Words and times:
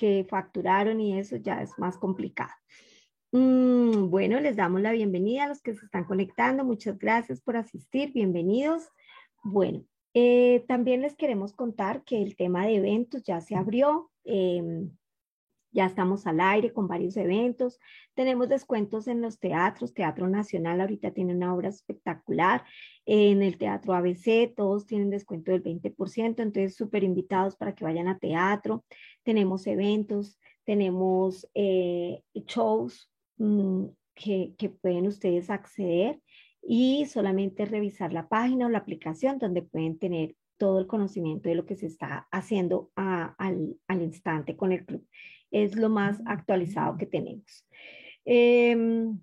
que 0.00 0.26
facturaron 0.26 0.98
y 0.98 1.18
eso 1.18 1.36
ya 1.36 1.60
es 1.60 1.78
más 1.78 1.98
complicado. 1.98 2.52
Mm, 3.32 4.08
bueno, 4.08 4.40
les 4.40 4.56
damos 4.56 4.80
la 4.80 4.92
bienvenida 4.92 5.44
a 5.44 5.48
los 5.48 5.60
que 5.60 5.74
se 5.74 5.84
están 5.84 6.04
conectando. 6.04 6.64
Muchas 6.64 6.98
gracias 6.98 7.42
por 7.42 7.58
asistir. 7.58 8.10
Bienvenidos. 8.14 8.88
Bueno, 9.44 9.84
eh, 10.14 10.64
también 10.66 11.02
les 11.02 11.14
queremos 11.16 11.52
contar 11.52 12.02
que 12.02 12.22
el 12.22 12.34
tema 12.34 12.64
de 12.64 12.76
eventos 12.76 13.22
ya 13.24 13.42
se 13.42 13.56
abrió. 13.56 14.10
Em, 14.24 14.90
ya 15.72 15.86
estamos 15.86 16.26
al 16.26 16.40
aire 16.40 16.72
con 16.72 16.88
varios 16.88 17.16
eventos. 17.16 17.78
Tenemos 18.14 18.48
descuentos 18.48 19.08
en 19.08 19.20
los 19.20 19.38
teatros. 19.38 19.94
Teatro 19.94 20.28
Nacional 20.28 20.80
ahorita 20.80 21.12
tiene 21.12 21.34
una 21.34 21.54
obra 21.54 21.68
espectacular. 21.68 22.64
En 23.06 23.42
el 23.42 23.58
Teatro 23.58 23.94
ABC 23.94 24.54
todos 24.54 24.86
tienen 24.86 25.10
descuento 25.10 25.52
del 25.52 25.62
20%. 25.62 26.42
Entonces, 26.42 26.76
súper 26.76 27.04
invitados 27.04 27.56
para 27.56 27.74
que 27.74 27.84
vayan 27.84 28.08
a 28.08 28.18
teatro. 28.18 28.84
Tenemos 29.22 29.66
eventos, 29.66 30.38
tenemos 30.64 31.48
eh, 31.54 32.22
shows 32.34 33.10
mm, 33.38 33.86
que, 34.14 34.54
que 34.58 34.70
pueden 34.70 35.06
ustedes 35.06 35.50
acceder 35.50 36.20
y 36.62 37.06
solamente 37.06 37.64
revisar 37.64 38.12
la 38.12 38.28
página 38.28 38.66
o 38.66 38.68
la 38.68 38.78
aplicación 38.78 39.38
donde 39.38 39.62
pueden 39.62 39.98
tener 39.98 40.34
todo 40.60 40.78
el 40.78 40.86
conocimiento 40.86 41.48
de 41.48 41.54
lo 41.54 41.64
que 41.64 41.74
se 41.74 41.86
está 41.86 42.28
haciendo 42.30 42.90
al, 42.94 43.34
al, 43.88 44.02
instante 44.02 44.56
con 44.56 44.72
el 44.72 44.84
club. 44.84 45.06
Es 45.50 45.76
lo 45.76 45.88
más 45.88 46.20
actualizado 46.26 46.96
que 46.96 47.06
tenemos. 47.06 47.66
Em, 48.24 49.18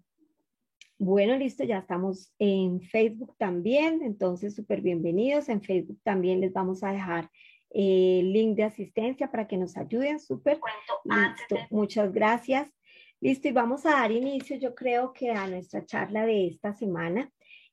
bueno, 0.99 1.38
listo, 1.38 1.63
ya 1.63 1.80
estamos 1.80 2.34
en 2.40 2.81
Facebook 2.81 3.35
también, 3.38 4.02
entonces 4.02 4.55
súper 4.55 4.82
bienvenidos. 4.82 5.48
En 5.49 5.62
Facebook 5.62 5.99
también 6.04 6.41
les 6.41 6.54
vamos 6.54 6.84
a 6.84 6.91
dejar 6.91 7.30
el 7.70 8.34
link 8.34 8.55
de 8.55 8.63
asistencia 8.63 9.30
para 9.30 9.48
que 9.48 9.58
nos 9.58 9.77
ayuden, 9.77 10.20
súper. 10.20 10.59
Listo, 11.04 11.58
muchas 11.70 12.12
gracias. 12.12 12.71
Listo, 13.20 13.48
y 13.48 13.52
vamos 13.52 13.85
a 13.85 13.91
dar 13.91 14.12
inicio, 14.12 14.57
yo 14.57 14.76
creo 14.76 15.13
que 15.13 15.32
a 15.32 15.48
nuestra 15.48 15.85
charla 15.85 16.26
de 16.26 16.48
esta 16.48 16.74
semana, 16.74 17.32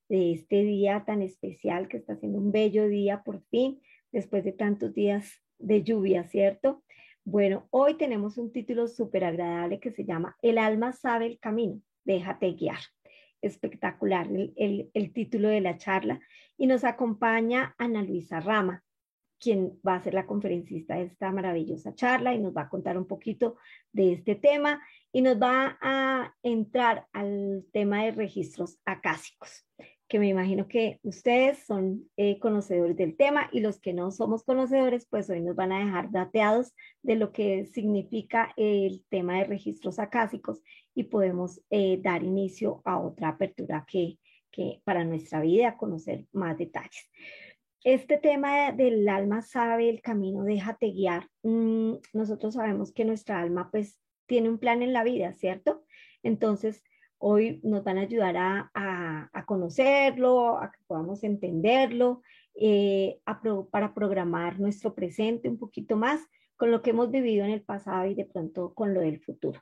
de 0.09 0.33
este 0.33 0.63
día 0.63 1.05
tan 1.07 1.23
especial, 1.23 1.89
que 1.89 1.99
está 1.99 2.17
siendo 2.17 2.39
un 2.39 2.53
bello 2.53 2.89
día 2.89 3.23
por 3.23 3.43
fin, 3.51 3.81
después 4.11 4.45
de 4.45 4.53
tantos 4.53 4.95
días 4.95 5.43
de 5.59 5.83
lluvia, 5.83 6.25
¿cierto? 6.25 6.83
Bueno, 7.27 7.67
hoy 7.71 7.95
tenemos 7.95 8.37
un 8.37 8.53
título 8.53 8.87
súper 8.87 9.25
agradable 9.25 9.81
que 9.81 9.91
se 9.91 10.05
llama 10.05 10.37
El 10.43 10.59
alma 10.59 10.93
sabe 10.93 11.25
el 11.25 11.39
camino, 11.39 11.81
déjate 12.05 12.53
guiar. 12.53 12.81
Espectacular 13.41 14.29
el, 14.57 14.91
el 14.93 15.13
título 15.13 15.49
de 15.49 15.63
la 15.63 15.79
charla. 15.79 16.21
Y 16.59 16.67
nos 16.67 16.85
acompaña 16.85 17.75
Ana 17.79 18.03
Luisa 18.03 18.41
Rama, 18.41 18.85
quien 19.41 19.81
va 19.87 19.97
a 19.97 20.03
ser 20.03 20.13
la 20.13 20.27
conferencista 20.27 20.97
de 20.97 21.05
esta 21.05 21.33
maravillosa 21.33 21.95
charla 21.95 22.35
y 22.35 22.41
nos 22.41 22.55
va 22.55 22.63
a 22.63 22.69
contar 22.69 22.99
un 22.99 23.07
poquito 23.07 23.57
de 23.91 24.13
este 24.13 24.35
tema 24.35 24.83
y 25.11 25.23
nos 25.23 25.41
va 25.41 25.79
a 25.81 26.35
entrar 26.43 27.07
al 27.13 27.65
tema 27.73 28.05
de 28.05 28.13
registros 28.13 28.79
acásicos, 28.85 29.67
que 30.15 30.21
me 30.21 30.29
imagino 30.29 30.69
que 30.69 31.01
ustedes 31.03 31.59
son 31.67 32.09
eh, 32.17 32.39
conocedores 32.39 32.97
del 32.97 33.17
tema 33.17 33.49
y 33.51 33.59
los 33.59 33.81
que 33.81 33.93
no 33.93 34.13
somos 34.13 34.45
conocedores, 34.45 35.09
pues 35.11 35.29
hoy 35.29 35.41
nos 35.41 35.57
van 35.57 35.73
a 35.73 35.85
dejar 35.85 36.13
dateados 36.13 36.73
de 37.03 37.17
lo 37.17 37.33
que 37.33 37.67
significa 37.67 38.53
el 38.57 39.05
tema 39.09 39.39
de 39.39 39.47
registros 39.47 39.99
acásicos 39.99 40.63
y 40.95 41.03
podemos 41.03 41.61
eh, 41.69 41.99
dar 42.01 42.23
inicio 42.23 42.81
a 42.85 43.01
otra 43.01 43.31
apertura 43.31 43.85
que, 43.89 44.21
que 44.53 44.81
para 44.85 45.03
nuestra 45.03 45.41
vida, 45.41 45.77
conocer 45.77 46.27
más 46.31 46.57
detalles 46.59 47.11
este 47.83 48.17
tema 48.17 48.71
del 48.71 49.09
alma 49.09 49.43
sabe 49.43 49.91
el 49.91 50.01
camino, 50.01 50.45
déjate 50.45 50.93
guiar. 50.93 51.29
Mm, 51.43 51.95
nosotros 52.13 52.55
sabemos 52.55 52.93
que 52.93 53.05
nuestra 53.05 53.41
alma 53.41 53.69
pues 53.73 53.99
tiene 54.27 54.49
un 54.49 54.59
plan 54.59 54.81
en 54.83 54.93
la 54.93 55.03
vida, 55.03 55.33
¿cierto? 55.33 55.85
Entonces, 56.23 56.85
hoy 57.27 57.59
nos 57.63 57.83
van 57.85 57.97
a 57.97 58.03
ayudar 58.03 58.37
a, 58.37 59.45
conocerlo, 59.47 60.59
a 60.59 60.71
que 60.71 60.79
podamos 60.87 61.25
entenderlo, 61.25 62.21
eh, 62.55 63.19
para 63.71 63.95
programar 63.95 64.61
nuestro 64.61 64.95
presente 64.95 65.49
un 65.49 65.59
poquito 65.59 65.97
más 65.97 66.21
con 66.57 66.71
lo 66.71 66.83
que 66.83 66.91
hemos 66.91 67.11
vivido 67.11 67.45
en 67.47 67.51
el 67.51 67.63
pasado 67.63 68.07
y 68.07 68.15
de 68.15 68.27
pronto 68.27 68.75
con 68.75 68.93
lo 68.93 69.01
del 69.01 69.21
futuro. 69.21 69.61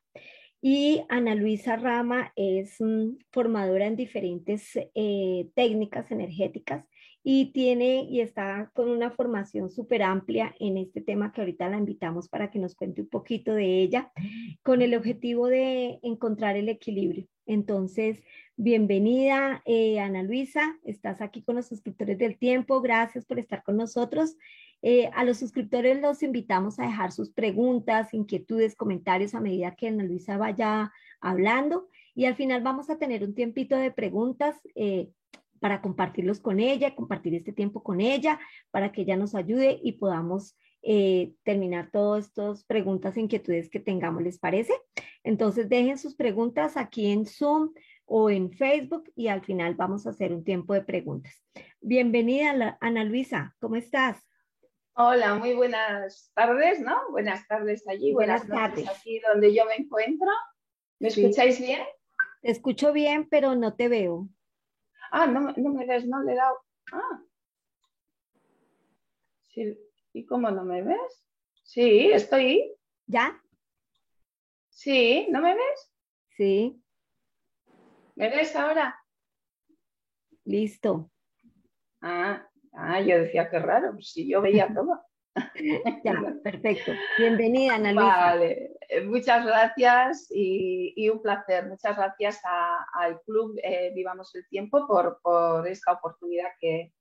Y 0.61 1.03
Ana 1.09 1.37
Luisa 1.37 1.77
Rama 1.77 2.33
es 2.35 2.81
mm, 2.81 3.19
formadora 3.31 3.87
en 3.87 3.97
diferentes 3.97 4.77
eh, 4.95 5.49
técnicas 5.55 6.11
energéticas 6.11 6.85
y 7.23 7.53
tiene 7.53 8.09
y 8.11 8.21
está 8.21 8.73
con 8.75 8.91
una 8.91 9.13
formación 9.13 9.71
súper 9.71 10.03
amplia 10.03 10.53
en 10.59 10.79
este 10.79 11.01
tema 11.01 11.33
que 11.33 11.41
ahorita 11.41 11.69
la 11.69 11.79
invitamos 11.79 12.29
para 12.29 12.51
que 12.51 12.59
nos 12.59 12.75
cuente 12.75 13.03
un 13.03 13.09
poquito 13.09 13.55
de 13.55 13.83
ella, 13.83 14.13
con 14.65 14.83
el 14.83 14.97
objetivo 14.97 15.47
de 15.47 16.01
encontrar 16.03 16.57
el 16.57 16.69
equilibrio. 16.69 17.29
Entonces, 17.47 18.23
bienvenida 18.57 19.63
eh, 19.65 19.99
Ana 19.99 20.23
Luisa, 20.23 20.79
estás 20.85 21.21
aquí 21.21 21.43
con 21.43 21.57
los 21.57 21.67
suscriptores 21.67 22.19
del 22.19 22.39
tiempo, 22.39 22.81
gracias 22.81 23.25
por 23.25 23.39
estar 23.39 23.63
con 23.65 23.77
nosotros. 23.77 24.37
Eh, 24.81 25.11
a 25.15 25.25
los 25.25 25.39
suscriptores 25.39 26.01
los 26.01 26.23
invitamos 26.23 26.79
a 26.79 26.85
dejar 26.85 27.13
sus 27.13 27.31
preguntas, 27.31 28.15
inquietudes, 28.15 28.77
comentarios 28.77 29.35
a 29.35 29.41
medida 29.41 29.75
que 29.75 29.89
Ana 29.89 30.05
Luisa 30.05 30.37
vaya 30.37 30.93
hablando 31.21 31.89
y 32.15 32.27
al 32.27 32.37
final 32.37 32.63
vamos 32.63 32.91
a 32.91 32.99
tener 32.99 33.25
un 33.25 33.35
tiempito 33.35 33.77
de 33.77 33.91
preguntas. 33.91 34.57
Eh, 34.75 35.11
para 35.59 35.81
compartirlos 35.81 36.41
con 36.41 36.59
ella, 36.59 36.97
compartir 36.97 37.37
este 37.37 37.53
tiempo 37.53 37.85
con 37.85 38.01
ella, 38.01 38.41
para 38.73 38.91
que 38.91 39.03
ella 39.03 39.17
nos 39.17 39.37
ayude 39.37 39.79
y 39.81 39.93
podamos 39.93 40.57
eh, 40.83 41.35
terminar 41.45 41.91
todas 41.93 42.27
estas 42.27 42.65
preguntas 42.65 43.17
e 43.17 43.21
inquietudes 43.21 43.71
que 43.71 43.81
tengamos, 43.81 44.23
¿les 44.23 44.39
parece? 44.39 44.75
Entonces 45.23 45.69
dejen 45.69 45.97
sus 45.97 46.17
preguntas 46.17 46.77
aquí 46.77 47.11
en 47.11 47.25
Zoom 47.25 47.73
o 48.05 48.31
en 48.31 48.51
Facebook 48.51 49.11
y 49.15 49.29
al 49.29 49.43
final 49.43 49.75
vamos 49.75 50.07
a 50.07 50.11
hacer 50.11 50.33
un 50.33 50.45
tiempo 50.45 50.75
de 50.75 50.83
preguntas. 50.83 51.45
Bienvenida, 51.81 52.77
Ana 52.81 53.05
Luisa, 53.05 53.55
¿cómo 53.61 53.77
estás? 53.77 54.19
Hola, 54.95 55.37
muy 55.37 55.55
buenas 55.55 56.31
tardes, 56.35 56.81
¿no? 56.81 57.11
Buenas 57.11 57.47
tardes 57.49 57.87
allí, 57.89 58.13
buenas, 58.13 58.47
tardes 58.47 58.89
aquí 58.89 59.21
donde 59.21 59.55
yo 59.55 59.65
me 59.65 59.77
encuentro. 59.77 60.29
¿Me 60.99 61.09
escucháis 61.09 61.59
bien? 61.61 61.81
Te 62.43 62.51
escucho 62.51 62.93
bien, 62.93 63.29
pero 63.29 63.55
no 63.55 63.75
te 63.75 63.89
veo. 63.89 64.29
Ah, 65.11 65.27
no, 65.27 65.53
me 65.55 65.87
ves, 65.87 66.07
no 66.07 66.23
le 66.23 66.33
he 66.33 66.37
dado. 66.37 66.59
Ah. 66.93 67.23
Sí. 69.55 69.79
¿Y 70.13 70.27
cómo 70.27 70.51
no 70.51 70.65
me 70.65 70.83
ves? 70.83 71.25
Sí, 71.63 72.11
estoy. 72.13 72.75
¿Ya? 73.07 73.41
Sí, 74.69 75.27
¿no 75.31 75.41
me 75.41 75.55
ves? 75.55 75.93
Sí. 76.37 76.83
¿Me 78.15 78.29
ves 78.29 78.55
ahora? 78.57 78.99
Listo. 80.45 81.11
Ah, 82.01 82.47
ah 82.73 83.01
yo 83.01 83.19
decía 83.19 83.49
que 83.49 83.59
raro, 83.59 83.97
si 84.01 84.29
yo 84.29 84.43
veía 84.43 84.73
todo. 84.75 85.01
ya, 86.05 86.35
perfecto. 86.43 86.93
Bienvenida, 87.17 87.77
Ana 87.77 87.93
Luisa. 87.93 88.17
Vale, 88.17 88.71
muchas 89.07 89.47
gracias 89.47 90.27
y, 90.31 91.09
un 91.09 91.23
placer. 91.23 91.69
Muchas 91.69 91.97
gracias 91.97 92.41
al 92.95 93.21
Club 93.23 93.59
eh, 93.63 93.93
Vivamos 93.95 94.35
el 94.35 94.47
Tiempo 94.49 94.87
por, 94.87 95.67
esta 95.67 95.93
oportunidad 95.93 96.49
que, 96.61 96.93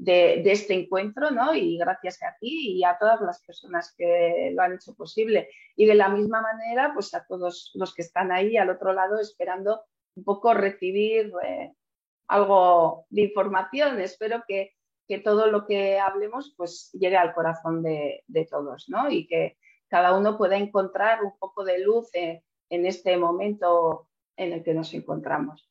de, 0.00 0.42
este 0.50 0.74
encuentro, 0.74 1.30
¿no? 1.30 1.54
Y 1.54 1.78
gracias 1.78 2.22
a 2.22 2.36
ti 2.40 2.78
y 2.78 2.84
a 2.84 2.96
todas 2.98 3.20
las 3.20 3.42
personas 3.42 3.94
que 3.96 4.52
lo 4.54 4.62
han 4.62 4.74
hecho 4.74 4.94
posible. 4.94 5.48
Y 5.76 5.86
de 5.86 5.94
la 5.94 6.08
misma 6.08 6.40
manera, 6.42 6.92
pues 6.94 7.14
a 7.14 7.24
todos 7.26 7.70
los 7.74 7.94
que 7.94 8.02
están 8.02 8.32
ahí 8.32 8.56
al 8.56 8.70
otro 8.70 8.92
lado 8.92 9.20
esperando 9.20 9.82
un 10.16 10.24
poco 10.24 10.54
recibir 10.54 11.32
eh, 11.44 11.72
algo 12.28 13.06
de 13.10 13.22
información. 13.22 14.00
Espero 14.00 14.42
que 14.46 14.74
que 15.10 15.18
todo 15.18 15.48
lo 15.48 15.66
que 15.66 15.98
hablemos 15.98 16.54
pues 16.56 16.92
llegue 16.92 17.16
al 17.16 17.34
corazón 17.34 17.82
de, 17.82 18.22
todos, 18.48 18.88
¿no? 18.88 19.10
Y 19.10 19.26
que 19.26 19.58
cada 19.88 20.16
uno 20.16 20.38
pueda 20.38 20.56
encontrar 20.56 21.24
un 21.24 21.36
poco 21.36 21.64
de 21.64 21.80
luz 21.80 22.10
en, 22.12 22.44
este 22.68 23.16
momento 23.16 24.06
en 24.36 24.52
el 24.52 24.62
que 24.62 24.72
nos 24.72 24.94
encontramos. 24.94 25.68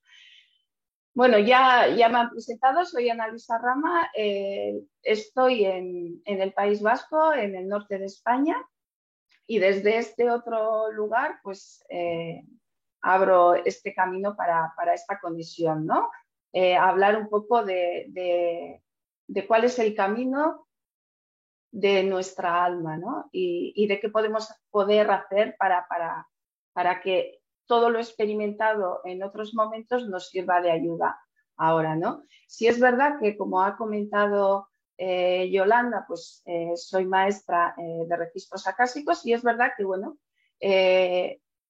Bueno, 1.20 1.38
ya, 1.38 1.90
ya 1.90 2.08
me 2.08 2.18
han 2.18 2.30
presentado, 2.30 2.86
soy 2.86 3.10
Ana 3.10 3.28
Luisa 3.28 3.58
Rama, 3.58 4.10
eh, 4.16 4.80
estoy 5.02 5.66
en, 5.66 6.22
el 6.24 6.54
País 6.54 6.82
Vasco, 6.82 7.34
en 7.34 7.58
el 7.58 7.68
norte 7.68 7.98
de 7.98 8.06
España, 8.06 8.56
y 9.46 9.60
desde 9.60 9.98
este 9.98 10.32
otro 10.32 10.90
lugar, 10.94 11.42
pues 11.44 11.84
eh, 11.90 12.42
abro 13.02 13.56
este 13.56 13.94
camino 13.94 14.34
para, 14.38 14.74
esta 14.94 15.20
condición, 15.20 15.86
¿no? 15.86 16.10
Eh, 16.54 16.78
hablar 16.78 17.18
un 17.18 17.28
poco 17.28 17.66
de, 17.66 18.80
de 19.28 19.46
cuál 19.46 19.66
es 19.66 19.78
el 19.78 19.94
camino 19.94 20.70
de 21.70 22.04
nuestra 22.04 22.64
alma 22.64 22.96
¿no? 22.96 23.28
y, 23.34 23.86
de 23.88 24.00
qué 24.00 24.08
podemos 24.08 24.48
poder 24.72 25.12
hacer 25.12 25.58
para, 25.60 25.86
para, 25.90 26.30
para, 26.72 27.02
que 27.02 27.39
todo 27.70 27.92
lo 27.92 28.00
experimentado 28.00 29.02
en 29.06 29.22
otros 29.22 29.54
momentos 29.54 30.10
nos 30.10 30.30
sirva 30.30 30.60
de 30.60 30.72
ayuda 30.72 31.20
ahora. 31.56 31.96
¿no? 31.96 32.24
Si 32.48 32.68
es 32.68 32.80
verdad 32.80 33.20
que, 33.22 33.38
como 33.38 33.62
ha 33.62 33.78
comentado 33.78 34.70
eh, 34.98 35.52
Yolanda, 35.52 36.04
pues 36.08 36.42
eh, 36.48 36.72
soy 36.76 37.06
maestra 37.06 37.76
de 37.78 38.18
registros 38.18 38.68
acásicos 38.68 39.24
y 39.24 39.34
es 39.34 39.44
verdad 39.44 39.74
que, 39.78 39.84
bueno, 39.84 40.18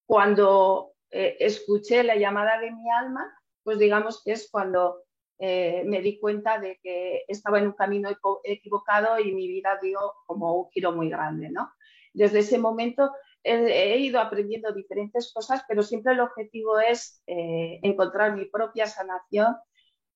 cuando 0.06 0.94
escuché 1.12 2.04
la 2.04 2.16
llamada 2.16 2.60
de 2.60 2.72
mi 2.72 2.90
alma, 2.90 3.32
pues 3.62 3.78
digamos 3.78 4.24
que 4.24 4.32
es 4.32 4.50
cuando 4.50 5.04
me 5.38 6.02
di 6.02 6.18
cuenta 6.18 6.60
de 6.60 6.80
que 6.82 7.26
estaba 7.28 7.60
en 7.60 7.68
un 7.68 7.74
camino 7.74 8.10
equivocado 8.44 9.20
y 9.20 9.34
mi 9.34 9.48
vida 9.50 9.78
dio 9.82 10.00
como 10.26 10.56
un 10.56 10.70
giro 10.72 10.94
muy 10.94 11.10
grande, 11.10 11.50
¿no? 11.52 11.72
Desde 12.14 12.40
ese 12.40 12.58
momento 12.58 13.12
he, 13.44 13.98
ido 14.00 14.20
aprendiendo 14.20 14.72
diferentes 14.74 15.32
cosas, 15.34 15.64
pero 15.68 15.84
siempre 15.84 16.14
el 16.14 16.20
objetivo 16.20 16.80
es 16.80 17.22
encontrar 17.26 18.36
mi 18.36 18.46
propia 18.46 18.88
sanación 18.88 19.56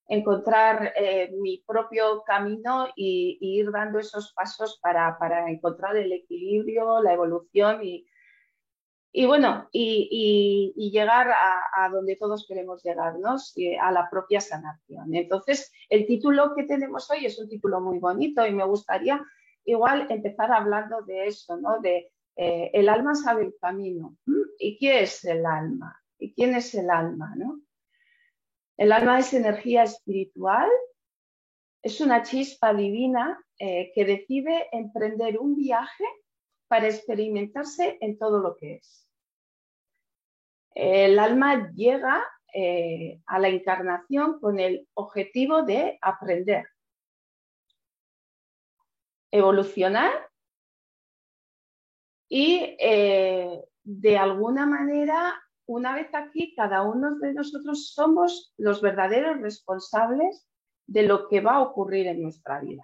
encontrar 0.08 0.92
eh, 0.96 1.30
mi 1.40 1.62
propio 1.66 2.22
camino 2.24 2.88
y, 2.94 3.38
ir 3.40 3.70
dando 3.70 3.98
esos 3.98 4.32
pasos 4.34 4.78
para, 4.82 5.16
encontrar 5.48 5.96
el 5.96 6.12
equilibrio, 6.12 7.02
la 7.02 7.12
evolución 7.14 7.82
y, 7.82 8.06
y 9.12 9.26
bueno, 9.26 9.68
y, 9.72 10.90
llegar 10.92 11.30
a, 11.30 11.88
donde 11.90 12.16
todos 12.16 12.46
queremos 12.46 12.82
llegarnos, 12.82 13.54
a 13.80 13.92
la 13.92 14.08
propia 14.10 14.40
sanación. 14.40 15.14
Entonces, 15.14 15.72
el 15.88 16.06
título 16.06 16.54
que 16.54 16.64
tenemos 16.64 17.10
hoy 17.10 17.26
es 17.26 17.38
un 17.38 17.48
título 17.48 17.80
muy 17.80 17.98
bonito 17.98 18.46
y 18.46 18.52
me 18.52 18.64
gustaría 18.64 19.20
igual 19.64 20.06
empezar 20.10 20.52
hablando 20.52 21.02
de 21.02 21.26
eso, 21.26 21.56
¿no? 21.56 21.80
De 21.80 22.12
eh, 22.36 22.70
el 22.72 22.88
alma 22.88 23.14
sabe 23.14 23.44
el 23.44 23.54
camino. 23.60 24.16
¿Y 24.58 24.78
qué 24.78 25.02
es 25.02 25.24
el 25.24 25.44
alma? 25.46 26.00
¿Y 26.18 26.34
quién 26.34 26.54
es 26.54 26.74
el 26.74 26.90
alma, 26.90 27.34
no? 27.36 27.60
El 28.76 28.92
alma 28.92 29.18
es 29.20 29.32
energía 29.32 29.84
espiritual, 29.84 30.68
es 31.82 32.00
una 32.00 32.22
chispa 32.22 32.74
divina 32.74 33.38
eh, 33.58 33.92
que 33.94 34.04
decide 34.04 34.68
emprender 34.72 35.38
un 35.38 35.54
viaje 35.54 36.04
para 36.66 36.88
experimentarse 36.88 37.98
en 38.00 38.18
todo 38.18 38.40
lo 38.40 38.56
que 38.56 38.76
es. 38.76 39.08
El 40.74 41.20
alma 41.20 41.70
llega 41.72 42.24
eh, 42.52 43.20
a 43.26 43.38
la 43.38 43.48
encarnación 43.48 44.40
con 44.40 44.58
el 44.58 44.88
objetivo 44.94 45.62
de 45.62 45.98
aprender, 46.00 46.66
evolucionar 49.30 50.10
y 52.36 52.74
eh, 52.80 53.64
de 53.84 54.18
alguna 54.18 54.66
manera 54.66 55.40
una 55.66 55.94
vez 55.94 56.08
aquí, 56.14 56.52
cada 56.56 56.82
uno 56.82 57.16
de 57.20 57.32
nosotros 57.32 57.92
somos 57.94 58.52
los 58.56 58.82
verdaderos 58.82 59.40
responsables 59.40 60.44
de 60.84 61.04
lo 61.04 61.28
que 61.28 61.40
va 61.40 61.52
a 61.52 61.62
ocurrir 61.62 62.08
en 62.08 62.22
nuestra 62.22 62.60
vida. 62.60 62.82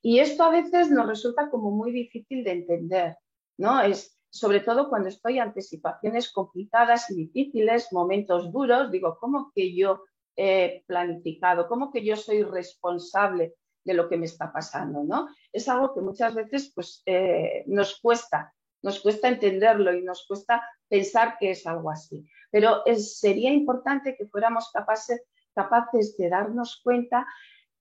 Y 0.00 0.20
esto 0.20 0.44
a 0.44 0.50
veces 0.50 0.92
nos 0.92 1.08
resulta 1.08 1.50
como 1.50 1.72
muy 1.72 1.90
difícil 1.90 2.44
de 2.44 2.52
entender, 2.52 3.16
¿no? 3.58 3.82
Es 3.82 4.16
sobre 4.30 4.60
todo 4.60 4.88
cuando 4.88 5.08
estoy 5.08 5.40
ante 5.40 5.60
situaciones 5.60 6.32
complicadas 6.32 7.10
y 7.10 7.16
difíciles, 7.16 7.92
momentos 7.92 8.52
duros, 8.52 8.92
digo, 8.92 9.18
¿cómo 9.20 9.50
que 9.56 9.74
yo 9.74 10.04
he 10.36 10.84
planificado? 10.86 11.66
¿Cómo 11.66 11.90
que 11.90 12.04
yo 12.04 12.14
soy 12.14 12.44
responsable 12.44 13.56
de 13.84 13.94
lo 13.94 14.08
que 14.08 14.18
me 14.18 14.26
está 14.26 14.52
pasando? 14.52 15.02
¿no? 15.02 15.28
Es 15.52 15.68
algo 15.68 15.92
que 15.92 16.00
muchas 16.00 16.32
veces 16.32 16.70
pues, 16.72 17.02
eh, 17.06 17.64
nos 17.66 18.00
cuesta 18.00 18.53
nos 18.84 19.00
cuesta 19.00 19.28
entenderlo 19.28 19.94
y 19.94 20.02
nos 20.02 20.26
cuesta 20.26 20.62
pensar 20.88 21.38
que 21.38 21.52
es 21.52 21.66
algo 21.66 21.90
así. 21.90 22.28
Pero 22.50 22.82
sería 22.96 23.50
importante 23.50 24.14
que 24.14 24.26
fuéramos 24.26 24.70
capaces, 24.70 25.22
capaces 25.54 26.16
de 26.18 26.28
darnos 26.28 26.82
cuenta 26.84 27.26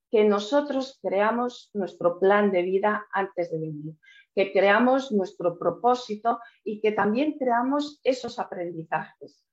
que 0.10 0.24
nosotros 0.24 1.00
creamos 1.02 1.70
nuestro 1.74 2.20
plan 2.20 2.52
de 2.52 2.62
vida 2.62 3.06
antes 3.12 3.52
de 3.52 3.60
venir, 3.60 3.96
que 4.34 4.54
creamos 4.54 5.12
nuestro 5.12 5.60
propósito 5.60 6.40
y 6.64 6.80
que 6.80 6.94
también 6.94 7.38
creamos 7.38 8.00
esos 8.04 8.40
aprendizajes. 8.40 9.44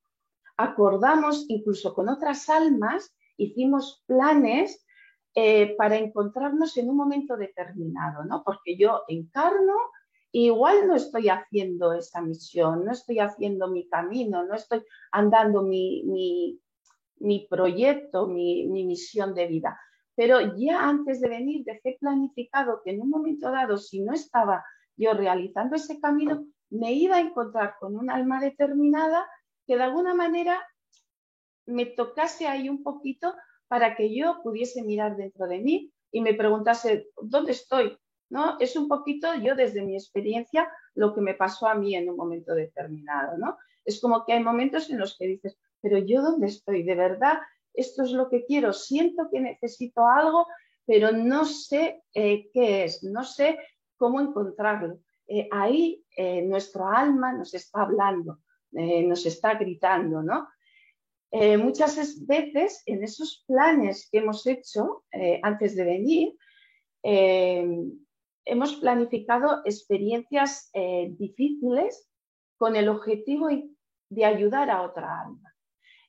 Acordamos 0.56 1.46
incluso 1.48 1.94
con 1.94 2.08
otras 2.08 2.48
almas, 2.48 3.12
hicimos 3.36 4.04
planes 4.06 4.86
eh, 5.34 5.74
para 5.76 5.96
encontrarnos 5.96 6.76
en 6.76 6.90
un 6.90 6.96
momento 6.96 7.36
determinado, 7.36 8.24
¿no? 8.24 8.44
Porque 8.44 8.76
yo 8.76 9.02
encarno 9.08 9.74
igual 10.32 10.86
no 10.86 10.94
estoy 10.94 11.28
haciendo 11.28 11.92
esa 11.92 12.20
misión, 12.20 12.84
no 12.84 12.92
estoy 12.92 13.18
haciendo 13.18 13.68
mi 13.68 13.88
camino, 13.88 14.44
no 14.44 14.54
estoy 14.54 14.84
andando 15.12 15.62
mi, 15.62 16.04
mi, 17.18 17.46
proyecto, 17.48 18.26
mi, 18.26 18.66
misión 18.66 19.34
de 19.34 19.46
vida. 19.46 19.80
Pero 20.14 20.56
ya 20.56 20.88
antes 20.88 21.20
de 21.20 21.28
venir 21.28 21.64
dejé 21.64 21.96
planificado 21.98 22.82
que 22.84 22.90
en 22.90 23.00
un 23.00 23.10
momento 23.10 23.50
dado, 23.50 23.76
si 23.78 24.00
no 24.00 24.12
estaba 24.12 24.64
yo 24.96 25.14
realizando 25.14 25.76
ese 25.76 26.00
camino, 26.00 26.46
me 26.68 26.92
iba 26.92 27.16
a 27.16 27.20
encontrar 27.20 27.74
con 27.80 27.96
un 27.96 28.10
alma 28.10 28.40
determinada 28.40 29.26
que 29.66 29.76
de 29.76 29.82
alguna 29.82 30.14
manera 30.14 30.60
me 31.66 31.86
tocase 31.86 32.46
ahí 32.46 32.68
un 32.68 32.82
poquito 32.82 33.34
para 33.68 33.96
que 33.96 34.14
yo 34.14 34.40
pudiese 34.42 34.82
mirar 34.82 35.16
dentro 35.16 35.46
de 35.46 35.60
mí 35.60 35.92
y 36.12 36.20
me 36.20 36.34
preguntase, 36.34 37.08
¿dónde 37.22 37.52
estoy? 37.52 37.96
¿No? 38.30 38.58
Es 38.58 38.76
un 38.76 38.88
poquito 38.88 39.34
yo 39.34 39.54
desde 39.54 39.82
mi 39.82 39.94
experiencia 39.94 40.68
lo 40.94 41.14
que 41.14 41.20
me 41.20 41.34
pasó 41.34 41.66
a 41.66 41.74
mí 41.74 41.94
en 41.94 42.08
un 42.08 42.16
momento 42.16 42.54
determinado, 42.54 43.36
¿no? 43.36 43.58
Es 43.84 44.00
como 44.00 44.24
que 44.24 44.32
hay 44.32 44.42
momentos 44.42 44.88
en 44.90 44.98
los 44.98 45.18
que 45.18 45.26
dices, 45.26 45.58
pero 45.80 45.98
yo 45.98 46.22
dónde 46.22 46.46
estoy, 46.46 46.84
de 46.84 46.94
verdad, 46.94 47.38
esto 47.74 48.02
es 48.02 48.12
lo 48.12 48.28
que 48.28 48.44
quiero, 48.44 48.72
siento 48.72 49.28
que 49.30 49.40
necesito 49.40 50.06
algo, 50.06 50.46
pero 50.86 51.12
no 51.12 51.44
sé 51.44 52.02
eh, 52.14 52.50
qué 52.52 52.84
es, 52.84 53.02
no 53.02 53.24
sé 53.24 53.58
cómo 53.96 54.20
encontrarlo. 54.20 55.00
Eh, 55.26 55.48
ahí 55.52 56.04
eh, 56.16 56.42
nuestro 56.42 56.88
alma 56.88 57.32
nos 57.32 57.54
está 57.54 57.82
hablando, 57.82 58.40
nos 58.72 59.26
está 59.26 59.54
gritando, 59.54 60.22
¿no? 60.22 60.48
muchas 61.58 62.24
veces 62.26 62.82
en 62.86 63.02
esos 63.02 63.44
planes 63.46 64.08
que 64.10 64.18
hemos 64.18 64.46
hecho 64.46 65.04
antes 65.42 65.74
de 65.74 65.84
venir, 65.84 66.36
hemos 68.44 68.74
planificado 68.76 69.62
experiencias 69.64 70.70
eh, 70.72 71.14
difíciles 71.18 72.08
con 72.56 72.76
el 72.76 72.88
objetivo 72.88 73.48
de 74.10 74.24
ayudar 74.24 74.70
a 74.70 74.82
otra 74.82 75.20
alma. 75.20 75.54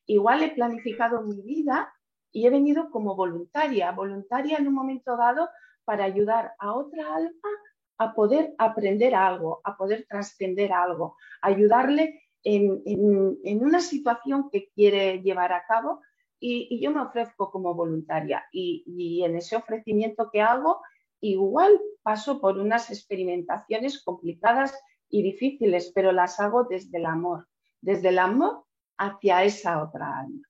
Igual 0.05 0.43
he 0.43 0.49
planificado 0.49 1.21
mi 1.21 1.41
vida 1.41 1.93
y 2.31 2.45
he 2.45 2.49
venido 2.49 2.89
como 2.89 3.15
voluntaria, 3.15 3.91
voluntaria 3.91 4.57
en 4.57 4.67
un 4.67 4.73
momento 4.73 5.15
dado 5.15 5.49
para 5.85 6.05
ayudar 6.05 6.53
a 6.59 6.73
otra 6.73 7.15
alma 7.15 7.49
a 7.97 8.13
poder 8.13 8.55
aprender 8.57 9.13
algo, 9.13 9.61
a 9.63 9.77
poder 9.77 10.05
trascender 10.09 10.73
algo, 10.73 11.17
ayudarle 11.41 12.21
en, 12.43 13.61
una 13.61 13.79
situación 13.79 14.49
que 14.49 14.69
quiere 14.73 15.21
llevar 15.21 15.53
a 15.53 15.65
cabo 15.67 16.01
y, 16.39 16.81
yo 16.81 16.89
me 16.91 17.01
ofrezco 17.01 17.51
como 17.51 17.75
voluntaria 17.75 18.43
y, 18.51 18.83
y 18.87 19.23
en 19.23 19.35
ese 19.35 19.55
ofrecimiento 19.55 20.31
que 20.31 20.41
hago 20.41 20.81
igual 21.21 21.79
paso 22.03 22.41
por 22.41 22.57
unas 22.57 22.89
experimentaciones 22.89 24.03
complicadas 24.03 24.77
y 25.09 25.23
difíciles, 25.23 25.91
pero 25.93 26.11
las 26.11 26.39
hago 26.39 26.65
desde 26.65 26.97
el 26.97 27.05
amor, 27.05 27.47
desde 27.81 28.09
el 28.09 28.19
amor 28.19 28.65
hacia 28.97 29.43
esa 29.43 29.83
otra 29.83 30.19
alma. 30.19 30.47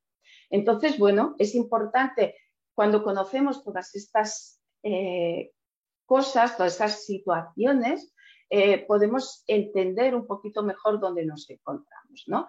Entonces, 0.50 0.98
bueno, 0.98 1.36
es 1.38 1.56
importante 1.56 2.36
cuando 2.74 3.04
conocemos 3.04 3.64
todas 3.64 3.96
estas 3.96 4.62
eh, 4.84 5.52
cosas, 6.06 6.58
todas 6.58 6.74
estas 6.74 7.06
situaciones, 7.06 8.14
eh, 8.50 8.86
podemos 8.86 9.44
entender 9.48 10.14
un 10.14 10.28
poquito 10.28 10.62
mejor 10.64 11.00
dónde 11.00 11.26
nos 11.26 11.50
encontramos, 11.50 12.24
¿no? 12.28 12.48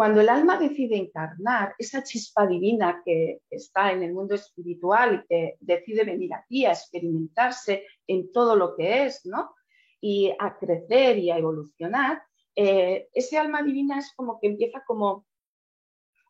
Cuando 0.00 0.22
el 0.22 0.30
alma 0.30 0.56
decide 0.56 0.96
encarnar, 0.96 1.74
esa 1.76 2.02
chispa 2.02 2.46
divina 2.46 3.02
que 3.04 3.42
está 3.50 3.92
en 3.92 4.02
el 4.02 4.14
mundo 4.14 4.34
espiritual 4.34 5.14
y 5.14 5.26
que 5.26 5.56
decide 5.60 6.04
venir 6.04 6.32
aquí 6.32 6.64
a 6.64 6.70
experimentarse 6.70 7.84
en 8.06 8.32
todo 8.32 8.56
lo 8.56 8.74
que 8.76 9.04
es, 9.04 9.26
¿no? 9.26 9.54
Y 10.00 10.32
a 10.38 10.56
crecer 10.56 11.18
y 11.18 11.30
a 11.30 11.36
evolucionar, 11.36 12.22
eh, 12.56 13.10
ese 13.12 13.36
alma 13.36 13.62
divina 13.62 13.98
es 13.98 14.14
como 14.16 14.40
que 14.40 14.46
empieza 14.46 14.82
como, 14.86 15.26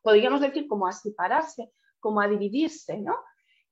podríamos 0.03 0.41
decir, 0.41 0.67
como 0.67 0.89
a 0.89 0.93
separarse, 0.93 1.71
como 2.01 2.21
a 2.21 2.27
dividirse, 2.27 2.99
¿no? 2.99 3.19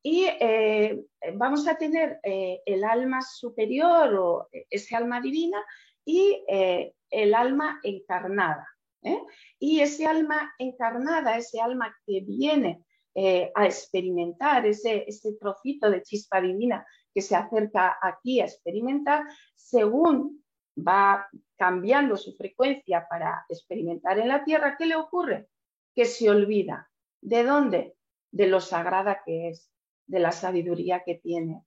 Y 0.01 0.27
eh, 0.27 1.07
vamos 1.35 1.67
a 1.67 1.77
tener 1.77 2.21
eh, 2.23 2.61
el 2.67 2.85
alma 2.85 3.21
superior 3.21 4.15
o 4.15 4.49
ese 4.71 4.95
alma 4.95 5.21
divina 5.21 5.61
y 6.05 6.41
el 6.47 7.35
alma 7.35 7.81
encarnada. 7.83 8.65
¿Eh? 9.09 9.23
Y 9.59 9.81
ese 9.81 10.07
alma 10.07 10.53
encarnada, 10.59 11.37
ese 11.37 11.61
alma 11.61 11.95
que 12.07 12.21
viene 12.21 12.85
eh, 13.15 13.51
a 13.55 13.67
experimentar, 13.67 14.67
ese, 14.67 15.05
ese 15.09 15.33
trocito 15.35 15.91
de 15.91 16.03
chispa 16.03 16.41
divina 16.41 16.87
que 17.13 17.21
se 17.21 17.35
acerca 17.35 17.99
aquí 18.01 18.41
a 18.41 18.45
experimentar, 18.45 19.25
según 19.57 20.45
va 20.77 21.27
cambiando 21.57 22.17
su 22.17 22.33
frecuencia 22.35 23.07
para 23.11 23.45
experimentar 23.49 24.19
en 24.19 24.29
la 24.29 24.45
Tierra, 24.45 24.77
¿qué 24.79 24.87
le 24.87 24.95
ocurre? 24.95 25.49
Que 25.95 26.05
se 26.05 26.31
olvida. 26.31 26.89
¿De 27.21 27.43
dónde? 27.43 27.97
De 28.31 28.47
lo 28.47 28.61
sagrada 28.61 29.23
que 29.25 29.49
es, 29.49 29.73
de 30.07 30.21
la 30.21 30.31
sabiduría 30.31 31.03
que 31.05 31.17
tiene. 31.17 31.65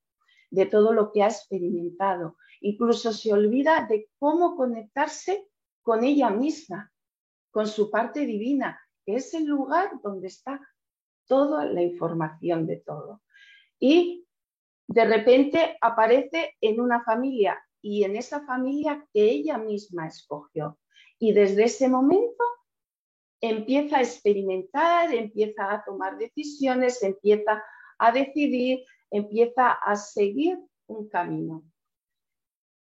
de 0.51 0.65
todo 0.65 0.91
lo 0.93 1.11
que 1.11 1.23
ha 1.23 1.27
experimentado. 1.27 2.35
Incluso 2.59 3.13
se 3.13 3.33
olvida 3.33 3.87
de 3.89 4.09
cómo 4.19 4.55
conectarse 4.55 5.47
con 5.81 6.03
ella 6.03 6.29
misma, 6.29 6.91
con 7.51 7.67
su 7.67 7.91
parte 7.91 8.25
divina, 8.25 8.79
que 9.05 9.15
es 9.15 9.33
el 9.33 9.45
lugar 9.45 9.91
donde 10.01 10.27
está 10.27 10.59
toda 11.27 11.65
la 11.65 11.81
información 11.81 12.65
de 12.65 12.77
todo. 12.77 13.21
Y 13.79 14.25
de 14.87 15.05
repente 15.05 15.77
aparece 15.79 16.55
en 16.61 16.79
una 16.79 17.03
familia 17.03 17.61
y 17.81 18.03
en 18.03 18.15
esa 18.15 18.45
familia 18.45 19.05
que 19.13 19.23
ella 19.23 19.57
misma 19.57 20.07
escogió. 20.07 20.77
Y 21.19 21.33
desde 21.33 21.65
ese 21.65 21.87
momento 21.87 22.43
empieza 23.39 23.97
a 23.97 24.01
experimentar, 24.01 25.13
empieza 25.13 25.71
a 25.71 25.83
tomar 25.83 26.17
decisiones, 26.17 27.01
empieza 27.03 27.63
a 27.97 28.11
decidir, 28.11 28.83
empieza 29.09 29.71
a 29.71 29.95
seguir 29.95 30.59
un 30.87 31.07
camino. 31.09 31.63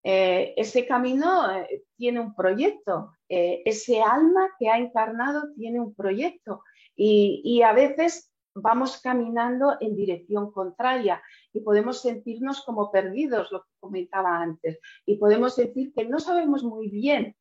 Eh, 0.06 0.54
ese 0.58 0.86
camino 0.86 1.50
eh, 1.50 1.86
tiene 1.96 2.20
un 2.20 2.36
proyecto, 2.36 3.14
eh, 3.30 3.62
ese 3.64 4.02
alma 4.02 4.50
que 4.60 4.68
ha 4.68 4.78
encarnado 4.78 5.54
tiene 5.56 5.80
un 5.80 5.96
proyecto 5.96 6.62
y, 6.94 7.62
a 7.62 7.72
veces 7.72 8.30
vamos 8.54 9.00
caminando 9.02 9.78
en 9.80 9.96
dirección 9.96 10.52
contraria 10.52 11.24
y 11.54 11.62
podemos 11.62 12.02
sentirnos 12.02 12.64
como 12.66 12.92
perdidos, 12.92 13.50
lo 13.52 13.64
que 13.64 13.70
comentaba 13.80 14.42
antes, 14.42 14.80
y 15.06 15.16
podemos 15.16 15.56
decir 15.56 15.94
que 15.94 16.06
no 16.06 16.20
sabemos 16.20 16.64
muy 16.64 16.90
bien 16.90 17.36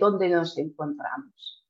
dónde 0.00 0.30
nos 0.30 0.56
encontramos. 0.56 1.66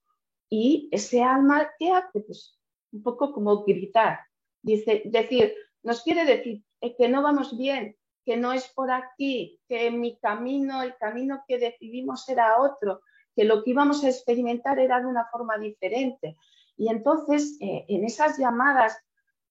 Y 0.48 0.88
ese 0.92 1.24
alma, 1.24 1.68
¿qué 1.80 1.90
hace? 1.90 2.20
Pues 2.20 2.56
un 2.92 3.02
poco 3.02 3.32
como 3.32 3.64
gritar, 3.64 4.20
dice, 4.62 5.02
decir, 5.06 5.52
nos 5.82 6.02
quiere 6.02 6.24
decir 6.24 6.62
que 6.96 7.08
no 7.08 7.22
vamos 7.22 7.56
bien, 7.58 7.95
que 8.26 8.36
no 8.36 8.52
es 8.52 8.66
por 8.74 8.90
aquí, 8.90 9.60
que 9.68 9.92
mi 9.92 10.18
camino, 10.18 10.82
el 10.82 10.96
camino 10.96 11.44
que 11.46 11.58
decidimos 11.58 12.28
era 12.28 12.60
otro, 12.60 13.02
que 13.36 13.44
lo 13.44 13.62
que 13.62 13.70
íbamos 13.70 14.02
a 14.02 14.08
experimentar 14.08 14.80
era 14.80 14.98
de 14.98 15.06
una 15.06 15.26
forma 15.26 15.56
diferente. 15.58 16.36
Y 16.76 16.88
entonces, 16.88 17.56
eh, 17.60 17.84
en 17.88 18.04
esas 18.04 18.36
llamadas 18.36 18.98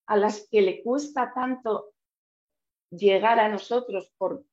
a 0.07 0.17
las 0.17 0.49
que 0.51 0.61
le 0.61 0.83
cuesta 0.83 1.31
tanto 1.33 1.93
llegar 2.89 3.39
a 3.39 3.47
nosotros 3.47 4.13
por, 4.17 4.43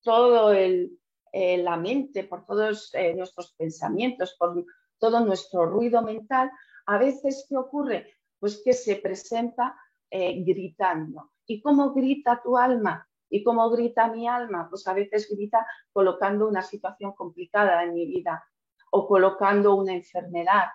todo 0.00 0.52
el, 0.52 0.98
eh, 1.32 1.58
la 1.58 1.76
mente, 1.76 2.24
por 2.24 2.46
todos 2.46 2.94
eh, 2.94 3.14
nuestros 3.14 3.52
pensamientos, 3.58 4.36
por 4.38 4.64
todo 4.98 5.20
nuestro 5.20 5.66
ruido 5.66 6.00
mental, 6.00 6.50
a 6.86 6.96
veces, 6.96 7.44
¿qué 7.46 7.58
ocurre? 7.58 8.14
Pues 8.38 8.62
que 8.64 8.72
se 8.72 8.96
presenta 8.96 9.78
gritando. 10.08 11.32
¿Y 11.46 11.60
cómo 11.60 11.92
grita 11.92 12.40
tu 12.42 12.56
alma? 12.56 13.05
¿Y 13.28 13.42
cómo 13.42 13.68
grita 13.70 14.08
mi 14.08 14.28
alma? 14.28 14.68
Pues 14.68 14.86
a 14.86 14.94
veces 14.94 15.28
grita 15.30 15.66
colocando 15.92 16.48
una 16.48 16.62
situación 16.62 17.12
complicada 17.12 17.82
en 17.82 17.94
mi 17.94 18.06
vida 18.06 18.44
o 18.90 19.06
colocando 19.06 19.74
una 19.74 19.94
enfermedad 19.94 20.68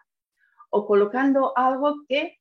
o 0.69 0.85
colocando 0.85 1.57
algo 1.57 2.05
que 2.07 2.39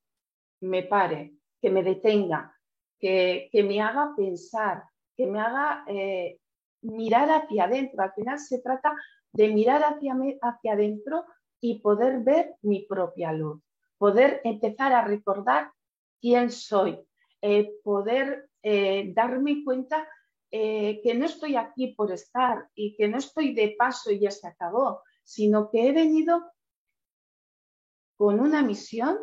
me 0.61 0.83
pare, 0.83 1.35
que 1.61 1.71
me 1.71 1.83
detenga, 1.83 2.57
que, 2.99 3.51
me 3.53 3.81
haga 3.81 4.15
pensar, 4.17 4.85
que 5.17 5.27
me 5.27 5.41
haga 5.41 5.85
eh, 5.87 6.39
mirar 6.83 7.31
hacia 7.31 7.65
adentro. 7.65 8.03
Al 8.03 8.13
final 8.13 8.39
se 8.39 8.61
trata 8.61 8.95
de 9.33 9.49
mirar 9.49 9.83
hacia, 9.83 10.17
hacia 10.43 10.73
adentro 10.73 11.25
y 11.61 11.81
poder 11.81 12.21
ver 12.21 12.57
mi 12.63 12.87
propia 12.87 13.33
luz, 13.33 13.63
poder 13.99 14.41
empezar 14.45 14.93
a 14.93 15.05
recordar 15.05 15.73
quién 16.21 16.51
soy, 16.51 17.01
eh, 17.43 17.73
poder 17.83 18.50
eh, 18.63 19.13
darme 19.15 19.65
cuenta 19.65 20.09
eh, 20.51 21.01
que 21.03 21.15
no 21.15 21.27
estoy 21.27 21.57
aquí 21.57 21.95
por 21.95 22.11
estar 22.11 22.69
y 22.75 22.97
que 22.97 23.09
no 23.09 23.19
estoy 23.19 23.55
de 23.55 23.77
paso 23.79 24.11
y 24.11 24.21
ya 24.21 24.31
se 24.31 24.49
acabó, 24.49 25.03
sino 25.23 25.71
que 25.71 25.89
he 25.89 25.93
venido 25.93 26.43
con 28.17 28.41
una 28.41 28.63
misión, 28.63 29.17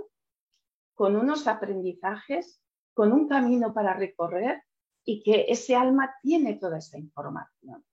con 0.96 1.15
unos 1.15 1.48
aprendizajes, 1.48 2.62
con 2.94 3.12
un 3.12 3.27
camino 3.27 3.74
para 3.74 3.94
recorrer 3.94 4.63
y 5.03 5.22
que 5.22 5.46
ese 5.50 5.75
alma 5.75 6.15
tiene 6.22 6.56
toda 6.56 6.79
esa 6.79 6.98
información. 6.98 7.86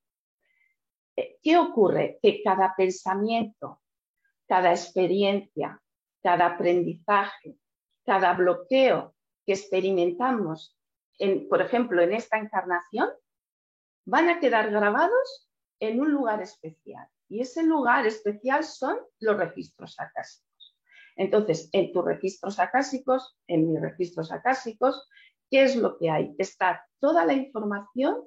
Eh, 1.17 1.39
¿Qué 1.43 1.59
ocurre? 1.59 2.19
Que 2.23 2.43
cada 2.43 2.75
pensamiento, 2.77 3.83
cada 4.47 4.71
experiencia, 4.71 5.83
cada 6.23 6.47
aprendizaje, 6.47 7.59
cada 8.05 8.33
bloqueo 8.35 9.15
que 9.45 9.53
experimentamos 9.53 10.79
por 11.49 11.63
ejemplo, 11.63 12.03
en 12.03 12.13
esta 12.13 12.39
encarnación, 12.39 13.09
van 14.07 14.29
a 14.29 14.41
quedar 14.41 14.71
grabados 14.71 15.49
en 15.81 16.01
un 16.01 16.13
lugar 16.13 16.43
especial. 16.43 17.09
Y 17.29 17.41
ese 17.41 17.63
lugar 17.63 18.07
especial 18.07 18.65
son 18.65 18.99
los 19.19 19.37
registros 19.37 19.99
acásicos. 19.99 20.77
Entonces, 21.17 21.69
en 21.73 21.93
tus 21.93 22.05
registros 22.05 22.59
acásicos, 22.59 23.37
en 23.47 23.71
mis 23.71 23.81
registros 23.81 24.33
acásicos, 24.33 25.09
¿qué 25.51 25.63
es 25.63 25.77
lo 25.77 25.97
que 25.99 26.11
hay? 26.11 26.35
Está 26.39 26.87
toda 27.01 27.25
la 27.25 27.33
información 27.33 28.25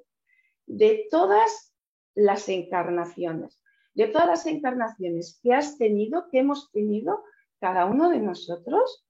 de 0.65 1.07
todas 1.11 1.73
las 2.15 2.49
encarnaciones, 2.49 3.61
de 3.93 4.07
todas 4.07 4.27
las 4.27 4.45
encarnaciones 4.45 5.39
que 5.43 5.53
has 5.53 5.77
tenido, 5.77 6.27
que 6.31 6.39
hemos 6.39 6.71
tenido 6.71 7.23
cada 7.59 7.85
uno 7.85 8.09
de 8.09 8.19
nosotros, 8.19 9.05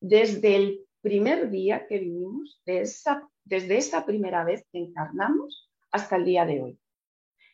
desde 0.00 0.56
el 0.56 0.85
primer 1.06 1.50
día 1.50 1.86
que 1.86 2.00
vivimos, 2.00 2.60
desde 2.64 3.76
esa 3.78 4.04
primera 4.04 4.42
vez 4.42 4.66
que 4.72 4.78
encarnamos 4.80 5.70
hasta 5.92 6.16
el 6.16 6.24
día 6.24 6.44
de 6.44 6.60
hoy. 6.60 6.80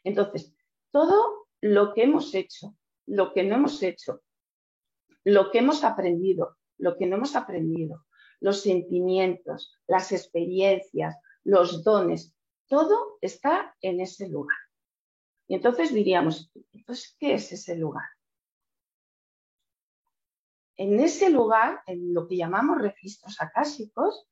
Entonces, 0.05 0.57
todo 0.91 1.49
lo 1.61 1.93
que 1.93 2.05
hemos 2.05 2.35
hecho, 2.35 2.75
lo 3.05 3.35
que 3.35 3.45
no 3.45 3.57
hemos 3.57 3.83
hecho, 3.83 4.23
lo 5.25 5.51
que 5.51 5.59
hemos 5.59 5.85
aprendido, 5.85 6.57
lo 6.79 6.97
que 6.97 7.05
no 7.05 7.17
hemos 7.17 7.37
aprendido, 7.37 8.07
los 8.41 8.63
sentimientos, 8.63 9.79
las 9.87 10.13
experiencias, 10.13 11.15
los 11.45 11.85
dones, 11.85 12.35
todo 12.69 13.19
está 13.21 13.77
en 13.83 14.01
ese 14.01 14.31
lugar. 14.31 14.57
Y 15.47 15.57
entonces 15.57 15.93
diríamos, 15.93 16.51
entonces, 16.73 17.15
¿qué 17.19 17.35
es 17.35 17.53
ese 17.53 17.77
lugar? 17.77 18.09
En 20.83 20.99
ese 20.99 21.31
lugar, 21.31 21.81
en 21.87 22.13
lo 22.13 22.27
que 22.27 22.37
llamamos 22.37 22.83
registros 22.83 23.41
acásicos, 23.41 24.27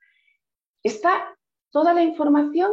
está 0.82 1.38
toda 1.70 1.94
la 1.94 2.02
información 2.02 2.72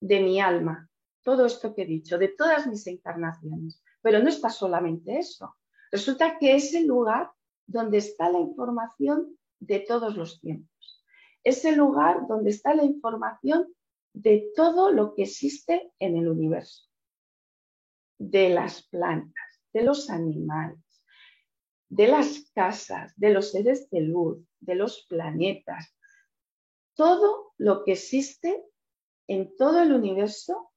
de 0.00 0.20
mi 0.20 0.40
alma, 0.40 0.88
todo 1.22 1.44
esto 1.44 1.74
que 1.74 1.82
he 1.82 1.86
dicho, 1.86 2.16
de 2.16 2.28
todas 2.28 2.66
mis 2.66 2.86
encarnaciones. 2.86 3.82
Pero 4.00 4.20
no 4.20 4.30
está 4.30 4.48
solamente 4.48 5.18
eso. 5.18 5.54
Resulta 5.92 6.38
que 6.38 6.54
es 6.54 6.72
el 6.72 6.86
lugar 6.86 7.30
donde 7.66 7.98
está 7.98 8.30
la 8.30 8.40
información 8.40 9.36
de 9.60 9.80
todos 9.80 10.16
los 10.16 10.40
tiempos. 10.40 11.04
Es 11.44 11.66
el 11.66 11.76
lugar 11.76 12.26
donde 12.28 12.48
está 12.48 12.74
la 12.74 12.84
información 12.84 13.66
de 14.14 14.50
todo 14.56 14.90
lo 14.90 15.14
que 15.14 15.24
existe 15.24 15.92
en 15.98 16.16
el 16.16 16.28
universo, 16.28 16.88
de 18.16 18.48
las 18.48 18.84
plantas, 18.88 19.60
de 19.74 19.82
los 19.82 20.08
animales 20.08 20.87
de 21.88 22.08
las 22.08 22.50
casas, 22.54 23.12
de 23.16 23.30
los 23.30 23.50
seres 23.50 23.88
de 23.90 24.00
luz, 24.00 24.38
de 24.60 24.74
los 24.74 25.06
planetas, 25.08 25.94
todo 26.94 27.52
lo 27.58 27.84
que 27.84 27.92
existe 27.92 28.64
en 29.26 29.56
todo 29.56 29.80
el 29.82 29.92
universo 29.92 30.72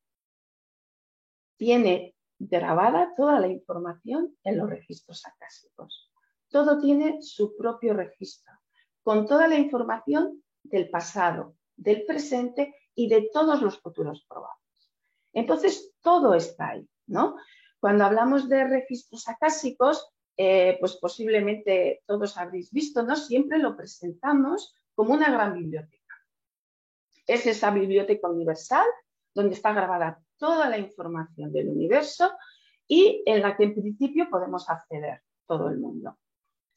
tiene 1.57 2.15
grabada 2.37 3.13
toda 3.15 3.39
la 3.39 3.47
información 3.47 4.37
en 4.43 4.57
los 4.57 4.69
registros 4.69 5.25
acásicos. 5.25 6.11
Todo 6.49 6.79
tiene 6.79 7.21
su 7.21 7.55
propio 7.55 7.93
registro, 7.93 8.53
con 9.03 9.25
toda 9.25 9.47
la 9.47 9.55
información 9.55 10.43
del 10.63 10.89
pasado, 10.89 11.55
del 11.75 12.05
presente 12.05 12.75
y 12.95 13.09
de 13.09 13.29
todos 13.31 13.61
los 13.61 13.79
futuros 13.79 14.25
probables. 14.27 14.91
Entonces, 15.33 15.93
todo 16.01 16.33
está 16.33 16.69
ahí, 16.69 16.87
¿no? 17.07 17.35
Cuando 17.79 18.05
hablamos 18.05 18.49
de 18.49 18.63
registros 18.65 19.27
acásicos, 19.27 20.11
eh, 20.38 20.77
pues 20.79 20.97
posiblemente 20.97 22.01
todos 22.05 22.38
habréis 22.38 22.71
visto, 22.71 23.03
¿no? 23.03 23.15
Siempre 23.15 23.59
lo 23.59 23.75
presentamos 23.75 24.75
como 24.93 25.13
una 25.13 25.31
gran 25.31 25.53
biblioteca. 25.53 26.15
Es 27.27 27.45
esa 27.45 27.71
biblioteca 27.71 28.29
universal 28.29 28.85
donde 29.33 29.55
está 29.55 29.73
grabada 29.73 30.21
toda 30.38 30.69
la 30.69 30.77
información 30.77 31.51
del 31.51 31.69
universo 31.69 32.31
y 32.88 33.23
en 33.25 33.41
la 33.41 33.55
que 33.55 33.63
en 33.63 33.75
principio 33.75 34.29
podemos 34.29 34.69
acceder 34.69 35.21
todo 35.47 35.69
el 35.69 35.79
mundo. 35.79 36.17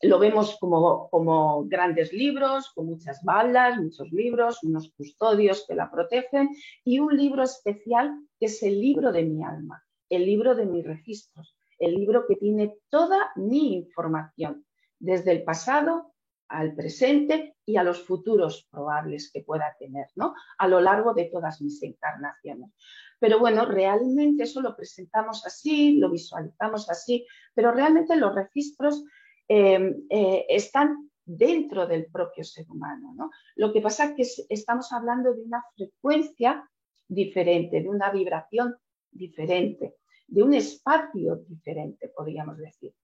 Lo 0.03 0.19
vemos 0.19 0.59
como, 0.61 1.09
como 1.09 1.65
grandes 1.65 2.13
libros, 2.13 2.71
con 2.75 2.87
muchas 2.87 3.23
balas, 3.25 3.79
muchos 3.79 4.13
libros, 4.13 4.63
unos 4.63 4.93
custodios 4.93 5.65
que 5.67 5.75
la 5.75 5.91
protegen 5.91 6.51
y 6.85 6.99
un 6.99 7.17
libro 7.17 7.43
especial 7.43 8.15
que 8.39 8.47
es 8.47 8.63
el 8.63 8.81
libro 8.81 9.13
de 9.13 9.25
mi 9.25 9.43
alma, 9.43 9.83
el 10.11 10.27
libro 10.27 10.55
de 10.55 10.67
mis 10.67 10.85
registros, 10.85 11.57
el 11.79 11.95
libro 11.95 12.27
que 12.27 12.37
tiene 12.37 12.77
toda 12.89 13.31
mi 13.37 13.75
información, 13.75 14.65
desde 14.99 15.33
el 15.33 15.45
pasado 15.45 16.15
al 16.49 16.75
presente 16.75 17.57
y 17.65 17.77
a 17.77 17.83
los 17.83 18.05
futuros 18.05 18.69
probables 18.71 19.31
que 19.33 19.43
pueda 19.43 19.75
tener, 19.79 20.07
¿no? 20.15 20.35
A 20.59 20.69
lo 20.69 20.81
largo 20.81 21.15
de 21.15 21.25
todas 21.25 21.61
mis 21.61 21.83
encarnaciones. 21.83 22.71
Pero 23.19 23.39
bueno, 23.39 23.65
realmente 23.65 24.45
eso 24.45 24.61
lo 24.61 24.77
presentamos 24.77 25.45
así, 25.47 25.97
lo 25.97 26.11
visualizamos 26.11 26.91
así, 26.91 27.27
pero 27.55 27.73
realmente 27.73 28.17
los 28.17 28.35
registros 28.35 29.05
eh, 29.49 29.97
eh, 30.11 30.47
están 30.49 31.11
dentro 31.25 31.87
del 31.87 32.07
propio 32.07 32.45
ser 32.45 32.67
humano, 32.69 33.15
¿no? 33.17 33.31
Lo 33.57 33.73
que 33.73 33.81
pasa 33.81 34.15
es 34.17 34.37
que 34.37 34.45
estamos 34.55 34.93
hablando 34.93 35.33
de 35.35 35.43
una 35.43 35.65
frecuencia 35.75 36.69
diferente, 37.09 37.83
de 37.83 37.89
una 37.89 38.11
vibración 38.11 38.77
diferente, 39.11 39.97
de 40.27 40.43
un 40.43 40.55
espacio 40.55 41.37
diferente, 41.49 42.09
podríamos 42.09 42.59
decir 42.59 42.95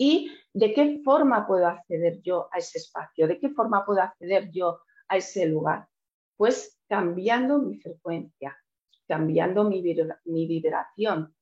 y 0.00 0.32
de 0.54 0.72
qué 0.72 1.02
forma 1.04 1.46
puedo 1.46 1.66
acceder 1.66 2.22
yo 2.22 2.48
a 2.52 2.56
ese 2.56 2.78
espacio, 2.78 3.28
de 3.28 3.38
qué 3.38 3.50
forma 3.50 3.84
puedo 3.84 4.00
acceder 4.00 4.50
yo 4.50 4.80
a 5.06 5.18
ese 5.18 5.44
lugar. 5.44 5.88
Pues 6.38 6.80
cambiando 6.88 7.58
mi 7.58 7.78
frecuencia, 7.78 8.56
cambiando 9.06 9.64
mi, 9.64 9.82
vibración. 9.82 11.36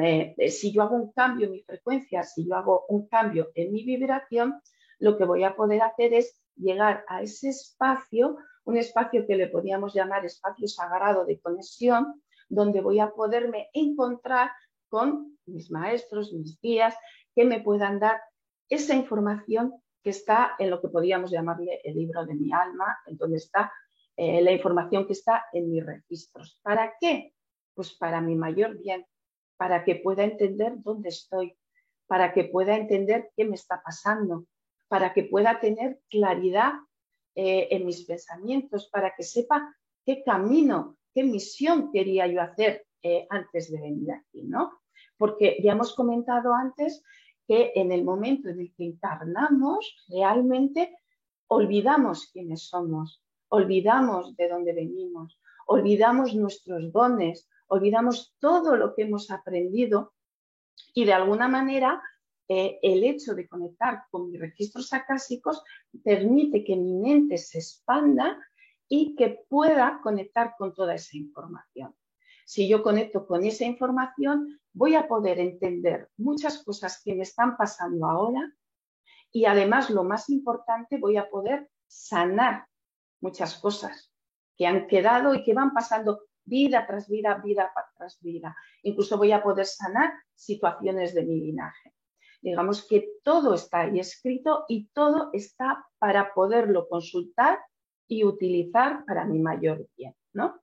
Eh, 0.00 0.50
si 0.50 0.72
yo 0.72 0.80
hago 0.80 0.96
un 0.96 1.12
cambio 1.12 1.44
en 1.44 1.52
mi 1.52 1.62
frecuencia, 1.62 2.22
si 2.22 2.48
yo 2.48 2.56
hago 2.56 2.86
un 2.88 3.06
cambio 3.06 3.50
en 3.54 3.70
mi 3.70 3.84
vibración, 3.84 4.62
lo 4.98 5.18
que 5.18 5.26
voy 5.26 5.44
a 5.44 5.54
poder 5.54 5.82
hacer 5.82 6.14
es 6.14 6.40
llegar 6.56 7.04
a 7.06 7.20
ese 7.20 7.50
espacio, 7.50 8.38
un 8.64 8.78
espacio 8.78 9.26
que 9.26 9.36
le 9.36 9.48
podríamos 9.48 9.92
llamar 9.92 10.24
espacio 10.24 10.66
sagrado 10.68 11.26
de 11.26 11.38
conexión, 11.38 12.22
donde 12.48 12.80
voy 12.80 13.00
a 13.00 13.10
poderme 13.10 13.68
encontrar 13.72 14.50
con 14.88 15.38
mis 15.46 15.70
maestros, 15.70 16.32
mis 16.32 16.60
guías, 16.60 16.94
que 17.34 17.44
me 17.44 17.60
puedan 17.60 17.98
dar 17.98 18.20
esa 18.68 18.94
información 18.94 19.74
que 20.02 20.10
está 20.10 20.54
en 20.58 20.70
lo 20.70 20.80
que 20.80 20.88
podríamos 20.88 21.30
llamarle 21.30 21.80
el 21.82 21.96
libro 21.96 22.24
de 22.26 22.34
mi 22.34 22.52
alma, 22.52 22.98
en 23.06 23.16
donde 23.16 23.38
está 23.38 23.72
eh, 24.16 24.42
la 24.42 24.52
información 24.52 25.06
que 25.06 25.14
está 25.14 25.46
en 25.52 25.70
mis 25.70 25.84
registros. 25.84 26.60
¿Para 26.62 26.94
qué? 27.00 27.34
Pues 27.74 27.94
para 27.94 28.20
mi 28.20 28.36
mayor 28.36 28.78
bien, 28.78 29.04
para 29.56 29.84
que 29.84 29.96
pueda 29.96 30.24
entender 30.24 30.74
dónde 30.76 31.08
estoy, 31.08 31.56
para 32.06 32.32
que 32.32 32.44
pueda 32.44 32.76
entender 32.76 33.30
qué 33.36 33.44
me 33.44 33.54
está 33.54 33.82
pasando, 33.82 34.46
para 34.88 35.12
que 35.12 35.24
pueda 35.24 35.58
tener 35.58 36.00
claridad 36.08 36.74
eh, 37.34 37.68
en 37.70 37.86
mis 37.86 38.04
pensamientos, 38.04 38.88
para 38.90 39.14
que 39.16 39.24
sepa 39.24 39.74
qué 40.04 40.22
camino, 40.22 40.96
qué 41.14 41.22
misión 41.24 41.90
quería 41.92 42.26
yo 42.26 42.42
hacer 42.42 42.86
eh, 43.02 43.26
antes 43.30 43.70
de 43.70 43.80
venir 43.80 44.12
aquí, 44.12 44.42
¿no? 44.42 44.72
Porque 45.16 45.58
ya 45.62 45.72
hemos 45.72 45.94
comentado 45.94 46.52
antes 46.52 47.02
que 47.46 47.72
en 47.74 47.92
el 47.92 48.04
momento 48.04 48.48
en 48.48 48.60
el 48.60 48.74
que 48.74 48.84
encarnamos, 48.84 50.04
realmente 50.08 50.96
olvidamos 51.46 52.30
quiénes 52.32 52.66
somos, 52.66 53.22
olvidamos 53.48 54.34
de 54.36 54.48
dónde 54.48 54.72
venimos, 54.72 55.38
olvidamos 55.66 56.34
nuestros 56.34 56.90
dones, 56.92 57.48
olvidamos 57.68 58.34
todo 58.38 58.76
lo 58.76 58.94
que 58.94 59.02
hemos 59.02 59.30
aprendido 59.30 60.14
y 60.94 61.04
de 61.04 61.12
alguna 61.12 61.48
manera 61.48 62.02
eh, 62.48 62.78
el 62.82 63.04
hecho 63.04 63.34
de 63.34 63.48
conectar 63.48 64.04
con 64.10 64.30
mis 64.30 64.40
registros 64.40 64.92
acásicos 64.92 65.62
permite 66.02 66.64
que 66.64 66.76
mi 66.76 66.94
mente 66.94 67.38
se 67.38 67.58
expanda 67.58 68.38
y 68.88 69.16
que 69.16 69.44
pueda 69.48 70.00
conectar 70.02 70.54
con 70.58 70.74
toda 70.74 70.94
esa 70.94 71.16
información. 71.16 71.94
Si 72.44 72.68
yo 72.68 72.82
conecto 72.82 73.26
con 73.26 73.44
esa 73.44 73.64
información, 73.64 74.60
voy 74.72 74.94
a 74.94 75.08
poder 75.08 75.38
entender 75.40 76.10
muchas 76.16 76.62
cosas 76.62 77.00
que 77.02 77.14
me 77.14 77.22
están 77.22 77.56
pasando 77.56 78.06
ahora 78.06 78.52
y 79.34 79.46
además, 79.46 79.90
lo 79.90 80.04
más 80.04 80.30
importante, 80.30 80.96
voy 80.96 81.16
a 81.16 81.28
poder 81.28 81.68
sanar 81.88 82.68
muchas 83.20 83.58
cosas 83.58 84.12
que 84.56 84.64
han 84.64 84.86
quedado 84.86 85.34
y 85.34 85.42
que 85.42 85.54
van 85.54 85.72
pasando 85.72 86.20
vida 86.44 86.86
tras 86.86 87.08
vida, 87.08 87.34
vida 87.42 87.72
tras 87.96 88.20
vida. 88.20 88.54
Incluso 88.82 89.18
voy 89.18 89.32
a 89.32 89.42
poder 89.42 89.66
sanar 89.66 90.12
situaciones 90.36 91.14
de 91.14 91.24
mi 91.24 91.40
linaje. 91.40 91.92
Digamos 92.40 92.86
que 92.86 93.08
todo 93.24 93.54
está 93.54 93.80
ahí 93.80 93.98
escrito 93.98 94.66
y 94.68 94.86
todo 94.88 95.30
está 95.32 95.84
para 95.98 96.32
poderlo 96.32 96.86
consultar 96.88 97.58
y 98.06 98.24
utilizar 98.24 99.04
para 99.04 99.24
mi 99.24 99.38
mayor 99.38 99.88
bien, 99.96 100.14
¿no? 100.32 100.60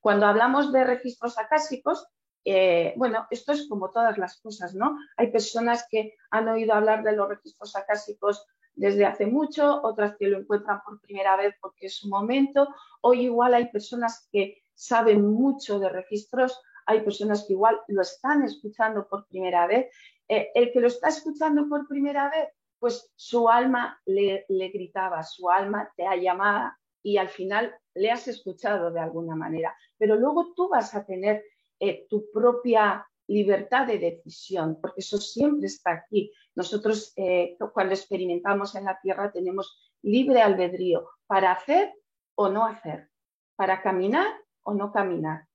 Cuando 0.00 0.26
hablamos 0.26 0.72
de 0.72 0.84
registros 0.84 1.38
acásicos, 1.38 2.06
eh, 2.44 2.92
bueno, 2.96 3.26
esto 3.30 3.52
es 3.52 3.68
como 3.68 3.90
todas 3.90 4.18
las 4.18 4.40
cosas, 4.40 4.74
¿no? 4.74 4.98
Hay 5.16 5.30
personas 5.30 5.86
que 5.88 6.14
han 6.30 6.48
oído 6.48 6.74
hablar 6.74 7.04
de 7.04 7.12
los 7.12 7.28
registros 7.28 7.76
acásicos 7.76 8.44
desde 8.74 9.04
hace 9.04 9.26
mucho, 9.26 9.80
otras 9.82 10.16
que 10.16 10.26
lo 10.26 10.38
encuentran 10.38 10.80
por 10.84 11.00
primera 11.00 11.36
vez 11.36 11.54
porque 11.60 11.86
es 11.86 11.96
su 11.96 12.08
momento. 12.08 12.68
Hoy 13.00 13.22
igual 13.22 13.54
hay 13.54 13.70
personas 13.70 14.28
que 14.32 14.62
saben 14.74 15.24
mucho 15.24 15.78
de 15.78 15.88
registros, 15.88 16.60
hay 16.86 17.02
personas 17.02 17.44
que 17.46 17.52
igual 17.52 17.80
lo 17.88 18.02
están 18.02 18.42
escuchando 18.42 19.06
por 19.08 19.26
primera 19.28 19.66
vez. 19.66 19.86
Eh, 20.28 20.50
el 20.54 20.72
que 20.72 20.80
lo 20.80 20.88
está 20.88 21.08
escuchando 21.08 21.68
por 21.68 21.86
primera 21.86 22.30
vez, 22.30 22.48
pues 22.82 23.12
su 23.14 23.48
alma 23.48 23.96
le, 24.06 24.44
le 24.48 24.68
gritaba, 24.70 25.22
su 25.22 25.48
alma 25.48 25.88
te 25.96 26.04
ha 26.04 26.16
llamado 26.16 26.72
y 27.00 27.16
al 27.16 27.28
final 27.28 27.72
le 27.94 28.10
has 28.10 28.26
escuchado 28.26 28.90
de 28.90 28.98
alguna 28.98 29.36
manera, 29.36 29.72
pero 29.96 30.16
luego 30.16 30.52
tú 30.56 30.68
vas 30.68 30.92
a 30.96 31.06
tener 31.06 31.44
eh, 31.78 32.08
tu 32.10 32.28
propia 32.32 33.06
libertad 33.28 33.86
de 33.86 34.00
decisión, 34.00 34.80
porque 34.80 34.98
eso 34.98 35.18
siempre 35.18 35.68
está 35.68 35.92
aquí. 35.92 36.32
Nosotros 36.56 37.12
eh, 37.14 37.56
cuando 37.72 37.94
experimentamos 37.94 38.74
en 38.74 38.86
la 38.86 38.98
Tierra 39.00 39.30
tenemos 39.30 39.94
libre 40.02 40.42
albedrío 40.42 41.08
para 41.28 41.52
hacer 41.52 41.92
o 42.34 42.48
no 42.48 42.66
hacer, 42.66 43.10
para 43.54 43.80
caminar 43.80 44.26
o 44.62 44.74
no 44.74 44.90
caminar. 44.90 45.46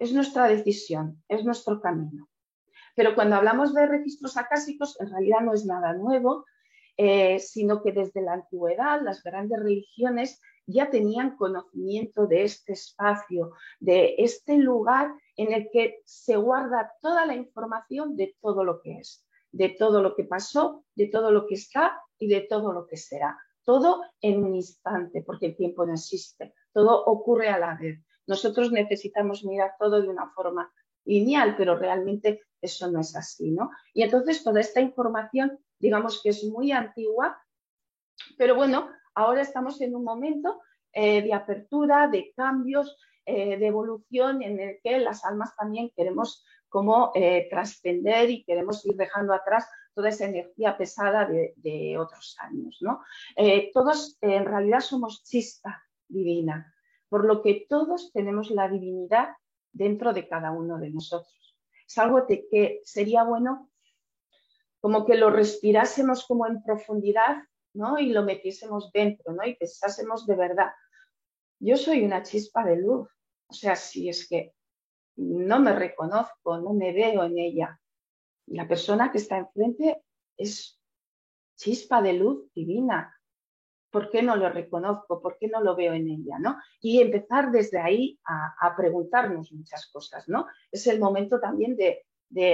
Es 0.00 0.12
nuestra 0.12 0.48
decisión, 0.48 1.22
es 1.28 1.44
nuestro 1.44 1.80
camino. 1.80 2.28
Pero 2.98 3.14
cuando 3.14 3.36
hablamos 3.36 3.74
de 3.74 3.86
registros 3.86 4.36
acásicos, 4.36 5.00
en 5.00 5.08
realidad 5.08 5.38
no 5.42 5.54
es 5.54 5.64
nada 5.64 5.92
nuevo, 5.92 6.44
eh, 6.96 7.38
sino 7.38 7.80
que 7.80 7.92
desde 7.92 8.22
la 8.22 8.32
antigüedad 8.32 9.00
las 9.02 9.22
grandes 9.22 9.60
religiones 9.60 10.40
ya 10.66 10.90
tenían 10.90 11.36
conocimiento 11.36 12.26
de 12.26 12.42
este 12.42 12.72
espacio, 12.72 13.52
de 13.78 14.16
este 14.18 14.58
lugar 14.58 15.14
en 15.36 15.52
el 15.52 15.70
que 15.72 16.00
se 16.06 16.34
guarda 16.34 16.92
toda 17.00 17.24
la 17.24 17.36
información 17.36 18.16
de 18.16 18.36
todo 18.40 18.64
lo 18.64 18.80
que 18.80 18.98
es, 18.98 19.24
de 19.52 19.68
todo 19.68 20.02
lo 20.02 20.16
que 20.16 20.24
pasó, 20.24 20.84
de 20.96 21.06
todo 21.06 21.30
lo 21.30 21.46
que 21.46 21.54
está 21.54 22.02
y 22.18 22.26
de 22.26 22.40
todo 22.40 22.72
lo 22.72 22.88
que 22.88 22.96
será. 22.96 23.38
Todo 23.62 24.02
en 24.20 24.42
un 24.42 24.56
instante, 24.56 25.22
porque 25.22 25.46
el 25.46 25.56
tiempo 25.56 25.86
no 25.86 25.92
existe, 25.94 26.52
todo 26.72 27.04
ocurre 27.04 27.48
a 27.48 27.60
la 27.60 27.76
vez. 27.76 28.04
Nosotros 28.26 28.72
necesitamos 28.72 29.44
mirar 29.44 29.74
todo 29.78 30.02
de 30.02 30.08
una 30.08 30.28
forma 30.30 30.68
lineal, 31.04 31.56
pero 31.56 31.76
realmente 31.76 32.42
eso 32.60 32.90
no 32.90 33.00
es 33.00 33.14
así, 33.16 33.50
¿no? 33.50 33.70
Y 33.94 34.02
entonces 34.02 34.42
toda 34.42 34.60
esta 34.60 34.80
información, 34.80 35.58
digamos 35.78 36.20
que 36.22 36.30
es 36.30 36.44
muy 36.44 36.72
antigua, 36.72 37.40
pero 38.36 38.54
bueno, 38.54 38.88
ahora 39.14 39.42
estamos 39.42 39.80
en 39.80 39.94
un 39.94 40.04
momento 40.04 40.60
eh, 40.92 41.22
de 41.22 41.34
apertura, 41.34 42.08
de 42.08 42.32
cambios, 42.34 42.96
eh, 43.24 43.58
de 43.58 43.66
evolución 43.66 44.42
en 44.42 44.58
el 44.58 44.80
que 44.82 44.98
las 44.98 45.24
almas 45.24 45.54
también 45.56 45.90
queremos 45.94 46.44
como 46.68 47.12
eh, 47.14 47.46
trascender 47.50 48.30
y 48.30 48.44
queremos 48.44 48.84
ir 48.86 48.96
dejando 48.96 49.32
atrás 49.32 49.68
toda 49.94 50.10
esa 50.10 50.26
energía 50.26 50.76
pesada 50.76 51.26
de, 51.26 51.96
otros 51.98 52.36
años. 52.40 52.78
¿no? 52.80 53.02
todos 53.74 54.16
en 54.20 54.44
realidad 54.44 54.80
somos 54.80 55.24
chispa 55.24 55.82
divina, 56.06 56.72
por 57.08 57.24
lo 57.24 57.42
que 57.42 57.66
todos 57.68 58.12
tenemos 58.12 58.50
la 58.50 58.68
divinidad 58.68 59.30
dentro 59.72 60.12
de 60.12 60.28
cada 60.28 60.52
uno 60.52 60.78
de 60.78 60.90
nosotros. 60.90 61.37
Es 61.88 61.98
algo 61.98 62.26
que 62.26 62.80
sería 62.84 63.24
bueno 63.24 63.70
como 64.80 65.06
que 65.06 65.16
lo 65.16 65.30
respirásemos 65.30 66.26
como 66.26 66.46
en 66.46 66.62
profundidad 66.62 67.38
y 67.98 68.10
lo 68.10 68.22
metiésemos 68.24 68.90
dentro, 68.92 69.32
¿no? 69.32 69.46
Y 69.46 69.56
pensásemos 69.56 70.26
de 70.26 70.36
verdad, 70.36 70.70
yo 71.60 71.76
soy 71.76 72.04
una 72.04 72.22
chispa 72.22 72.64
de 72.64 72.76
luz, 72.76 73.08
o 73.46 73.52
sea, 73.52 73.76
si 73.76 74.08
es 74.08 74.28
que 74.28 74.54
no 75.16 75.60
me 75.60 75.72
reconozco, 75.72 76.58
no 76.58 76.72
me 76.72 76.92
veo 76.92 77.24
en 77.24 77.38
ella, 77.38 77.80
la 78.46 78.66
persona 78.66 79.10
que 79.10 79.18
está 79.18 79.38
enfrente 79.38 80.02
es 80.36 80.80
chispa 81.56 82.02
de 82.02 82.14
luz 82.14 82.52
divina, 82.52 83.17
¿por 83.90 84.10
qué 84.10 84.22
no 84.22 84.36
lo 84.36 84.48
reconozco? 84.50 85.20
¿Por 85.20 85.38
qué 85.38 85.48
no 85.48 85.60
lo 85.60 85.74
veo 85.74 85.92
en 85.92 86.08
ella? 86.08 86.38
¿no? 86.38 86.56
Y 86.80 87.00
empezar 87.00 87.50
desde 87.50 87.78
ahí 87.78 88.18
a, 88.24 88.74
preguntarnos 88.76 89.52
muchas 89.52 89.86
cosas, 89.90 90.28
¿no? 90.28 90.46
Es 90.70 90.86
el 90.86 91.00
momento 91.00 91.40
también 91.40 91.76
de, 91.76 92.04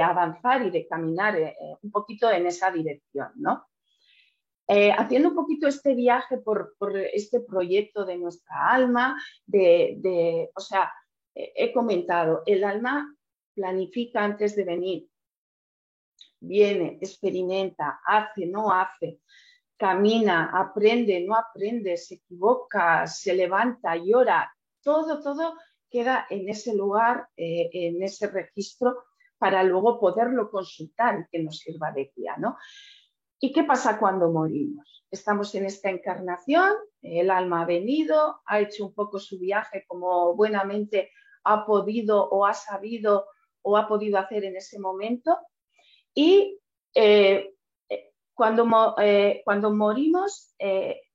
avanzar 0.02 0.64
y 0.64 0.70
de 0.70 0.86
caminar 0.86 1.36
eh, 1.36 1.56
eh, 1.60 1.76
un 1.82 1.90
poquito 1.90 2.30
en 2.30 2.46
esa 2.46 2.70
dirección, 2.70 3.32
¿no? 3.36 3.66
Eh, 4.66 4.92
haciendo 4.92 5.30
un 5.30 5.34
poquito 5.34 5.66
este 5.66 5.94
viaje 5.94 6.38
por, 6.38 6.74
este 7.12 7.40
proyecto 7.40 8.04
de 8.04 8.16
nuestra 8.16 8.70
alma, 8.70 9.20
de, 9.44 10.50
o 10.54 10.60
sea, 10.60 10.90
he 11.34 11.72
comentado, 11.72 12.42
el 12.46 12.64
alma 12.64 13.14
planifica 13.54 14.24
antes 14.24 14.56
de 14.56 14.64
venir, 14.64 15.08
viene, 16.40 16.98
experimenta, 17.00 18.00
hace, 18.06 18.46
no 18.46 18.72
hace, 18.72 19.20
camina, 19.76 20.50
aprende, 20.52 21.24
no 21.26 21.34
aprende, 21.36 21.96
se 21.96 22.16
equivoca, 22.16 23.06
se 23.06 23.34
levanta, 23.34 23.96
llora, 23.96 24.52
todo, 24.82 25.20
todo 25.22 25.54
queda 25.90 26.26
en 26.30 26.48
ese 26.48 26.74
lugar, 26.74 27.28
eh, 27.36 27.70
en 27.72 28.02
ese 28.02 28.28
registro, 28.28 29.04
para 29.38 29.62
luego 29.62 30.00
poderlo 30.00 30.50
consultar 30.50 31.20
y 31.20 31.30
que 31.30 31.42
nos 31.42 31.58
sirva 31.58 31.92
de 31.92 32.12
guía, 32.14 32.36
¿no? 32.38 32.56
¿Y 33.38 33.52
qué 33.52 33.64
pasa 33.64 33.98
cuando 33.98 34.30
morimos? 34.30 35.04
Estamos 35.10 35.54
en 35.54 35.66
esta 35.66 35.90
encarnación, 35.90 36.72
el 37.02 37.30
alma 37.30 37.62
ha 37.62 37.66
venido, 37.66 38.40
ha 38.46 38.60
hecho 38.60 38.86
un 38.86 38.94
poco 38.94 39.18
su 39.18 39.38
viaje 39.38 39.84
como 39.86 40.34
buenamente 40.34 41.10
ha 41.44 41.66
podido 41.66 42.28
o 42.30 42.46
ha 42.46 42.54
sabido 42.54 43.26
o 43.62 43.76
ha 43.76 43.86
podido 43.86 44.18
hacer 44.18 44.44
en 44.44 44.56
ese 44.56 44.78
momento. 44.78 45.38
Y 46.14 46.58
eh, 46.94 47.54
cuando, 48.34 48.96
eh, 49.00 49.42
cuando, 49.44 49.72
morimos, 49.72 50.54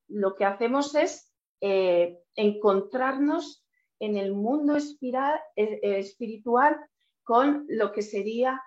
lo 0.08 0.36
que 0.36 0.45
hacemos 0.45 0.95
es 0.95 1.32
encontrarnos 1.60 3.65
en 3.99 4.17
el 4.17 4.34
mundo 4.34 4.77
espiritual 5.55 6.77
con 7.23 7.65
lo 7.67 7.91
que 7.91 8.01
sería 8.01 8.62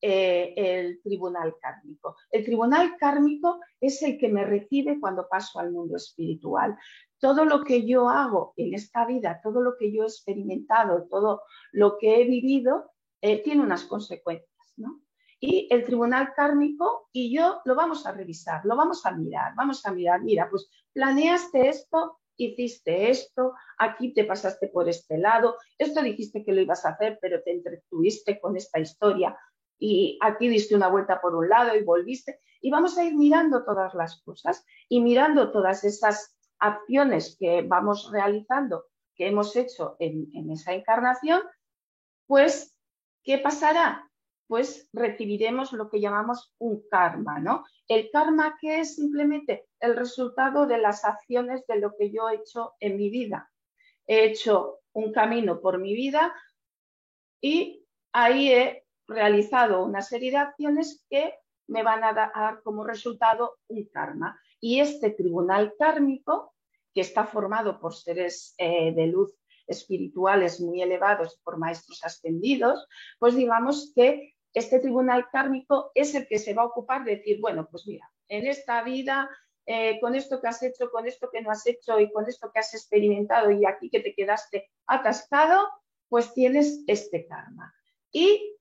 el 0.00 1.00
tribunal 1.02 1.54
kármico. 1.60 2.16
El 2.30 2.44
tribunal 2.44 2.96
kármico 2.98 3.60
es 3.80 4.00
el 4.02 4.18
que 4.18 4.28
me 4.28 4.44
recibe 4.44 5.00
cuando 5.00 5.28
paso 5.28 5.58
al 5.58 5.72
mundo 5.72 5.96
espiritual 5.96 6.76
todo 7.18 7.44
lo 7.44 7.64
que 7.64 7.86
yo 7.86 8.08
hago 8.08 8.54
en 8.56 8.74
esta 8.74 9.06
vida, 9.06 9.40
todo 9.42 9.60
lo 9.60 9.76
que 9.76 9.92
yo 9.92 10.04
he 10.04 10.06
experimentado, 10.06 11.06
todo 11.08 11.42
lo 11.72 11.98
que 11.98 12.20
he 12.20 12.24
vivido, 12.24 12.90
eh, 13.20 13.42
tiene 13.42 13.62
unas 13.62 13.84
consecuencias, 13.84 14.74
¿no? 14.76 15.00
Y 15.40 15.68
el 15.70 15.84
tribunal 15.84 16.32
kármico 16.34 17.08
y 17.12 17.34
yo 17.34 17.60
lo 17.64 17.74
vamos 17.74 18.06
a 18.06 18.12
revisar, 18.12 18.64
lo 18.64 18.76
vamos 18.76 19.06
a 19.06 19.12
mirar, 19.12 19.54
vamos 19.54 19.84
a 19.86 19.92
mirar, 19.92 20.22
mira, 20.22 20.48
pues 20.50 20.68
planeaste 20.92 21.68
esto, 21.68 22.18
hiciste 22.36 23.10
esto, 23.10 23.54
aquí 23.78 24.12
te 24.12 24.24
pasaste 24.24 24.68
por 24.68 24.88
este 24.88 25.18
lado, 25.18 25.56
esto 25.76 26.02
dijiste 26.02 26.44
que 26.44 26.52
lo 26.52 26.60
ibas 26.60 26.84
a 26.84 26.90
hacer, 26.90 27.18
pero 27.20 27.42
te 27.42 27.52
entretuviste 27.52 28.40
con 28.40 28.56
esta 28.56 28.80
historia 28.80 29.36
y 29.78 30.18
aquí 30.20 30.48
diste 30.48 30.74
una 30.74 30.88
vuelta 30.88 31.20
por 31.20 31.34
un 31.34 31.48
lado 31.48 31.76
y 31.76 31.84
volviste. 31.84 32.40
Y 32.60 32.70
vamos 32.70 32.98
a 32.98 33.04
ir 33.04 33.14
mirando 33.14 33.64
todas 33.64 33.94
las 33.94 34.20
cosas 34.22 34.64
y 34.88 35.00
mirando 35.00 35.52
todas 35.52 35.84
esas 35.84 36.36
acciones 36.58 37.36
que 37.38 37.62
vamos 37.62 38.10
realizando, 38.12 38.86
que 39.14 39.28
hemos 39.28 39.54
hecho 39.54 39.96
en, 40.00 40.50
esa 40.50 40.72
encarnación, 40.72 41.42
pues, 42.26 42.76
¿qué 43.22 43.38
pasará? 43.38 44.07
Pues 44.48 44.88
recibiremos 44.92 45.72
lo 45.72 45.88
que 45.88 46.00
llamamos 46.00 46.52
un 46.58 46.82
karma, 46.90 47.38
¿no? 47.38 47.64
El 47.86 48.10
karma 48.10 48.56
que 48.60 48.80
es 48.80 48.96
simplemente 48.96 49.68
el 49.78 49.94
resultado 49.94 50.66
de 50.66 50.78
las 50.78 51.04
acciones 51.04 51.66
de 51.66 51.78
lo 51.78 51.94
que 51.96 52.10
yo 52.10 52.28
he 52.28 52.36
hecho 52.36 52.72
en 52.80 52.96
mi 52.96 53.10
vida. 53.10 53.52
He 54.06 54.24
hecho 54.24 54.80
un 54.92 55.12
camino 55.12 55.60
por 55.60 55.78
mi 55.78 55.94
vida 55.94 56.34
y 57.40 57.86
ahí 58.12 58.52
he 58.52 58.84
realizado 59.06 59.84
una 59.84 60.02
serie 60.02 60.30
de 60.30 60.38
acciones 60.38 61.04
que 61.08 61.34
me 61.68 61.82
van 61.82 62.02
a 62.02 62.12
dar 62.12 62.62
como 62.62 62.84
resultado 62.84 63.58
un 63.68 63.84
karma. 63.84 64.40
Y 64.60 64.80
este 64.80 65.10
tribunal 65.10 65.74
kármico, 65.78 66.54
que 66.94 67.02
está 67.02 67.26
formado 67.26 67.78
por 67.78 67.94
seres 67.94 68.54
eh, 68.58 68.92
de 68.94 69.06
luz 69.06 69.34
espirituales 69.66 70.60
muy 70.60 70.82
elevados 70.82 71.38
por 71.44 71.58
maestros 71.58 72.02
ascendidos, 72.02 72.88
pues 73.18 73.36
digamos 73.36 73.92
que 73.94 74.34
este 74.54 74.80
tribunal 74.80 75.28
kármico 75.30 75.90
es 75.94 76.14
el 76.14 76.26
que 76.26 76.38
se 76.38 76.54
va 76.54 76.62
a 76.62 76.66
ocupar 76.66 77.04
de 77.04 77.16
decir, 77.16 77.40
bueno, 77.40 77.68
pues 77.70 77.86
mira, 77.86 78.10
en 78.28 78.46
esta 78.46 78.82
vida, 78.82 79.30
eh, 79.66 79.98
con 80.00 80.14
esto 80.14 80.40
que 80.40 80.48
has 80.48 80.62
hecho, 80.62 80.90
con 80.90 81.06
esto 81.06 81.28
que 81.30 81.42
no 81.42 81.50
has 81.50 81.66
hecho 81.66 81.98
y 82.00 82.10
con 82.10 82.26
esto 82.28 82.50
que 82.52 82.60
has 82.60 82.74
experimentado 82.74 83.50
y 83.50 83.64
aquí 83.66 83.90
que 83.90 84.00
te 84.00 84.14
quedaste 84.14 84.70
atascado, 84.86 85.68
pues 86.08 86.32
tienes 86.32 86.82
este 86.86 87.26
karma. 87.26 87.74
Y 88.10 88.58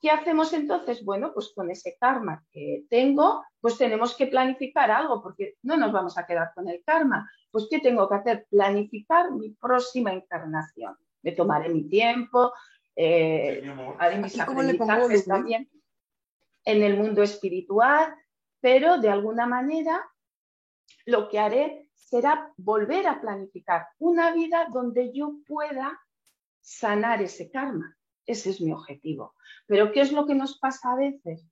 ¿Qué 0.00 0.10
hacemos 0.10 0.54
entonces? 0.54 1.04
Bueno, 1.04 1.32
pues 1.34 1.52
con 1.54 1.70
ese 1.70 1.96
karma 2.00 2.42
que 2.50 2.84
tengo, 2.88 3.44
pues 3.60 3.76
tenemos 3.76 4.16
que 4.16 4.28
planificar 4.28 4.90
algo, 4.90 5.22
porque 5.22 5.56
no 5.62 5.76
nos 5.76 5.92
vamos 5.92 6.16
a 6.16 6.24
quedar 6.24 6.52
con 6.54 6.68
el 6.70 6.82
karma. 6.84 7.30
Pues 7.50 7.66
¿qué 7.70 7.80
tengo 7.80 8.08
que 8.08 8.14
hacer? 8.14 8.46
Planificar 8.48 9.30
mi 9.32 9.50
próxima 9.50 10.10
encarnación. 10.10 10.96
Me 11.22 11.32
tomaré 11.32 11.68
mi 11.68 11.86
tiempo, 11.86 12.50
eh, 13.02 13.62
haré 13.98 14.18
mis 14.18 14.38
aprendizajes 14.38 15.24
también 15.24 15.70
en 16.66 16.82
el 16.82 16.98
mundo 16.98 17.22
espiritual, 17.22 18.14
pero 18.60 18.98
de 18.98 19.08
alguna 19.08 19.46
manera 19.46 20.06
lo 21.06 21.30
que 21.30 21.38
haré 21.38 21.88
será 21.94 22.52
volver 22.58 23.06
a 23.06 23.18
planificar 23.18 23.86
una 23.98 24.34
vida 24.34 24.68
donde 24.70 25.12
yo 25.14 25.36
pueda 25.46 25.98
sanar 26.60 27.22
ese 27.22 27.50
karma. 27.50 27.96
Ese 28.26 28.50
es 28.50 28.60
mi 28.60 28.70
objetivo. 28.70 29.34
Pero 29.66 29.92
¿qué 29.92 30.02
es 30.02 30.12
lo 30.12 30.26
que 30.26 30.34
nos 30.34 30.58
pasa 30.58 30.92
a 30.92 30.96
veces? 30.96 31.48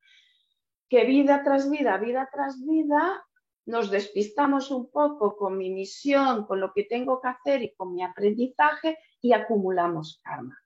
Que 0.91 1.07
vida 1.07 1.43
tras 1.45 1.71
vida, 1.71 1.97
vida 1.97 2.29
tras 2.31 2.63
vida, 2.63 3.25
nos 3.65 3.91
despistamos 3.91 4.71
un 4.71 4.91
poco 4.91 5.35
con 5.35 5.57
mi 5.57 5.71
misión, 5.71 6.45
con 6.45 6.61
lo 6.61 6.75
que 6.75 6.85
tengo 6.85 7.23
que 7.23 7.29
hacer 7.29 7.63
y 7.63 7.75
con 7.75 7.95
mi 7.95 8.03
aprendizaje 8.03 8.99
y 9.23 9.33
acumulamos 9.33 10.21
karma. 10.23 10.59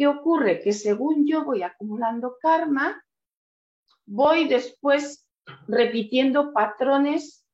¿Qué 0.00 0.06
ocurre? 0.06 0.62
Que 0.62 0.72
según 0.72 1.26
yo 1.26 1.44
voy 1.44 1.62
acumulando 1.62 2.38
karma, 2.40 3.04
voy 4.06 4.48
después 4.48 5.28
repitiendo 5.68 6.54
patrones 6.54 7.46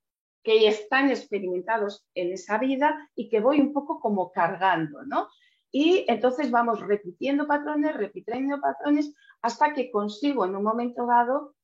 que 0.45 0.63
ya 0.63 0.69
están 0.69 1.11
experimentados 1.11 2.07
en 2.15 2.33
esa 2.33 2.59
vida 2.59 3.11
y 3.17 3.29
que 3.29 3.41
voy 3.41 3.61
un 3.61 3.73
poco 3.73 3.99
como 3.99 4.31
cargando, 4.31 5.03
¿no? 5.03 5.27
Y 5.73 6.05
entonces 6.07 6.53
vamos 6.53 6.79
repitiendo 6.79 7.49
patrones, 7.49 7.97
repitiendo 7.97 8.61
patrones, 8.61 9.13
hasta 9.43 9.75
que 9.75 9.91
consigo 9.91 10.45
en 10.45 10.55
un 10.55 10.63
momento 10.63 11.05
dado 11.05 11.57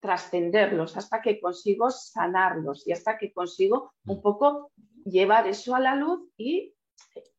trascenderlos, 0.00 0.96
hasta 0.96 1.20
que 1.20 1.38
consigo 1.38 1.90
sanarlos 1.90 2.88
y 2.88 2.92
hasta 2.92 3.18
que 3.18 3.30
consigo 3.30 3.92
un 4.06 4.22
poco 4.22 4.72
llevar 5.04 5.46
eso 5.48 5.74
a 5.74 5.80
la 5.80 5.94
luz 5.94 6.26
y 6.38 6.73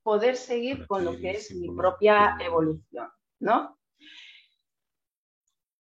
poder 0.03 0.35
seguir 0.35 0.85
con 0.87 1.03
lo 1.03 1.17
que 1.17 1.31
es 1.31 1.51
mi 1.51 1.69
propia 1.75 2.37
evolución, 2.39 3.09
¿no? 3.39 3.77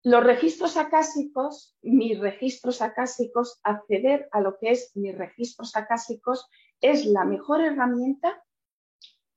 Los 0.04 0.24
registros 0.24 0.76
acásicos, 0.76 1.76
mis 1.82 2.18
registros 2.18 2.82
acásicos, 2.82 3.60
acceder 3.62 4.28
a 4.32 4.40
lo 4.40 4.58
que 4.58 4.70
es 4.70 4.96
mis 4.96 5.16
registros 5.16 5.76
acásicos 5.76 6.48
es 6.80 7.06
la 7.06 7.24
mejor 7.24 7.60
herramienta 7.60 8.42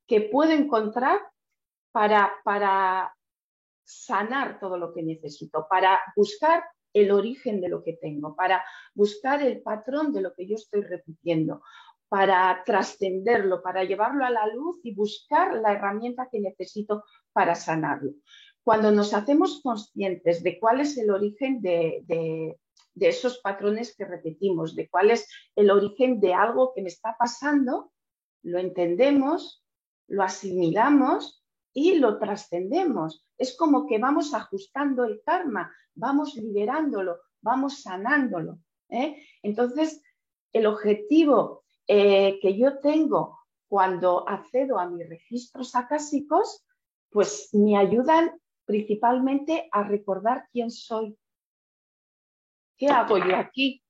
que 0.08 0.22
puedo 0.22 0.52
encontrar 0.52 1.20
para, 1.92 2.34
para 2.44 3.16
sanar 3.84 4.60
todo 4.60 4.78
lo 4.78 4.94
que 4.94 5.04
necesito, 5.04 5.68
para 5.70 6.00
buscar 6.16 6.64
el 6.94 7.12
origen 7.12 7.62
de 7.62 7.70
lo 7.70 7.84
que 7.84 7.94
tengo, 7.94 8.36
para 8.36 8.64
buscar 8.94 9.44
el 9.44 9.62
patrón 9.62 10.14
de 10.14 10.22
lo 10.22 10.34
que 10.34 10.48
yo 10.48 10.56
estoy 10.56 10.82
repitiendo, 10.82 11.62
para 12.16 12.64
trascenderlo, 12.64 13.62
para 13.62 13.84
llevarlo 13.84 14.24
a 14.24 14.30
la 14.30 14.48
luz 14.48 14.80
y 14.84 14.96
buscar 14.96 15.54
la 15.56 15.74
herramienta 15.74 16.30
que 16.32 16.40
necesito 16.40 17.04
para 17.34 17.56
sanarlo. 17.56 18.14
Cuando 18.64 18.90
nos 18.90 19.14
hacemos 19.14 19.60
conscientes 19.62 20.42
de 20.42 20.58
cuál 20.58 20.80
es 20.80 20.98
el 20.98 21.10
origen 21.10 21.62
de, 21.62 22.06
de, 22.08 22.58
esos 23.06 23.40
patrones 23.40 23.94
que 23.98 24.06
repetimos, 24.06 24.78
de 24.78 24.88
cuál 24.88 25.12
es 25.12 25.28
el 25.58 25.70
origen 25.70 26.22
de 26.22 26.34
algo 26.34 26.72
que 26.74 26.84
me 26.84 26.88
está 26.88 27.18
pasando, 27.20 27.92
lo 28.44 28.60
entendemos, 28.60 29.66
lo 30.08 30.24
asimilamos 30.24 31.44
y 31.74 31.96
lo 31.96 32.18
trascendemos. 32.18 33.26
Es 33.38 33.58
como 33.58 33.88
que 33.88 33.98
vamos 33.98 34.34
ajustando 34.34 35.04
el 35.04 35.22
karma, 35.26 35.70
vamos 35.96 36.36
liberándolo, 36.36 37.20
vamos 37.42 37.82
sanándolo. 37.82 38.60
¿eh? 38.88 39.22
Entonces, 39.44 40.02
el 40.54 40.66
objetivo 40.66 41.65
eh, 41.88 42.40
que 42.42 42.58
yo 42.58 42.80
tengo 42.80 43.40
cuando 43.68 44.28
accedo 44.28 44.80
a 44.80 44.90
mis 44.90 45.08
registros 45.08 45.76
acásicos, 45.76 46.66
pues 47.10 47.50
me 47.54 47.78
ayudan 47.78 48.40
principalmente 48.66 49.68
a 49.72 49.84
recordar 49.84 50.48
quién 50.52 50.72
soy. 50.72 51.18
¿Qué 52.78 52.88
hago 52.88 53.18
yo 53.18 53.36
aquí? 53.36 53.82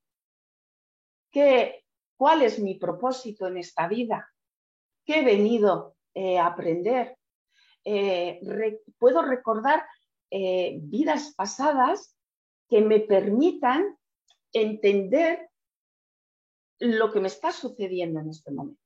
¿Qué, 1.32 1.84
¿Cuál 2.18 2.44
es 2.44 2.60
mi 2.60 2.76
propósito 2.76 3.48
en 3.48 3.58
esta 3.58 3.88
vida? 3.88 4.30
¿Qué 5.06 5.20
he 5.20 5.26
venido 5.26 5.96
eh, 6.14 6.40
aprender. 6.40 7.18
Eh, 7.84 8.40
puedo 8.98 9.22
recordar 9.22 9.86
vidas 10.32 11.34
pasadas 11.36 12.18
que 12.68 12.82
me 12.82 13.00
permitan 13.00 13.98
entender 14.52 15.50
lo 16.80 17.12
que 17.12 17.20
me 17.20 17.28
está 17.28 17.52
sucediendo 17.52 18.20
en 18.20 18.30
este 18.30 18.52
momento. 18.52 18.82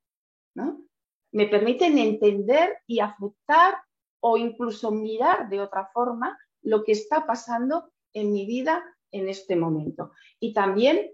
¿no? 0.54 0.84
Me 1.32 1.46
permiten 1.46 1.98
entender 1.98 2.78
y 2.86 3.00
aceptar 3.00 3.74
o 4.20 4.36
incluso 4.36 4.90
mirar 4.90 5.48
de 5.48 5.60
otra 5.60 5.90
forma 5.92 6.38
lo 6.62 6.84
que 6.84 6.92
está 6.92 7.26
pasando 7.26 7.90
en 8.12 8.32
mi 8.32 8.46
vida 8.46 8.84
en 9.10 9.28
este 9.28 9.56
momento. 9.56 10.12
Y 10.38 10.52
también 10.52 11.10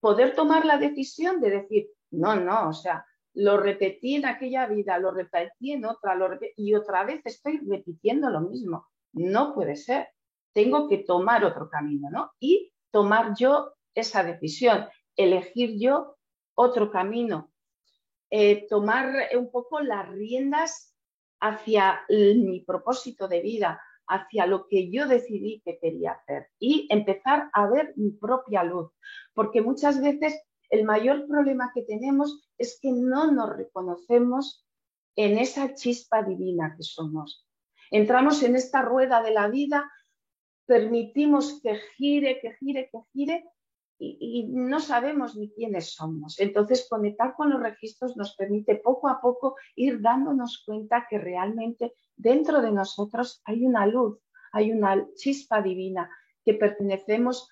poder 0.00 0.34
tomar 0.34 0.64
la 0.64 0.78
decisión 0.78 1.40
de 1.40 1.50
decir, 1.50 1.90
no, 2.10 2.36
no, 2.36 2.68
o 2.68 2.72
sea, 2.72 3.06
lo 3.34 3.56
repetí 3.56 4.16
en 4.16 4.26
aquella 4.26 4.66
vida, 4.66 4.98
lo 4.98 5.10
repetí 5.10 5.72
en 5.72 5.84
otra, 5.84 6.16
y 6.56 6.74
otra 6.74 7.04
vez 7.04 7.20
estoy 7.24 7.58
repitiendo 7.66 8.30
lo 8.30 8.40
mismo. 8.40 8.86
No 9.12 9.54
puede 9.54 9.76
ser. 9.76 10.08
Tengo 10.52 10.88
que 10.88 10.98
tomar 10.98 11.44
otro 11.44 11.68
camino, 11.68 12.10
¿no? 12.10 12.32
Y 12.38 12.72
tomar 12.92 13.34
yo 13.36 13.74
esa 13.94 14.22
decisión, 14.22 14.86
elegir 15.16 15.78
yo 15.78 16.16
otro 16.54 16.90
camino, 16.90 17.52
eh, 18.30 18.66
tomar 18.68 19.14
un 19.36 19.50
poco 19.50 19.80
las 19.80 20.08
riendas 20.08 20.94
hacia 21.40 22.04
mi 22.08 22.60
propósito 22.60 23.28
de 23.28 23.40
vida, 23.40 23.80
hacia 24.06 24.46
lo 24.46 24.66
que 24.68 24.90
yo 24.90 25.06
decidí 25.06 25.62
que 25.64 25.78
quería 25.78 26.12
hacer 26.12 26.48
y 26.58 26.86
empezar 26.90 27.50
a 27.52 27.66
ver 27.68 27.92
mi 27.96 28.10
propia 28.10 28.64
luz, 28.64 28.90
porque 29.34 29.62
muchas 29.62 30.00
veces 30.00 30.40
el 30.70 30.84
mayor 30.84 31.26
problema 31.26 31.70
que 31.74 31.82
tenemos 31.82 32.48
es 32.58 32.78
que 32.80 32.92
no 32.92 33.30
nos 33.30 33.56
reconocemos 33.56 34.66
en 35.16 35.38
esa 35.38 35.74
chispa 35.74 36.22
divina 36.22 36.74
que 36.76 36.82
somos. 36.82 37.46
Entramos 37.90 38.42
en 38.42 38.56
esta 38.56 38.82
rueda 38.82 39.22
de 39.22 39.30
la 39.30 39.48
vida, 39.48 39.90
permitimos 40.66 41.60
que 41.62 41.76
gire, 41.96 42.40
que 42.40 42.54
gire, 42.54 42.88
que 42.90 42.98
gire 43.12 43.44
y, 43.98 44.48
no 44.48 44.80
sabemos 44.80 45.36
ni 45.36 45.50
quiénes 45.50 45.94
somos. 45.94 46.38
Entonces, 46.40 46.86
conectar 46.88 47.34
con 47.34 47.50
los 47.50 47.60
registros 47.60 48.16
nos 48.16 48.34
permite 48.36 48.76
poco 48.76 49.08
a 49.08 49.20
poco 49.20 49.56
ir 49.76 50.00
dándonos 50.00 50.62
cuenta 50.66 51.06
que 51.08 51.18
realmente 51.18 51.94
dentro 52.16 52.60
de 52.60 52.72
nosotros 52.72 53.40
hay 53.44 53.64
una 53.64 53.86
luz, 53.86 54.18
hay 54.52 54.72
una 54.72 55.06
chispa 55.14 55.62
divina, 55.62 56.10
que 56.44 56.54
pertenecemos 56.54 57.48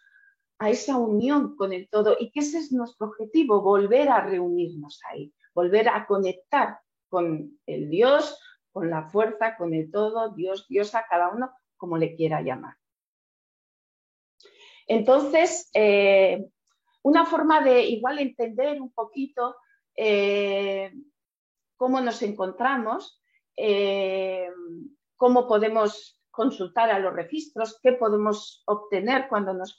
a 0.59 0.71
esa 0.71 0.97
unión 0.97 1.57
con 1.57 1.73
el 1.73 1.89
todo 1.89 2.17
y 2.19 2.31
que 2.31 2.41
ese 2.41 2.59
es 2.59 2.73
nuestro 2.73 3.09
objetivo, 3.09 3.63
volver 3.63 4.09
a 4.11 4.21
reunirnos 4.21 5.01
ahí, 5.11 5.33
volver 5.55 5.89
a 5.89 6.07
conectar 6.07 6.79
con 7.09 7.59
el 7.67 7.91
Dios, 7.91 8.39
con 8.71 8.91
la 8.91 9.09
fuerza, 9.09 9.57
con 9.57 9.75
el 9.75 9.91
todo, 9.91 10.31
Dios, 10.35 10.67
Dios 10.69 10.95
a 10.95 11.05
cada 11.09 11.31
uno, 11.31 11.51
como 11.77 11.99
le 11.99 12.15
quiera 12.15 12.43
llamar. 12.43 12.77
Entonces, 14.87 15.71
eh, 15.75 16.45
una 17.03 17.27
forma 17.27 17.61
de 17.63 17.83
igual 17.83 18.19
entender 18.19 18.81
un 18.81 18.93
poquito 18.93 19.57
eh, 19.97 20.93
cómo 21.77 22.01
nos 22.01 22.23
encontramos, 22.23 23.21
eh, 23.57 24.49
cómo 25.17 25.47
podemos 25.47 26.19
consultar 26.31 26.91
a 26.91 26.99
los 26.99 27.13
registros, 27.13 27.79
qué 27.83 27.93
podemos 27.93 28.63
obtener 28.67 29.29
cuando 29.29 29.53
nos 29.53 29.77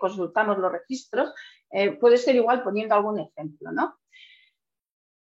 consultamos 0.00 0.58
los 0.58 0.72
registros, 0.72 1.32
puede 2.00 2.16
ser 2.16 2.34
igual 2.34 2.64
poniendo 2.64 2.96
algún 2.96 3.20
ejemplo, 3.20 3.70
¿no? 3.70 3.96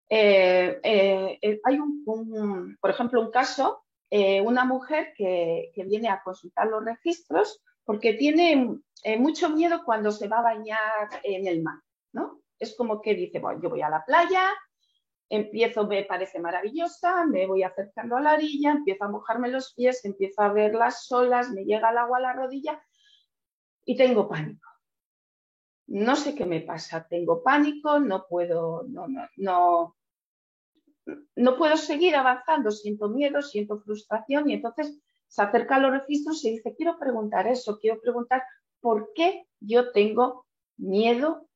hay 0.09 1.79
un, 1.79 2.77
por 2.79 2.89
ejemplo, 2.89 3.19
un 3.19 3.29
caso, 3.29 3.83
una 4.09 4.63
mujer 4.63 5.11
que, 5.17 5.73
viene 5.85 6.07
a 6.07 6.23
consultar 6.23 6.67
los 6.67 6.85
registros 6.85 7.61
porque 7.87 8.15
tiene 8.15 8.81
eh, 9.03 9.17
mucho 9.17 9.49
miedo 9.49 9.83
cuando 9.85 10.11
se 10.11 10.27
va 10.27 10.39
a 10.39 10.53
bañar 10.53 11.21
en 11.23 11.47
el 11.47 11.63
mar, 11.63 11.79
¿no? 12.11 12.41
Es 12.59 12.75
como 12.75 13.01
que 13.01 13.15
dice, 13.15 13.41
yo 13.61 13.69
voy 13.69 13.81
a 13.81 13.89
la 13.89 14.03
playa, 14.03 14.51
empiezo, 15.29 15.87
me 15.87 16.03
parece 16.03 16.37
maravillosa, 16.37 17.25
me 17.25 17.47
voy 17.47 17.63
acercando 17.63 18.17
a 18.17 18.21
la 18.21 18.33
orilla, 18.33 18.71
empiezo 18.71 19.05
a 19.05 19.09
mojarme 19.09 19.47
los 19.47 19.73
pies, 19.73 20.03
empiezo 20.03 20.41
a 20.41 20.51
ver 20.51 20.75
las 20.75 21.09
olas, 21.13 21.49
me 21.51 21.63
llega 21.63 21.89
el 21.89 21.97
agua 21.97 22.17
a 22.17 22.21
la 22.21 22.33
rodilla 22.33 22.83
y 23.85 23.95
tengo 23.95 24.27
pánico. 24.27 24.67
No 25.87 26.17
sé 26.17 26.35
qué 26.35 26.45
me 26.45 26.59
pasa, 26.59 27.07
tengo 27.07 27.41
pánico, 27.41 28.01
no 28.01 28.27
puedo, 28.27 28.83
no, 28.89 29.07
no, 29.07 29.29
no, 29.37 29.95
no 31.37 31.57
puedo 31.57 31.77
seguir 31.77 32.17
avanzando, 32.17 32.69
siento 32.69 33.07
miedo, 33.07 33.41
siento 33.41 33.79
frustración 33.79 34.49
y 34.49 34.55
entonces 34.55 34.99
se 35.27 35.41
acerca 35.41 35.75
a 35.75 35.79
los 35.79 35.91
registros 35.91 36.43
y 36.45 36.51
dice, 36.51 36.75
quiero 36.75 36.97
preguntar 36.97 37.47
eso, 37.47 37.77
quiero 37.79 37.99
preguntar 38.01 38.43
por 38.79 39.11
qué 39.13 39.47
yo 39.59 39.91
tengo 39.91 40.45
miedo 40.77 41.47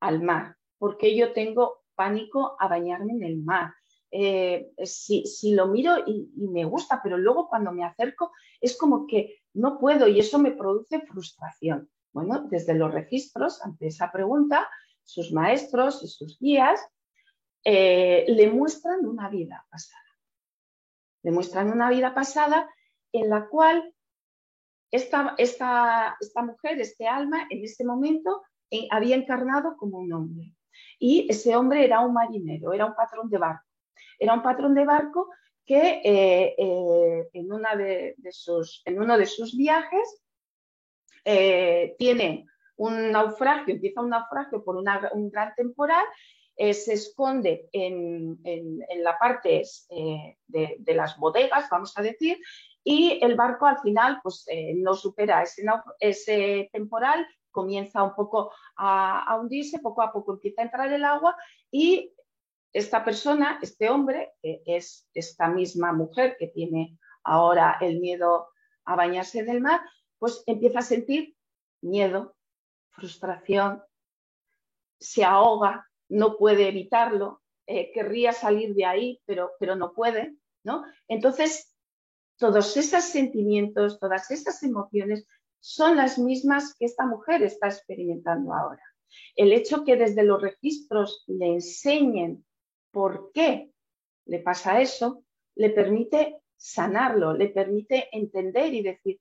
al 0.00 0.22
mar, 0.22 0.56
por 0.78 0.96
qué 0.96 1.16
yo 1.16 1.32
tengo 1.32 1.82
pánico 1.94 2.56
a 2.58 2.68
bañarme 2.68 3.12
en 3.12 3.22
el 3.22 3.38
mar. 3.38 3.74
Eh, 4.10 4.72
si, 4.84 5.54
lo 5.54 5.68
miro 5.68 5.96
y, 6.06 6.30
me 6.36 6.64
gusta, 6.64 7.00
pero 7.02 7.16
luego 7.16 7.48
cuando 7.48 7.72
me 7.72 7.84
acerco 7.84 8.32
es 8.60 8.76
como 8.76 9.06
que 9.06 9.42
no 9.54 9.78
puedo 9.78 10.06
y 10.08 10.20
eso 10.20 10.38
me 10.38 10.52
produce 10.52 11.00
frustración. 11.00 11.90
Bueno, 12.12 12.46
desde 12.50 12.74
los 12.74 12.92
registros, 12.92 13.62
ante 13.62 13.86
esa 13.86 14.12
pregunta, 14.12 14.68
sus 15.02 15.32
maestros 15.32 16.02
y 16.02 16.08
sus 16.08 16.38
guías 16.38 16.80
eh, 17.64 18.26
le 18.28 18.50
muestran 18.50 19.06
una 19.06 19.28
vida 19.28 19.64
pasada 19.70 20.02
demuestran 21.22 21.70
una 21.70 21.90
vida 21.90 22.14
pasada 22.14 22.68
en 23.12 23.30
la 23.30 23.48
cual 23.48 23.94
esta, 24.90 25.34
esta, 25.38 26.16
esta 26.20 26.42
mujer, 26.42 26.80
este 26.80 27.06
alma, 27.06 27.46
en 27.48 27.64
este 27.64 27.84
momento 27.84 28.42
eh, 28.70 28.86
había 28.90 29.16
encarnado 29.16 29.76
como 29.76 29.98
un 29.98 30.12
hombre. 30.12 30.54
Y 30.98 31.26
ese 31.30 31.56
hombre 31.56 31.84
era 31.84 32.00
un 32.00 32.12
marinero, 32.12 32.72
era 32.72 32.86
un 32.86 32.94
patrón 32.94 33.28
de 33.30 33.38
barco. 33.38 33.66
Era 34.18 34.34
un 34.34 34.42
patrón 34.42 34.74
de 34.74 34.84
barco 34.84 35.30
que 35.64 36.00
eh, 36.04 36.54
eh, 36.58 37.28
en, 37.32 37.52
una 37.52 37.74
de, 37.74 38.14
sus, 38.30 38.82
en, 38.84 39.00
uno 39.00 39.16
de 39.16 39.26
sus 39.26 39.56
viajes 39.56 40.22
tiene 41.24 42.46
un 42.76 43.12
naufragio, 43.12 43.74
empieza 43.74 44.00
un 44.00 44.10
naufragio 44.10 44.64
por 44.64 44.76
un 44.76 45.30
gran 45.30 45.54
temporal 45.54 46.04
eh, 46.56 46.74
se 46.74 46.94
esconde 46.94 47.68
en, 47.72 48.38
la 49.02 49.18
parte 49.18 49.62
eh, 49.88 50.36
de, 50.46 50.94
las 50.94 51.16
bodegas, 51.16 51.68
vamos 51.70 51.96
a 51.96 52.02
decir, 52.02 52.38
y 52.84 53.18
el 53.22 53.36
barco 53.36 53.66
al 53.66 53.80
final 53.80 54.20
pues, 54.22 54.44
eh, 54.48 54.74
no 54.76 54.94
supera 54.94 55.44
ese, 56.00 56.68
temporal, 56.72 57.26
comienza 57.50 58.02
un 58.02 58.14
poco 58.14 58.52
a, 58.76 59.36
hundirse, 59.40 59.78
poco 59.78 60.02
a 60.02 60.12
poco 60.12 60.34
empieza 60.34 60.62
a 60.62 60.64
entrar 60.64 60.92
el 60.92 61.04
agua 61.04 61.36
y 61.70 62.14
esta 62.72 63.04
persona, 63.04 63.58
este 63.62 63.90
hombre, 63.90 64.32
que 64.42 64.62
es 64.64 65.08
esta 65.12 65.48
misma 65.48 65.92
mujer 65.92 66.36
que 66.38 66.48
tiene 66.48 66.98
ahora 67.22 67.76
el 67.80 68.00
miedo 68.00 68.48
a 68.84 68.96
bañarse 68.96 69.40
en 69.40 69.50
el 69.50 69.60
mar, 69.60 69.80
pues 70.18 70.42
empieza 70.46 70.78
a 70.78 70.82
sentir 70.82 71.36
miedo, 71.82 72.34
frustración, 72.90 73.82
se 74.98 75.24
ahoga, 75.24 75.86
no 76.12 76.36
puede 76.36 76.68
evitarlo, 76.68 77.40
eh, 77.66 77.90
querría 77.92 78.32
salir 78.32 78.74
de 78.74 78.84
ahí, 78.84 79.20
pero, 79.24 79.52
pero 79.58 79.76
no 79.76 79.94
puede, 79.94 80.36
¿no? 80.62 80.84
Entonces, 81.08 81.74
todos 82.36 82.76
esos 82.76 83.04
sentimientos, 83.04 83.98
todas 83.98 84.30
esas 84.30 84.62
emociones 84.62 85.26
son 85.60 85.96
las 85.96 86.18
mismas 86.18 86.74
que 86.76 86.84
esta 86.84 87.06
mujer 87.06 87.42
está 87.42 87.68
experimentando 87.68 88.52
ahora. 88.52 88.82
El 89.36 89.52
hecho 89.52 89.84
que 89.84 89.96
desde 89.96 90.24
los 90.24 90.42
registros 90.42 91.24
le 91.26 91.54
enseñen 91.54 92.44
por 92.90 93.30
qué 93.32 93.70
le 94.26 94.40
pasa 94.40 94.80
eso, 94.80 95.24
le 95.54 95.70
permite 95.70 96.40
sanarlo, 96.56 97.32
le 97.32 97.48
permite 97.48 98.08
entender 98.12 98.74
y 98.74 98.82
decir, 98.82 99.20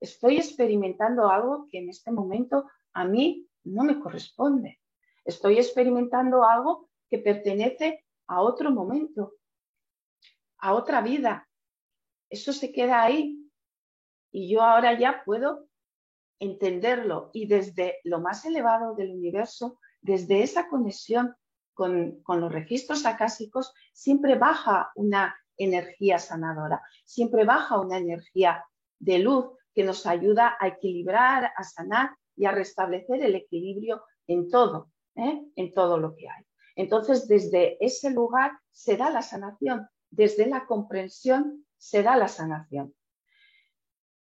estoy 0.00 0.36
experimentando 0.36 1.28
algo 1.28 1.66
que 1.70 1.78
en 1.78 1.88
este 1.88 2.10
momento 2.10 2.66
a 2.92 3.04
mí 3.04 3.48
no 3.64 3.84
me 3.84 4.00
corresponde. 4.00 4.79
Estoy 5.30 5.58
experimentando 5.58 6.42
algo 6.44 6.88
que 7.08 7.18
pertenece 7.18 8.04
a 8.26 8.42
otro 8.42 8.72
momento, 8.72 9.34
a 10.58 10.74
otra 10.74 11.00
vida. 11.00 11.48
Eso 12.28 12.52
se 12.52 12.72
queda 12.72 13.02
ahí. 13.02 13.38
Y 14.32 14.50
yo 14.52 14.62
ahora 14.62 14.98
ya 14.98 15.22
puedo 15.24 15.68
entenderlo 16.40 17.30
y 17.32 17.46
desde 17.46 17.98
lo 18.02 18.20
más 18.20 18.44
elevado 18.44 18.96
del 18.96 19.12
universo, 19.12 19.78
desde 20.00 20.42
esa 20.42 20.68
conexión 20.68 21.36
con, 21.74 22.22
los 22.26 22.52
registros 22.52 23.06
acásicos, 23.06 23.72
siempre 23.92 24.34
baja 24.34 24.90
una 24.96 25.36
energía 25.56 26.18
sanadora, 26.18 26.82
siempre 27.04 27.44
baja 27.44 27.78
una 27.78 27.98
energía 27.98 28.64
de 28.98 29.20
luz 29.20 29.46
que 29.74 29.84
nos 29.84 30.06
ayuda 30.06 30.56
a 30.58 30.66
equilibrar, 30.66 31.52
a 31.56 31.62
sanar 31.62 32.16
y 32.34 32.46
a 32.46 32.50
restablecer 32.50 33.22
el 33.22 33.36
equilibrio 33.36 34.02
en 34.26 34.50
todo. 34.50 34.89
¿Eh? 35.16 35.42
en 35.56 35.74
todo 35.74 35.98
lo 35.98 36.14
que 36.16 36.28
hay. 36.28 36.44
Entonces, 36.76 37.28
desde 37.28 37.76
ese 37.84 38.10
lugar 38.10 38.52
se 38.70 38.96
da 38.96 39.10
la 39.10 39.22
sanación, 39.22 39.88
desde 40.10 40.46
la 40.46 40.66
comprensión 40.66 41.66
se 41.76 42.02
da 42.02 42.16
la 42.16 42.28
sanación. 42.28 42.94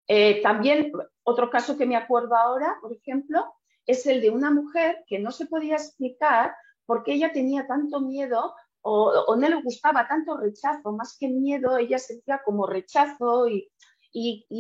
Eh, 0.07 0.41
también 0.43 0.93
otro 1.23 1.51
caso 1.51 1.77
que 1.77 1.87
me 1.87 1.97
acuerdo 1.97 2.35
ahora, 2.35 2.79
por 2.81 2.93
ejemplo, 2.93 3.45
es 3.87 4.07
el 4.07 4.21
de 4.21 4.31
una 4.31 4.51
mujer 4.51 5.05
que 5.07 5.19
no 5.19 5.31
se 5.31 5.47
podía 5.47 5.75
explicar 5.75 6.55
por 6.87 7.03
qué 7.03 7.15
ella 7.15 7.33
tenía 7.33 7.67
tanto 7.67 8.01
miedo 8.01 8.55
o, 8.81 9.37
no 9.37 9.49
le 9.49 9.61
gustaba 9.63 10.09
tanto 10.09 10.37
rechazo, 10.39 10.93
más 10.93 11.17
que 11.19 11.29
miedo, 11.29 11.77
ella 11.77 11.99
sentía 11.99 12.41
como 12.43 12.67
rechazo 12.67 13.49
y, 13.49 13.71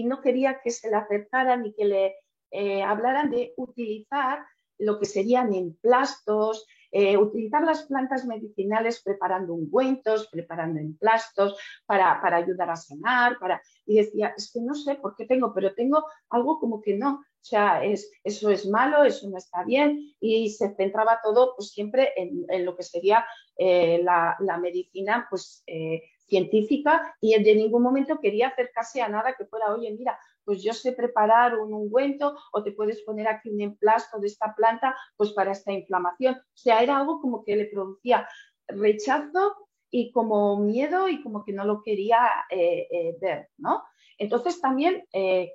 no 0.05 0.21
quería 0.21 0.61
que 0.61 0.71
se 0.71 0.91
le 0.91 0.97
acercaran 0.97 1.65
y 1.65 1.73
que 1.73 1.85
le 1.87 2.15
eh, 2.51 2.83
hablaran 2.83 3.31
de 3.31 3.55
utilizar 3.57 4.45
lo 4.79 4.99
que 4.99 5.07
serían 5.07 5.55
emplastos, 5.55 6.67
eh, 6.91 7.19
utilizar 7.19 7.63
las 7.65 7.83
plantas 7.83 8.25
medicinales 8.25 9.03
preparando 9.03 9.53
ungüentos, 9.53 10.29
preparando 10.29 10.81
emplastos 10.81 11.57
para, 11.85 12.21
para 12.23 12.39
ayudar 12.39 12.71
a 12.71 12.77
sanar, 12.77 13.39
para... 13.39 13.61
y 13.85 13.97
decía, 13.97 14.33
es 14.37 14.51
que 14.53 14.61
no 14.61 14.75
sé 14.75 14.95
por 14.95 15.15
qué 15.15 15.27
tengo, 15.27 15.53
pero 15.53 15.75
tengo 15.75 16.05
algo 16.31 16.59
como 16.59 16.81
que 16.81 16.97
no, 16.97 17.21
o 17.41 17.45
sea, 17.45 17.85
es, 17.85 18.11
eso 18.25 18.51
es 18.51 18.67
malo, 18.67 19.05
eso 19.05 19.29
no 19.29 19.37
está 19.37 19.65
bien 19.65 20.15
y 20.19 20.51
se 20.51 20.75
centraba 20.75 21.21
todo 21.23 21.55
pues 21.57 21.71
siempre 21.71 22.13
en, 22.17 22.65
lo 22.65 22.75
que 22.75 22.83
sería 22.83 23.25
eh, 23.57 24.01
la, 24.03 24.37
medicina 24.61 25.27
pues 25.29 25.63
eh, 25.67 26.03
científica 26.27 27.17
y 27.21 27.43
de 27.43 27.55
ningún 27.55 27.83
momento 27.83 28.19
quería 28.19 28.49
acercarse 28.49 29.03
a 29.03 29.09
nada 29.09 29.35
que 29.37 29.47
fuera, 29.47 29.73
oye, 29.73 29.95
mira, 29.97 30.19
pues 30.49 30.63
yo 30.63 30.73
sé 30.73 30.93
preparar 30.93 31.59
un 31.59 31.75
ungüento 31.75 32.35
o 32.53 32.63
te 32.63 32.73
puedes 32.73 33.03
poner 33.03 33.29
aquí 33.29 33.51
un 33.51 33.61
emplasto 33.61 34.19
de 34.19 34.29
esta 34.29 34.55
planta 34.55 34.97
pues 35.15 35.33
para 35.35 35.53
esta 35.53 35.73
inflamación. 35.73 36.37
O 36.37 36.57
sea, 36.57 36.83
era 36.83 36.97
algo 36.97 37.21
como 37.21 37.45
que 37.45 37.55
le 37.55 37.67
producía 37.67 38.27
rechazo 38.67 39.69
y 39.91 40.11
como 40.11 40.59
miedo 40.59 41.07
y 41.07 41.23
como 41.23 41.45
que 41.45 41.53
no 41.53 41.67
lo 41.67 41.83
quería 41.83 42.47
eh, 42.49 42.89
eh, 42.91 43.19
ver, 43.21 43.51
¿no? 43.59 43.85
Entonces 44.17 44.59
también 44.59 45.05
eh, 45.13 45.53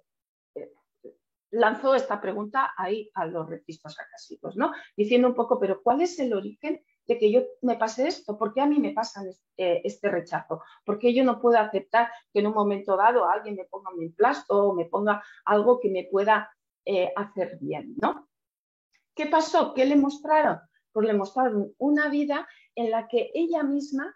lanzó 1.50 1.96
esta 1.96 2.22
pregunta 2.22 2.72
ahí 2.78 3.10
a 3.16 3.26
los 3.26 3.50
registros 3.50 4.00
acásicos, 4.00 4.56
¿no? 4.56 4.74
Diciendo 4.96 5.28
un 5.28 5.34
poco, 5.34 5.60
pero 5.60 5.82
¿cuál 5.82 6.02
es 6.02 6.20
el 6.20 6.34
origen 6.34 6.86
de 7.08 7.18
que 7.18 7.32
yo 7.32 7.42
me 7.62 7.76
pase 7.76 8.08
esto? 8.08 8.38
¿Por 8.38 8.54
qué 8.54 8.62
a 8.62 8.66
mí 8.66 8.80
me 8.80 8.94
pasa 8.94 9.22
eh, 9.58 9.82
este, 9.84 10.10
rechazo? 10.10 10.62
¿Por 10.86 11.00
qué 11.00 11.14
yo 11.14 11.24
no 11.24 11.42
puedo 11.42 11.58
aceptar 11.60 12.10
que 12.32 12.40
en 12.40 12.48
un 12.48 12.54
momento 12.54 12.96
dado 12.96 13.30
alguien 13.30 13.56
me 13.56 13.66
ponga 13.66 13.92
un 13.94 14.04
emplasto 14.04 14.70
o 14.70 14.74
me 14.74 14.86
ponga 14.86 15.24
algo 15.46 15.80
que 15.80 15.90
me 15.90 16.08
pueda 16.10 16.50
eh, 16.86 17.12
hacer 17.16 17.58
bien? 17.60 17.96
¿no? 18.02 18.28
¿Qué 19.16 19.28
pasó? 19.28 19.74
¿Qué 19.74 19.86
le 19.86 19.96
mostraron? 19.96 20.60
Pues 20.92 21.08
le 21.08 21.14
mostraron 21.14 21.74
una 21.78 22.10
vida 22.10 22.48
en 22.76 22.92
la 22.92 23.08
que 23.08 23.32
ella 23.34 23.64
misma 23.64 24.14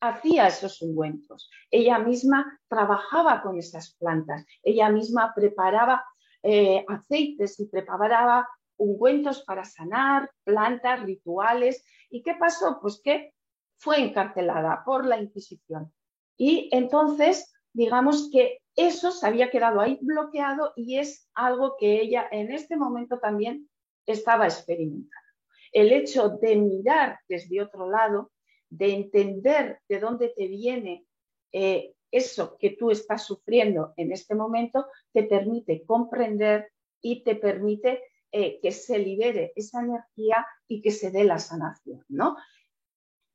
hacía 0.00 0.46
esos 0.48 0.80
ungüentos, 0.80 1.50
ella 1.70 1.98
misma 1.98 2.58
trabajaba 2.68 3.42
con 3.42 3.58
esas 3.58 3.94
plantas, 3.96 4.46
ella 4.62 4.88
misma 4.88 5.34
preparaba 5.34 6.02
eh, 6.42 6.84
aceites 6.88 7.60
y 7.60 7.66
preparaba 7.66 8.48
ungüentos 8.80 9.42
para 9.44 9.64
sanar, 9.64 10.30
plantas, 10.44 11.02
rituales. 11.02 11.84
¿Y 12.08 12.22
qué 12.22 12.34
pasó? 12.34 12.78
Pues 12.80 13.00
que 13.02 13.32
fue 13.76 14.00
encarcelada 14.00 14.82
por 14.84 15.06
la 15.06 15.20
Inquisición. 15.20 15.92
Y 16.36 16.68
entonces, 16.72 17.52
digamos 17.72 18.30
que 18.32 18.58
eso 18.74 19.10
se 19.10 19.26
había 19.26 19.50
quedado 19.50 19.80
ahí 19.80 19.98
bloqueado 20.00 20.72
y 20.74 20.98
es 20.98 21.28
algo 21.34 21.76
que 21.78 22.00
ella 22.00 22.26
en 22.30 22.50
este 22.50 22.76
momento 22.76 23.18
también 23.18 23.68
estaba 24.06 24.46
experimentando. 24.46 25.28
El 25.72 25.92
hecho 25.92 26.30
de 26.30 26.56
mirar 26.56 27.18
desde 27.28 27.60
otro 27.60 27.88
lado, 27.88 28.32
de 28.70 28.94
entender 28.94 29.80
de 29.88 29.98
dónde 30.00 30.32
te 30.36 30.46
viene 30.46 31.04
eh, 31.52 31.94
eso 32.10 32.56
que 32.58 32.70
tú 32.70 32.90
estás 32.90 33.24
sufriendo 33.24 33.92
en 33.96 34.12
este 34.12 34.34
momento, 34.34 34.86
te 35.12 35.24
permite 35.24 35.84
comprender 35.84 36.70
y 37.00 37.22
te 37.22 37.36
permite 37.36 38.02
eh, 38.32 38.60
que 38.60 38.72
se 38.72 38.98
libere 38.98 39.52
esa 39.56 39.80
energía 39.80 40.46
y 40.68 40.80
que 40.82 40.90
se 40.90 41.10
dé 41.10 41.24
la 41.24 41.38
sanación. 41.38 42.04
¿no? 42.08 42.36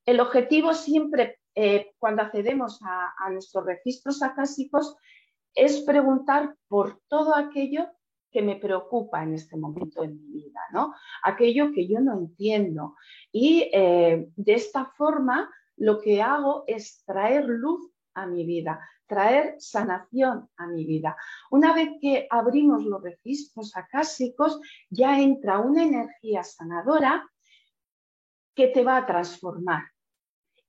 El 0.05 0.19
objetivo 0.19 0.73
siempre, 0.73 1.39
eh, 1.55 1.91
cuando 1.97 2.21
accedemos 2.21 2.79
a, 2.83 3.29
nuestros 3.31 3.65
registros 3.65 4.21
acásicos, 4.21 4.95
es 5.53 5.81
preguntar 5.81 6.55
por 6.67 7.01
todo 7.07 7.35
aquello 7.35 7.87
que 8.31 8.41
me 8.41 8.57
preocupa 8.57 9.23
en 9.23 9.33
este 9.33 9.57
momento 9.57 10.03
en 10.03 10.15
mi 10.15 10.43
vida, 10.43 10.59
¿no? 10.73 10.93
Aquello 11.23 11.71
que 11.73 11.87
yo 11.87 12.01
no 12.01 12.17
entiendo. 12.19 12.95
Y 13.31 13.69
eh, 13.73 14.27
de 14.35 14.53
esta 14.53 14.85
forma 14.97 15.49
lo 15.77 16.01
que 16.01 16.21
hago 16.21 16.65
es 16.67 17.03
traer 17.05 17.45
luz 17.45 17.89
a 18.13 18.27
mi 18.27 18.45
vida, 18.45 18.79
traer 19.07 19.55
sanación 19.59 20.49
a 20.57 20.67
mi 20.67 20.85
vida. 20.85 21.15
Una 21.51 21.73
vez 21.73 21.89
que 22.01 22.27
abrimos 22.29 22.83
los 22.83 23.01
registros 23.01 23.75
acásicos, 23.75 24.59
ya 24.89 25.19
entra 25.19 25.59
una 25.59 25.83
energía 25.83 26.43
sanadora 26.43 27.29
que 28.55 28.67
te 28.67 28.83
va 28.83 28.97
a 28.97 29.05
transformar. 29.05 29.83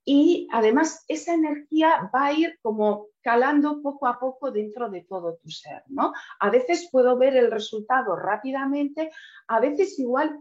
Y 0.03 0.47
además 0.51 1.03
esa 1.09 1.33
energía 1.33 2.09
va 2.15 2.27
a 2.27 2.33
ir 2.33 2.57
como 2.61 3.07
calando 3.21 3.81
poco 3.81 4.07
a 4.07 4.17
poco 4.17 4.51
dentro 4.51 4.89
de 4.89 5.01
todo 5.01 5.35
tu 5.35 5.49
ser, 5.49 5.83
¿no? 5.87 6.13
A 6.39 6.49
veces 6.49 6.87
puedo 6.89 7.17
ver 7.17 7.35
el 7.35 7.51
resultado 7.51 8.15
rápidamente, 8.15 9.11
a 9.47 9.59
veces 9.59 9.99
igual 9.99 10.39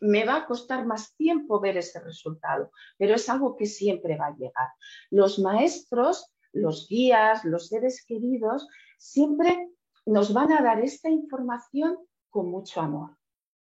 me 0.00 0.24
va 0.26 0.36
a 0.36 0.46
costar 0.46 0.84
más 0.84 1.14
tiempo 1.16 1.60
ver 1.60 1.78
ese 1.78 2.00
resultado, 2.00 2.70
pero 2.98 3.14
es 3.14 3.28
algo 3.30 3.56
que 3.56 3.64
siempre 3.64 4.18
va 4.18 4.26
a 4.26 4.36
llegar. 4.36 4.68
Los 5.10 5.38
maestros 5.38 6.35
los 6.56 6.88
guías, 6.88 7.44
los 7.44 7.68
seres 7.68 8.04
queridos, 8.04 8.66
siempre 8.98 9.70
nos 10.06 10.32
van 10.32 10.52
a 10.52 10.62
dar 10.62 10.80
esta 10.80 11.10
información 11.10 11.96
con 12.30 12.50
mucho 12.50 12.80
amor, 12.80 13.16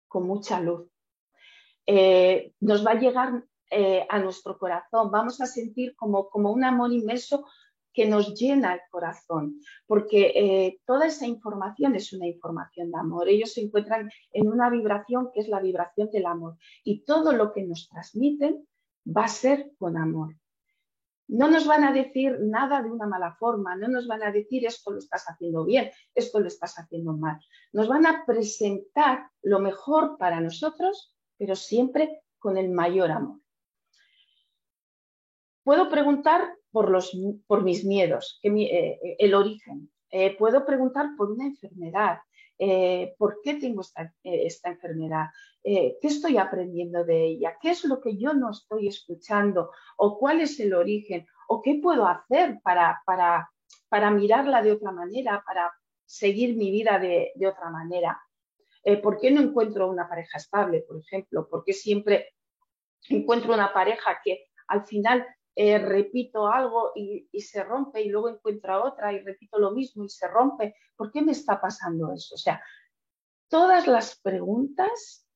con 0.08 0.26
mucha 0.26 0.60
luz. 0.60 0.88
Eh, 1.86 2.54
nos 2.60 2.86
va 2.86 2.92
a 2.92 3.00
llegar 3.00 3.44
eh, 3.70 4.06
a 4.08 4.18
nuestro 4.18 4.58
corazón, 4.58 5.10
vamos 5.10 5.40
a 5.40 5.46
sentir 5.46 5.94
como, 5.96 6.28
como, 6.28 6.52
un 6.52 6.64
amor 6.64 6.92
inmenso 6.92 7.46
que 7.92 8.06
nos 8.06 8.34
llena 8.34 8.74
el 8.74 8.80
corazón, 8.90 9.60
porque 9.86 10.32
eh, 10.34 10.80
toda 10.86 11.06
esa 11.06 11.26
información 11.26 11.94
es 11.94 12.12
una 12.12 12.26
información 12.26 12.90
de 12.90 12.98
amor. 12.98 13.28
Ellos 13.28 13.52
se 13.52 13.62
encuentran 13.62 14.10
en 14.32 14.48
una 14.48 14.70
vibración 14.70 15.30
que 15.32 15.40
es 15.40 15.48
la 15.48 15.60
vibración 15.60 16.10
del 16.10 16.26
amor 16.26 16.56
y 16.84 17.04
todo 17.04 17.32
lo 17.32 17.52
que 17.52 17.64
nos 17.64 17.88
transmiten 17.88 18.66
va 19.06 19.24
a 19.24 19.28
ser 19.28 19.72
con 19.78 19.96
amor. 19.96 20.36
No 21.30 21.48
nos 21.48 21.64
van 21.64 21.84
a 21.84 21.92
decir 21.92 22.38
nada 22.40 22.82
de 22.82 22.90
una 22.90 23.06
mala 23.06 23.36
forma, 23.36 23.76
no 23.76 23.86
nos 23.86 24.08
van 24.08 24.24
a 24.24 24.32
decir 24.32 24.66
esto 24.66 24.90
lo 24.90 24.98
estás 24.98 25.26
haciendo 25.28 25.64
bien, 25.64 25.88
esto 26.12 26.40
lo 26.40 26.48
estás 26.48 26.74
haciendo 26.76 27.12
mal. 27.12 27.38
Nos 27.72 27.86
van 27.86 28.04
a 28.04 28.24
presentar 28.26 29.30
lo 29.42 29.60
mejor 29.60 30.18
para 30.18 30.40
nosotros, 30.40 31.14
pero 31.38 31.54
siempre 31.54 32.22
con 32.40 32.58
el 32.58 32.70
mayor 32.70 33.12
amor. 33.12 33.40
Puedo 35.62 35.88
preguntar 35.88 36.52
por, 36.72 36.90
los, 36.90 37.16
por 37.46 37.62
mis 37.62 37.84
miedos, 37.84 38.40
eh, 38.42 39.16
el 39.18 39.34
origen. 39.34 39.88
Eh, 40.10 40.36
puedo 40.36 40.66
preguntar 40.66 41.10
por 41.16 41.30
una 41.30 41.46
enfermedad, 41.46 42.18
eh, 42.62 43.14
por 43.16 43.40
qué 43.42 43.54
tengo 43.54 43.80
esta, 43.80 44.70
enfermedad, 44.70 45.26
qué 45.62 45.98
estoy 46.02 46.36
aprendiendo 46.36 47.04
de 47.04 47.24
ella, 47.24 47.56
qué 47.60 47.70
es 47.70 47.84
lo 47.84 48.00
que 48.00 48.16
yo 48.16 48.34
no 48.34 48.50
estoy 48.50 48.88
escuchando 48.88 49.70
o 49.96 50.18
cuál 50.18 50.42
es 50.42 50.60
el 50.60 50.74
origen 50.74 51.26
o 51.48 51.62
qué 51.62 51.80
puedo 51.82 52.06
hacer 52.06 52.60
para, 52.62 53.00
para, 53.06 53.50
para 53.88 54.10
mirarla 54.10 54.62
de 54.62 54.72
otra 54.72 54.92
manera, 54.92 55.42
para 55.46 55.72
seguir 56.04 56.56
mi 56.56 56.70
vida 56.70 56.98
de, 56.98 57.32
otra 57.46 57.70
manera. 57.70 58.20
¿Por 59.02 59.18
qué 59.18 59.30
no 59.30 59.40
encuentro 59.40 59.88
una 59.88 60.08
pareja 60.08 60.36
estable, 60.36 60.84
por 60.86 60.98
ejemplo? 60.98 61.48
¿Por 61.48 61.64
qué 61.64 61.72
siempre 61.72 62.34
encuentro 63.08 63.54
una 63.54 63.72
pareja 63.72 64.20
que 64.22 64.46
al 64.68 64.86
final 64.86 65.26
eh, 65.54 65.78
repito 65.78 66.46
algo 66.46 66.92
y, 66.94 67.28
se 67.40 67.64
rompe 67.64 68.02
y 68.02 68.08
luego 68.08 68.28
encuentro 68.28 68.84
otra 68.84 69.12
y 69.12 69.20
repito 69.20 69.58
lo 69.58 69.72
mismo 69.72 70.04
y 70.04 70.08
se 70.08 70.28
rompe. 70.28 70.76
¿Por 70.96 71.10
qué 71.10 71.22
me 71.22 71.32
está 71.32 71.60
pasando 71.60 72.12
eso? 72.12 72.34
O 72.34 72.38
sea, 72.38 72.62
todas 73.48 73.86
las 73.86 74.18
preguntas 74.20 75.26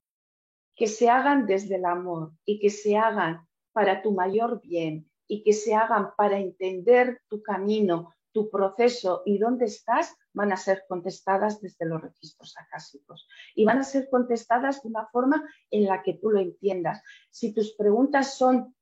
que 0.75 0.87
se 0.87 1.09
hagan 1.09 1.47
desde 1.47 1.77
el 1.77 1.85
amor 1.85 2.33
y 2.45 2.59
que 2.59 2.71
se 2.71 2.97
hagan 2.97 3.47
para 3.73 4.03
tu 4.03 4.13
mayor 4.13 4.61
bien 4.61 5.11
y 5.27 5.43
que 5.43 5.53
se 5.53 5.75
hagan 5.75 6.15
para 6.17 6.39
entender 6.39 7.21
tu 7.29 7.43
camino, 7.43 8.15
tu 8.33 8.51
proceso 8.51 9.23
y 9.25 9.39
dónde 9.39 9.67
estás, 9.67 10.15
van 10.33 10.53
a 10.53 10.57
ser 10.57 10.85
contestadas 10.89 11.61
desde 11.61 11.87
los 11.87 12.03
registros 12.03 12.55
acásicos. 12.59 13.29
Y 13.55 13.65
van 13.65 13.79
a 13.79 13.85
ser 13.85 14.09
contestadas 14.11 14.83
de 14.83 14.89
una 14.89 15.07
forma 15.07 15.49
en 15.71 15.85
la 15.85 16.03
que 16.03 16.15
tú 16.15 16.31
lo 16.31 16.41
entiendas. 16.41 17.03
Si 17.31 17.53
tus 17.53 17.75
preguntas 17.75 18.37
son 18.37 18.75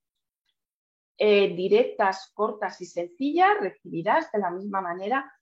eh, 1.25 1.55
directas, 1.55 2.33
cortas 2.35 2.81
y 2.81 2.85
sencillas, 2.85 3.61
recibirás 3.61 4.33
de 4.33 4.41
la 4.41 4.51
misma 4.51 4.81
manera 4.81 5.33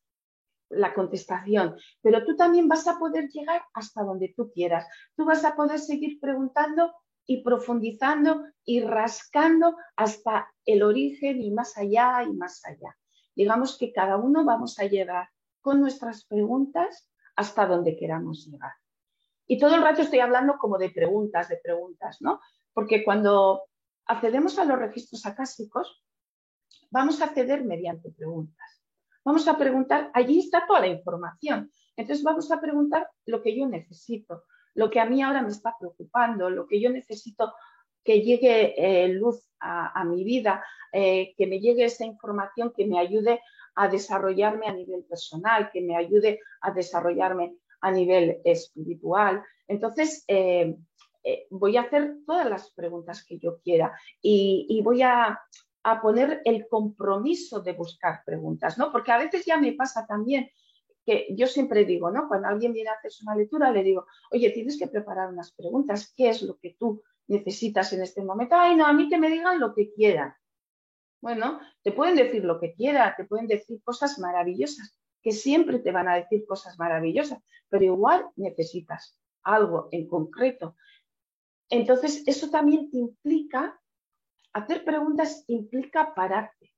la 0.69 0.93
contestación. 0.93 1.75
Pero 2.03 2.23
tú 2.23 2.37
también 2.37 2.69
vas 2.69 2.87
a 2.87 2.99
poder 2.99 3.31
llegar 3.31 3.63
hasta 3.73 4.03
donde 4.03 4.35
tú 4.37 4.51
quieras. 4.53 4.87
Tú 5.17 5.25
vas 5.25 5.43
a 5.43 5.57
poder 5.57 5.79
seguir 5.79 6.21
preguntando 6.21 6.93
y 7.25 7.43
profundizando 7.43 8.45
y 8.63 8.83
rascando 8.83 9.75
hasta 9.97 10.53
el 10.67 10.83
origen 10.83 11.41
y 11.41 11.51
más 11.51 11.79
allá 11.79 12.25
y 12.25 12.35
más 12.35 12.61
allá. 12.67 12.95
Digamos 13.35 13.79
que 13.79 13.91
cada 13.91 14.19
uno 14.19 14.45
vamos 14.45 14.79
a 14.81 14.85
llegar 14.85 15.31
con 15.63 15.81
nuestras 15.81 16.27
preguntas 16.27 17.09
hasta 17.37 17.65
donde 17.65 17.97
queramos 17.97 18.45
llegar. 18.45 18.75
Y 19.47 19.59
todo 19.59 19.77
el 19.77 19.83
rato 19.83 20.03
estoy 20.03 20.19
hablando 20.19 20.59
como 20.59 20.77
de 20.77 20.91
preguntas, 20.91 21.49
de 21.49 21.57
preguntas, 21.57 22.19
¿no? 22.21 22.39
Porque 22.75 23.03
cuando 23.03 23.63
accedemos 24.07 24.59
a 24.59 24.65
los 24.65 24.79
registros 24.79 25.25
acásicos, 25.27 26.03
vamos 26.91 27.21
a 27.21 27.27
acceder 27.27 27.65
mediante 27.65 28.11
preguntas. 28.11 28.83
Vamos 29.25 29.47
a 29.49 29.59
preguntar, 29.59 30.11
allí 30.15 30.41
está 30.41 30.67
toda 30.67 30.81
la 30.81 30.89
información. 30.89 31.71
Entonces 31.97 32.25
vamos 32.25 32.51
a 32.51 32.61
preguntar 32.61 33.09
lo 33.27 33.43
que 33.43 33.57
yo 33.57 33.67
necesito, 33.67 34.45
lo 34.75 34.91
que 34.91 35.01
a 35.01 35.05
mí 35.05 35.23
ahora 35.23 35.43
me 35.43 35.51
está 35.51 35.77
preocupando, 35.79 36.49
lo 36.49 36.67
que 36.67 36.81
yo 36.81 36.91
necesito 36.91 37.53
que 38.03 38.23
llegue 38.23 38.75
eh, 38.77 39.09
luz 39.09 39.47
a, 39.61 40.05
mi 40.05 40.25
vida, 40.25 40.65
eh, 40.91 41.35
que 41.37 41.47
me 41.47 41.61
llegue 41.61 41.85
esa 41.85 42.07
información 42.07 42.73
que 42.75 42.87
me 42.87 42.99
ayude 42.99 43.41
a 43.75 43.89
desarrollarme 43.89 44.67
a 44.67 44.73
nivel 44.73 45.05
personal, 45.05 45.71
que 45.71 45.83
me 45.83 45.97
ayude 45.97 46.41
a 46.63 46.71
desarrollarme 46.71 47.57
a 47.83 47.91
nivel 47.91 48.41
espiritual. 48.45 49.45
Entonces, 49.69 50.25
eh, 50.29 50.77
voy 51.51 51.77
a 51.77 51.83
hacer 51.83 52.17
todas 52.27 52.49
las 52.49 52.71
preguntas 52.73 53.25
que 53.25 53.39
yo 53.39 53.61
quiera 53.61 53.99
y, 54.23 54.81
voy 54.83 55.03
a, 55.03 55.41
a, 55.83 56.03
poner 56.03 56.41
el 56.45 56.67
compromiso 56.69 57.61
de 57.61 57.73
buscar 57.73 58.23
preguntas, 58.25 58.79
¿no? 58.79 58.91
Porque 58.91 59.13
a 59.13 59.19
veces 59.19 59.45
ya 59.45 59.59
me 59.59 59.73
pasa 59.73 60.07
también 60.07 60.51
que 61.05 61.29
yo 61.31 61.47
siempre 61.47 61.85
digo, 61.85 62.11
¿no? 62.11 62.29
Cuando 62.29 62.49
alguien 62.49 62.73
viene 62.73 62.91
a 62.91 62.95
hacer 62.95 63.13
una 63.23 63.37
lectura, 63.37 63.71
le 63.71 63.83
digo, 63.83 64.07
oye, 64.31 64.51
tienes 64.51 64.79
que 64.79 64.87
preparar 64.87 65.29
unas 65.31 65.53
preguntas, 65.53 66.13
¿qué 66.17 66.29
es 66.29 66.43
lo 66.43 66.59
que 66.59 66.77
tú 66.79 67.03
necesitas 67.27 67.93
en 67.93 68.03
este 68.03 68.23
momento? 68.23 68.57
Ay, 68.57 68.77
no, 68.77 68.87
a 68.87 68.93
mí 68.93 69.09
que 69.09 69.19
me 69.19 69.31
digan 69.31 69.61
lo 69.61 69.75
que 69.75 69.93
quieran. 69.93 70.35
Bueno, 71.21 71.61
te 71.83 71.93
pueden 71.93 72.17
decir 72.17 72.45
lo 72.45 72.59
que 72.59 72.73
quieran, 72.75 73.15
te 73.17 73.25
pueden 73.25 73.47
decir 73.47 73.83
cosas 73.83 74.19
maravillosas, 74.19 74.97
que 75.23 75.33
siempre 75.33 75.79
te 75.79 75.93
van 75.93 76.09
a 76.09 76.17
decir 76.17 76.45
cosas 76.47 76.79
maravillosas, 76.79 77.43
pero 77.69 77.85
igual 77.85 78.27
necesitas 78.37 79.19
algo 79.43 79.89
en 79.93 80.07
concreto. 80.09 80.77
Entonces, 81.71 82.25
eso 82.27 82.51
también 82.51 82.91
implica, 82.93 83.81
hacer 84.53 84.85
preguntas 84.85 85.45
implica 85.47 86.13
pararte, 86.15 86.75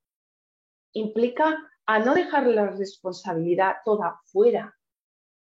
implica 0.93 1.71
a 1.87 1.99
no 1.99 2.15
dejar 2.15 2.47
la 2.47 2.69
responsabilidad 2.69 3.77
toda 3.85 4.21
fuera, 4.27 4.79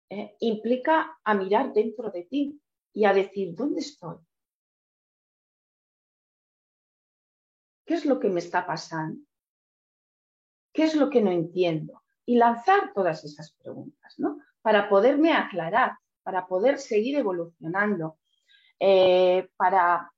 ¿eh? 0.09 0.37
implica 0.39 1.19
a 1.25 1.35
mirar 1.35 1.73
dentro 1.73 2.11
de 2.11 2.23
ti 2.23 2.61
y 2.93 3.05
a 3.05 3.13
decir, 3.13 3.55
¿dónde 3.57 3.81
estoy? 3.81 4.19
¿Qué 7.85 7.95
es 7.95 8.05
lo 8.05 8.21
que 8.21 8.29
me 8.29 8.39
está 8.39 8.65
pasando? 8.65 9.21
¿Qué 10.73 10.85
es 10.85 10.95
lo 10.95 11.11
que 11.11 11.21
no 11.21 11.33
entiendo? 11.33 12.05
Y 12.25 12.37
lanzar 12.37 12.93
todas 12.95 13.25
esas 13.25 13.53
preguntas, 13.55 14.15
¿no? 14.19 14.39
Para 14.63 14.89
poderme 14.89 15.33
aclarar, 15.33 15.99
para 16.23 16.47
poder 16.47 16.79
seguir 16.79 17.17
evolucionando, 17.17 18.20
eh, 18.81 19.49
para, 19.57 20.11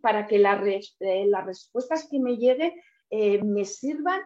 para, 0.00 0.26
que 0.26 0.36
eh, 0.36 1.26
las 1.26 1.46
respuestas 1.46 2.08
que 2.10 2.18
me 2.18 2.36
lleguen 2.36 2.74
me 3.10 3.64
sirvan 3.64 4.20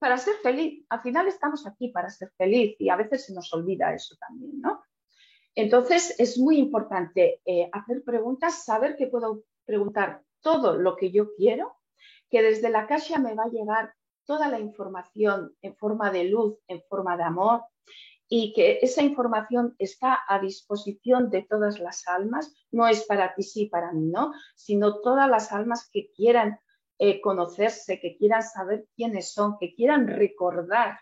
para 0.00 0.16
ser 0.16 0.34
feliz. 0.36 0.84
Al 0.88 1.00
final 1.00 1.28
estamos 1.28 1.66
aquí 1.66 1.88
para 1.88 2.08
ser 2.08 2.32
feliz 2.36 2.74
y 2.78 2.88
a 2.88 2.96
veces 2.96 3.26
se 3.26 3.34
nos 3.34 3.52
olvida 3.52 3.94
eso 3.94 4.16
también, 4.18 4.60
¿no? 4.60 4.82
Entonces 5.54 6.18
es 6.18 6.38
muy 6.38 6.58
importante 6.58 7.40
eh, 7.44 7.68
hacer 7.72 8.02
preguntas, 8.02 8.64
saber 8.64 8.96
que 8.96 9.08
puedo 9.08 9.44
preguntar 9.66 10.22
todo 10.40 10.76
lo 10.76 10.96
que 10.96 11.12
yo 11.12 11.34
quiero, 11.34 11.76
que 12.30 12.42
desde 12.42 12.70
la 12.70 12.86
caja 12.86 13.18
me 13.18 13.34
va 13.34 13.44
a 13.44 13.50
llegar 13.50 13.92
toda 14.24 14.48
la 14.48 14.58
información 14.58 15.54
en 15.60 15.76
forma 15.76 16.10
de 16.10 16.24
luz, 16.24 16.58
en 16.66 16.82
forma 16.88 17.16
de 17.16 17.24
amor, 17.24 17.62
y 18.32 18.52
que 18.52 18.78
esa 18.80 19.02
información 19.02 19.74
está 19.80 20.20
a 20.28 20.38
disposición 20.38 21.30
de 21.30 21.42
todas 21.42 21.80
las 21.80 22.06
almas, 22.06 22.54
no 22.70 22.86
es 22.86 23.04
para 23.04 23.34
ti 23.34 23.42
sí, 23.42 23.66
para 23.66 23.92
mí 23.92 24.06
no, 24.06 24.32
sino 24.54 25.00
todas 25.00 25.28
las 25.28 25.50
almas 25.50 25.90
que 25.92 26.12
quieran 26.12 26.60
eh, 27.00 27.20
conocerse, 27.20 27.98
que 27.98 28.16
quieran 28.16 28.44
saber 28.44 28.86
quiénes 28.94 29.32
son, 29.32 29.58
que 29.58 29.74
quieran 29.74 30.06
recordar 30.06 31.00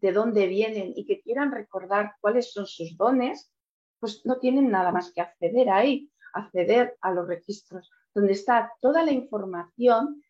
de 0.00 0.12
dónde 0.12 0.46
vienen 0.46 0.92
y 0.94 1.04
que 1.04 1.20
quieran 1.20 1.50
recordar 1.50 2.14
cuáles 2.20 2.52
son 2.52 2.66
sus 2.66 2.96
dones, 2.96 3.52
pues 3.98 4.24
no 4.24 4.38
tienen 4.38 4.70
nada 4.70 4.92
más 4.92 5.12
que 5.12 5.20
acceder 5.20 5.68
ahí, 5.68 6.12
acceder 6.32 6.96
a 7.00 7.10
los 7.10 7.26
registros, 7.26 7.90
donde 8.14 8.34
está 8.34 8.72
toda 8.80 9.04
la 9.04 9.10
información 9.10 10.22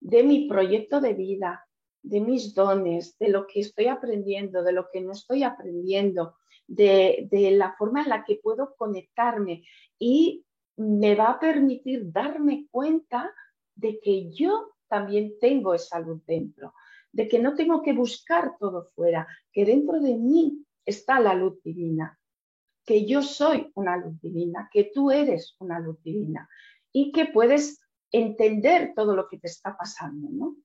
de 0.00 0.22
mi 0.22 0.48
proyecto 0.48 1.00
de 1.00 1.14
vida, 1.14 1.66
de 2.04 2.20
mis 2.20 2.54
dones, 2.54 3.18
de 3.18 3.28
lo 3.28 3.46
que 3.46 3.60
estoy 3.60 3.86
aprendiendo, 3.86 4.62
de 4.62 4.72
lo 4.72 4.88
que 4.92 5.00
no 5.00 5.12
estoy 5.12 5.42
aprendiendo, 5.42 6.36
de, 6.66 7.26
de 7.30 7.50
la 7.52 7.74
forma 7.76 8.02
en 8.02 8.10
la 8.10 8.24
que 8.24 8.40
puedo 8.42 8.74
conectarme 8.76 9.64
y 9.98 10.44
me 10.76 11.14
va 11.14 11.30
a 11.30 11.40
permitir 11.40 12.12
darme 12.12 12.66
cuenta 12.70 13.32
de 13.74 13.98
que 14.00 14.30
yo 14.30 14.74
también 14.86 15.38
tengo 15.40 15.74
esa 15.74 15.98
luz 15.98 16.24
dentro, 16.26 16.74
de 17.10 17.26
que 17.26 17.38
no 17.38 17.54
tengo 17.54 17.82
que 17.82 17.94
buscar 17.94 18.56
todo 18.58 18.90
fuera, 18.94 19.26
que 19.50 19.64
dentro 19.64 19.98
de 19.98 20.14
mí 20.14 20.64
está 20.84 21.20
la 21.20 21.34
luz 21.34 21.62
divina, 21.62 22.18
que 22.84 23.06
yo 23.06 23.22
soy 23.22 23.70
una 23.74 23.96
luz 23.96 24.20
divina, 24.20 24.68
que 24.70 24.90
tú 24.92 25.10
eres 25.10 25.56
una 25.58 25.80
luz 25.80 26.02
divina 26.02 26.48
y 26.92 27.12
que 27.12 27.26
puedes 27.26 27.80
entender 28.12 28.92
todo 28.94 29.16
lo 29.16 29.26
que 29.26 29.38
te 29.38 29.48
está 29.48 29.76
pasando, 29.76 30.28
¿no? 30.30 30.56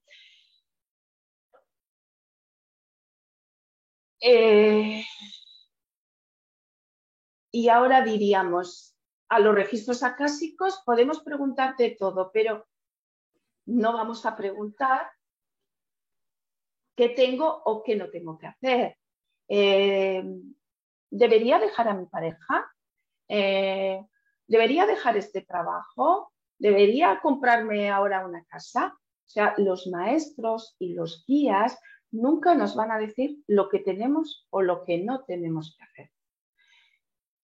Eh, 4.22 5.04
y 7.52 7.70
ahora 7.70 8.02
diríamos, 8.02 8.96
a 9.30 9.40
los 9.40 9.56
registros 9.56 10.04
acásicos 10.04 10.82
podemos 10.86 11.22
preguntarte 11.22 11.96
todo, 11.98 12.32
pero 12.34 12.68
no 13.66 13.94
vamos 13.94 14.26
a 14.26 14.36
preguntar 14.36 15.12
qué 16.96 17.10
tengo 17.10 17.62
o 17.66 17.84
qué 17.84 17.96
no 17.96 18.10
tengo 18.10 18.38
que 18.38 18.48
hacer. 18.48 18.98
Eh, 19.48 20.24
¿Debería 21.10 21.60
dejar 21.60 21.88
a 21.88 21.94
mi 21.94 22.06
pareja? 22.06 22.72
Eh, 23.28 24.04
¿Debería 24.48 24.86
dejar 24.86 25.16
este 25.18 25.42
trabajo? 25.42 26.34
¿Debería 26.58 27.20
comprarme 27.22 27.90
ahora 27.90 28.26
una 28.26 28.44
casa? 28.46 28.98
O 28.98 29.30
sea, 29.30 29.54
los 29.58 29.88
maestros 29.88 30.76
y 30.80 30.94
los 30.94 31.24
guías 31.28 31.80
nunca 32.12 32.56
nos 32.56 32.76
van 32.76 32.92
a 32.92 33.00
decir 33.00 33.38
lo 33.48 33.70
que 33.70 33.80
tenemos 33.80 34.48
o 34.50 34.62
lo 34.62 34.84
que 34.84 35.00
no 35.00 35.24
tenemos 35.26 35.76
que 35.78 35.84
hacer. 35.84 36.12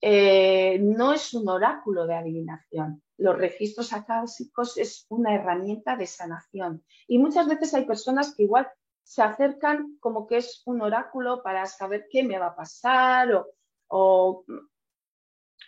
Eh, 0.00 0.78
no 0.80 1.12
es 1.12 1.32
un 1.34 1.48
oráculo 1.48 2.06
de 2.06 2.14
adivinación. 2.14 3.02
Los 3.18 3.36
registros 3.36 3.92
acásicos 3.92 4.76
es 4.76 5.06
una 5.08 5.34
herramienta 5.34 5.96
de 5.96 6.06
sanación. 6.06 6.84
Y 7.08 7.18
muchas 7.18 7.48
veces 7.48 7.72
hay 7.74 7.86
personas 7.86 8.34
que 8.34 8.44
igual 8.44 8.68
se 9.02 9.22
acercan 9.22 9.96
como 10.00 10.26
que 10.26 10.38
es 10.38 10.62
un 10.66 10.82
oráculo 10.82 11.42
para 11.42 11.64
saber 11.66 12.06
qué 12.10 12.24
me 12.24 12.38
va 12.38 12.46
a 12.46 12.56
pasar 12.56 13.32
o, 13.88 14.44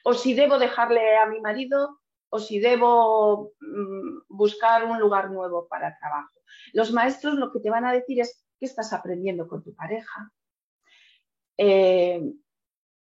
o, 0.04 0.14
si 0.14 0.34
debo 0.34 0.58
dejarle 0.58 1.16
a 1.16 1.26
mi 1.26 1.40
marido 1.40 2.00
o 2.30 2.38
si 2.38 2.58
debo 2.58 3.52
mm, 3.60 4.22
buscar 4.28 4.84
un 4.84 4.98
lugar 4.98 5.30
nuevo 5.30 5.68
para 5.68 5.96
trabajo. 5.98 6.34
Los 6.72 6.92
maestros 6.92 7.34
lo 7.34 7.52
que 7.52 7.60
te 7.60 7.70
van 7.70 7.86
a 7.86 7.92
decir 7.92 8.20
es 8.20 8.44
qué 8.58 8.66
estás 8.66 8.92
aprendiendo 8.92 9.48
con 9.48 9.62
tu 9.62 9.74
pareja. 9.74 10.32
Eh, 11.56 12.22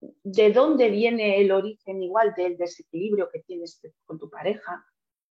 de 0.01 0.53
dónde 0.53 0.91
viene 0.91 1.41
el 1.41 1.51
origen 1.51 2.03
igual 2.03 2.35
del 2.37 2.57
desequilibrio 2.57 3.31
que 3.31 3.41
tienes 3.41 3.81
con 4.05 4.19
tu 4.19 4.31
pareja, 4.31 4.85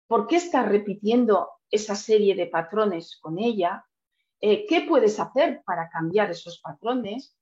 por 0.07 0.27
qué 0.27 0.35
estás 0.35 0.67
repitiendo 0.67 1.49
esa 1.69 1.95
serie 1.95 2.35
de 2.35 2.47
patrones 2.47 3.17
con 3.21 3.39
ella, 3.39 3.85
eh, 4.39 4.65
qué 4.67 4.81
puedes 4.81 5.19
hacer 5.19 5.61
para 5.65 5.89
cambiar 5.89 6.29
esos 6.31 6.59
patrones, 6.59 7.35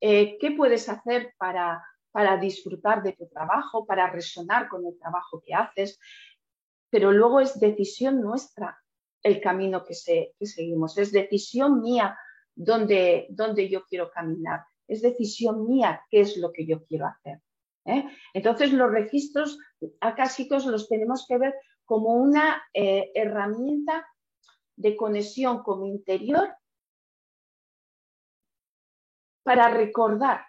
eh, 0.00 0.38
qué 0.38 0.52
puedes 0.52 0.88
hacer 0.88 1.34
para, 1.38 1.84
para 2.10 2.36
disfrutar 2.36 3.02
de 3.02 3.12
tu 3.12 3.28
trabajo, 3.28 3.86
para 3.86 4.08
resonar 4.10 4.68
con 4.68 4.86
el 4.86 4.98
trabajo 4.98 5.42
que 5.44 5.54
haces, 5.54 6.00
pero 6.90 7.12
luego 7.12 7.40
es 7.40 7.58
decisión 7.58 8.20
nuestra 8.20 8.83
el 9.24 9.40
camino 9.40 9.84
que, 9.84 9.94
seguimos, 9.94 10.96
es 10.98 11.10
decisión 11.10 11.82
mía 11.82 12.16
donde 12.54 13.68
yo 13.68 13.84
quiero 13.86 14.10
caminar 14.12 14.60
es 14.86 15.02
decisión 15.02 15.66
mía 15.66 16.02
qué 16.10 16.20
es 16.20 16.36
lo 16.36 16.52
que 16.52 16.66
yo 16.66 16.84
quiero 16.84 17.06
hacer. 17.06 17.40
¿eh? 17.86 18.04
Entonces, 18.32 18.72
los 18.72 18.90
registros 18.90 19.58
acásicos 20.00 20.66
los 20.66 20.88
tenemos 20.88 21.26
que 21.26 21.38
ver 21.38 21.54
como 21.84 22.14
una 22.14 22.62
eh, 22.72 23.10
herramienta 23.14 24.06
de 24.76 24.96
conexión 24.96 25.62
con 25.62 25.82
mi 25.82 25.90
interior 25.90 26.54
para 29.42 29.68
recordar, 29.68 30.46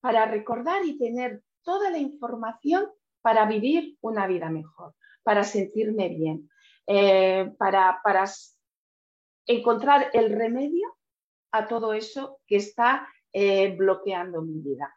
para 0.00 0.26
recordar 0.26 0.84
y 0.84 0.98
tener 0.98 1.42
toda 1.62 1.90
la 1.90 1.98
información 1.98 2.90
para 3.22 3.46
vivir 3.46 3.96
una 4.00 4.26
vida 4.26 4.50
mejor, 4.50 4.94
para 5.22 5.44
sentirme 5.44 6.08
bien, 6.10 6.50
eh, 6.86 7.50
para, 7.58 8.00
encontrar 9.46 10.10
el 10.12 10.32
remedio 10.32 10.96
a 11.52 11.66
todo 11.66 11.92
eso 11.92 12.40
que 12.46 12.56
está 12.56 13.08
eh, 13.32 13.74
bloqueando 13.76 14.42
mi 14.42 14.60
vida. 14.60 14.94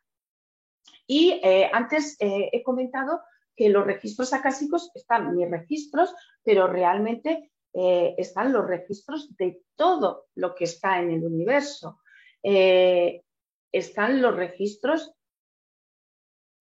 Y 1.06 1.40
eh, 1.44 1.70
antes 1.72 2.18
he 2.20 2.64
comentado 2.64 3.22
que 3.56 3.70
los 3.70 3.86
registros 3.86 4.34
acásicos 4.34 4.92
están 4.94 5.36
mis 5.36 5.50
registros, 5.50 6.14
pero 6.44 6.68
realmente 6.68 7.52
están 7.74 8.54
los 8.54 8.66
registros 8.66 9.36
de 9.38 9.62
todo 9.76 10.28
lo 10.36 10.56
que 10.56 10.64
está 10.64 11.00
en 11.00 11.12
el 11.12 11.24
universo. 11.24 12.02
están 12.42 14.22
los 14.22 14.36
registros 14.36 15.14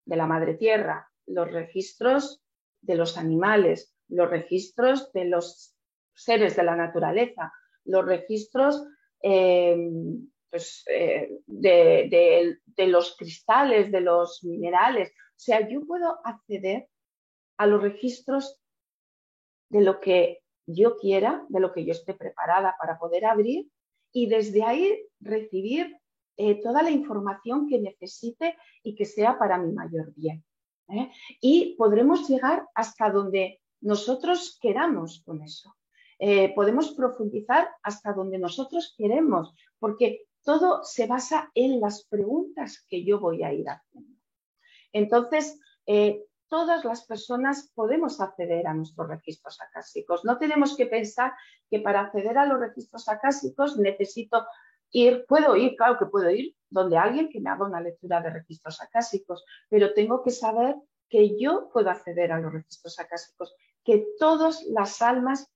de 0.04 0.16
la 0.16 0.26
madre 0.26 0.54
tierra, 0.54 1.10
los 1.26 1.50
registros 1.50 2.42
de 2.80 2.94
los 2.96 3.16
animales, 3.16 3.95
los 4.08 4.30
registros 4.30 5.12
de 5.12 5.26
los 5.26 5.74
seres 6.14 6.56
de 6.56 6.62
la 6.64 6.76
naturaleza, 6.76 7.52
los 7.84 8.04
registros 8.04 8.84
eh, 9.22 9.76
pues, 10.50 10.84
eh, 10.88 11.40
de, 11.46 12.58
los 12.86 13.16
cristales, 13.16 13.90
de 13.90 14.00
los 14.00 14.42
minerales. 14.44 15.10
O 15.10 15.38
sea, 15.38 15.68
yo 15.68 15.84
puedo 15.86 16.18
acceder 16.24 16.88
a 17.58 17.66
los 17.66 17.82
registros 17.82 18.60
de 19.68 19.80
lo 19.80 20.00
que 20.00 20.42
yo 20.66 20.96
quiera, 20.96 21.44
de 21.48 21.60
lo 21.60 21.72
que 21.72 21.84
yo 21.84 21.92
esté 21.92 22.14
preparada 22.14 22.76
para 22.80 22.98
poder 22.98 23.24
abrir 23.24 23.68
y 24.12 24.28
desde 24.28 24.62
ahí 24.62 24.98
recibir 25.20 25.96
eh, 26.36 26.60
toda 26.60 26.82
la 26.82 26.90
información 26.90 27.68
que 27.68 27.78
necesite 27.78 28.56
y 28.82 28.94
que 28.94 29.04
sea 29.04 29.38
para 29.38 29.58
mi 29.58 29.72
mayor 29.72 30.12
bien. 30.14 30.44
Y 31.40 31.74
podremos 31.76 32.28
llegar 32.28 32.66
hasta 32.74 33.10
donde 33.10 33.60
nosotros 33.86 34.58
queramos 34.60 35.22
con 35.24 35.42
eso. 35.42 35.76
Eh, 36.18 36.52
podemos 36.54 36.90
profundizar 36.92 37.68
hasta 37.82 38.12
donde 38.12 38.38
nosotros 38.38 38.94
queremos, 38.98 39.54
porque 39.78 40.26
todo 40.42 40.82
se 40.82 41.06
basa 41.06 41.50
en 41.54 41.80
las 41.80 42.04
preguntas 42.04 42.84
que 42.88 43.04
yo 43.04 43.20
voy 43.20 43.44
a 43.44 43.52
ir 43.52 43.68
haciendo. 43.68 44.18
Entonces, 44.92 45.60
eh, 45.86 46.24
todas 46.48 46.84
las 46.84 47.06
personas 47.06 47.70
podemos 47.74 48.20
acceder 48.20 48.66
a 48.66 48.74
nuestros 48.74 49.08
registros 49.08 49.60
acásicos. 49.60 50.24
No 50.24 50.36
tenemos 50.36 50.76
que 50.76 50.86
pensar 50.86 51.32
que 51.70 51.78
para 51.78 52.00
acceder 52.00 52.38
a 52.38 52.46
los 52.46 52.58
registros 52.58 53.08
acásicos 53.08 53.76
necesito 53.78 54.46
ir, 54.90 55.24
puedo 55.28 55.54
ir, 55.54 55.76
claro 55.76 55.96
que 55.96 56.06
puedo 56.06 56.28
ir 56.30 56.56
donde 56.70 56.96
alguien 56.96 57.28
que 57.28 57.40
me 57.40 57.50
haga 57.50 57.66
una 57.66 57.80
lectura 57.80 58.20
de 58.20 58.30
registros 58.30 58.82
acásicos, 58.82 59.44
pero 59.68 59.94
tengo 59.94 60.24
que 60.24 60.30
saber 60.30 60.74
que 61.08 61.38
yo 61.38 61.68
puedo 61.72 61.90
acceder 61.90 62.32
a 62.32 62.40
los 62.40 62.52
registros 62.52 62.98
acásicos, 62.98 63.54
que 63.86 64.04
todas 64.18 64.64
las 64.64 65.00
almas 65.00 65.48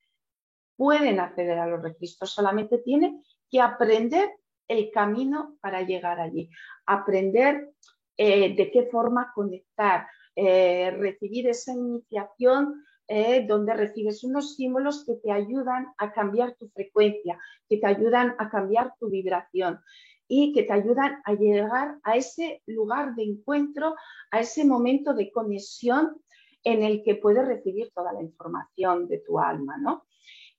pueden 0.77 1.21
acceder 1.21 1.59
a 1.59 1.67
los 1.67 1.83
registros, 1.83 2.31
solamente 2.31 2.79
tienen 2.79 3.23
que 3.51 3.61
aprender 3.61 4.31
el 4.69 4.91
camino 4.93 5.59
para 5.61 5.83
llegar 5.83 6.21
allí, 6.21 6.49
aprender 6.87 7.71
eh, 8.17 8.55
de 8.55 8.71
qué 8.71 8.85
forma 8.85 9.33
conectar, 9.35 10.07
eh, 10.37 10.93
recibir 10.93 11.49
esa 11.49 11.73
iniciación 11.73 12.85
eh, 13.09 13.45
donde 13.47 13.75
recibes 13.75 14.23
unos 14.23 14.55
símbolos 14.55 15.05
que 15.05 15.17
te 15.17 15.33
ayudan 15.33 15.89
a 15.99 16.13
cambiar 16.13 16.55
tu 16.55 16.69
frecuencia, 16.69 17.39
que 17.69 17.79
te 17.79 17.87
ayudan 17.89 18.37
a 18.39 18.49
cambiar 18.49 18.95
tu 19.01 19.11
vibración 19.11 19.81
y 20.29 20.53
que 20.53 20.63
te 20.63 20.73
ayudan 20.73 21.21
a 21.25 21.35
llegar 21.35 21.97
a 22.05 22.17
ese 22.17 22.63
lugar 22.67 23.17
de 23.17 23.25
encuentro, 23.25 23.97
a 24.31 24.41
ese 24.41 24.65
momento 24.65 25.13
de 25.13 25.33
conexión 25.33 26.23
en 26.65 26.83
el 26.83 27.03
que 27.03 27.15
puedes 27.15 27.47
recibir 27.47 27.91
toda 27.95 28.13
la 28.13 28.23
información 28.23 29.09
de 29.09 29.19
tu 29.19 29.39
alma, 29.39 29.77
¿no? 29.79 30.05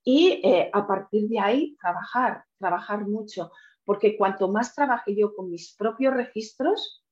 y 0.04 0.42
eh, 0.44 0.70
a 0.74 0.88
partir 0.88 1.28
de 1.30 1.40
ahí 1.40 1.78
trabajar, 1.80 2.46
trabajar 2.58 3.08
mucho, 3.08 3.52
porque 3.84 4.18
cuanto 4.18 4.52
más 4.52 4.74
trabaje 4.74 5.16
yo 5.16 5.36
con 5.36 5.50
mis 5.50 5.76
propios 5.76 6.14
registros, 6.14 7.04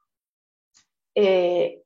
eh, 1.15 1.83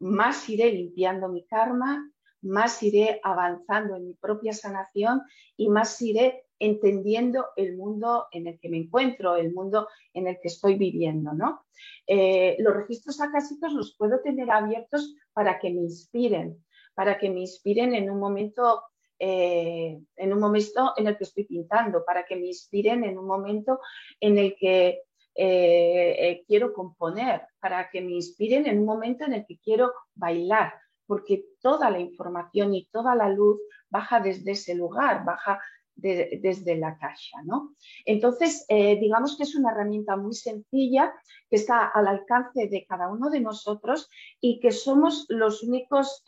más 0.00 0.48
iré 0.48 0.72
limpiando 0.72 1.28
mi 1.28 1.44
karma, 1.46 2.10
más 2.42 2.82
iré 2.82 3.20
avanzando 3.22 3.96
en 3.96 4.08
mi 4.08 4.14
propia 4.14 4.52
sanación 4.52 5.22
y 5.56 5.68
más 5.68 6.00
iré 6.02 6.44
entendiendo 6.58 7.46
el 7.56 7.76
mundo 7.76 8.26
en 8.32 8.46
el 8.46 8.58
que 8.58 8.68
me 8.68 8.78
encuentro, 8.78 9.36
el 9.36 9.52
mundo 9.52 9.88
en 10.12 10.26
el 10.28 10.38
que 10.40 10.48
estoy 10.48 10.76
viviendo. 10.76 11.32
¿no? 11.32 11.64
Eh, 12.06 12.56
los 12.58 12.74
registros 12.74 13.20
acásicos 13.20 13.72
los 13.72 13.96
puedo 13.96 14.20
tener 14.20 14.50
abiertos 14.50 15.14
para 15.32 15.58
que 15.58 15.70
me 15.70 15.82
inspiren, 15.82 16.64
para 16.94 17.18
que 17.18 17.30
me 17.30 17.40
inspiren 17.40 17.94
en 17.94 18.10
un 18.10 18.18
momento 18.18 18.82
eh, 19.20 20.00
en 20.16 20.32
un 20.32 20.38
momento 20.38 20.92
en 20.96 21.08
el 21.08 21.16
que 21.16 21.24
estoy 21.24 21.44
pintando, 21.44 22.04
para 22.04 22.24
que 22.24 22.36
me 22.36 22.46
inspiren 22.46 23.02
en 23.02 23.18
un 23.18 23.26
momento 23.26 23.80
en 24.20 24.38
el 24.38 24.54
que 24.56 25.02
eh, 25.34 26.44
quiero 26.46 26.72
componer, 26.72 27.42
para 27.58 27.90
que 27.90 28.00
me 28.00 28.12
inspiren 28.12 28.66
en 28.66 28.78
un 28.78 28.84
momento 28.84 29.24
en 29.24 29.34
el 29.34 29.44
que 29.44 29.58
quiero 29.58 29.92
bailar, 30.14 30.72
porque 31.06 31.46
toda 31.60 31.90
la 31.90 31.98
información 31.98 32.74
y 32.74 32.86
toda 32.92 33.16
la 33.16 33.28
luz 33.28 33.58
baja 33.90 34.20
desde 34.20 34.52
ese 34.52 34.74
lugar, 34.74 35.24
baja 35.24 35.60
desde 35.98 36.76
la 36.76 36.96
caja. 36.98 37.42
¿no? 37.44 37.74
Entonces, 38.04 38.66
digamos 38.68 39.36
que 39.36 39.42
es 39.42 39.54
una 39.54 39.72
herramienta 39.72 40.16
muy 40.16 40.34
sencilla 40.34 41.12
que 41.50 41.56
está 41.56 41.86
al 41.86 42.06
alcance 42.06 42.68
de 42.68 42.86
cada 42.86 43.10
uno 43.10 43.30
de 43.30 43.40
nosotros 43.40 44.08
y 44.40 44.60
que 44.60 44.70
somos 44.70 45.26
los 45.28 45.62
únicos 45.62 46.22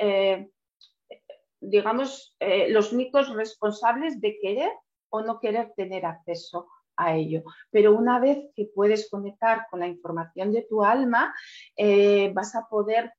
digamos, 1.60 2.34
eh, 2.40 2.70
los 2.70 2.92
únicos 2.92 3.32
responsables 3.34 4.20
de 4.20 4.38
querer 4.40 4.72
o 5.10 5.22
no 5.22 5.38
querer 5.38 5.72
tener 5.76 6.06
acceso 6.06 6.68
a 6.96 7.16
ello. 7.16 7.42
Pero 7.70 7.96
una 7.96 8.18
vez 8.18 8.38
que 8.54 8.70
puedes 8.74 9.10
conectar 9.10 9.66
con 9.70 9.80
la 9.80 9.88
información 9.88 10.52
de 10.52 10.62
tu 10.62 10.82
alma, 10.82 11.34
eh, 11.76 12.32
vas 12.34 12.54
a 12.54 12.66
poder 12.68 13.12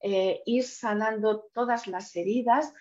eh, 0.00 0.42
ir 0.46 0.64
sanando 0.64 1.46
todas 1.52 1.86
las 1.88 2.14
heridas, 2.14 2.72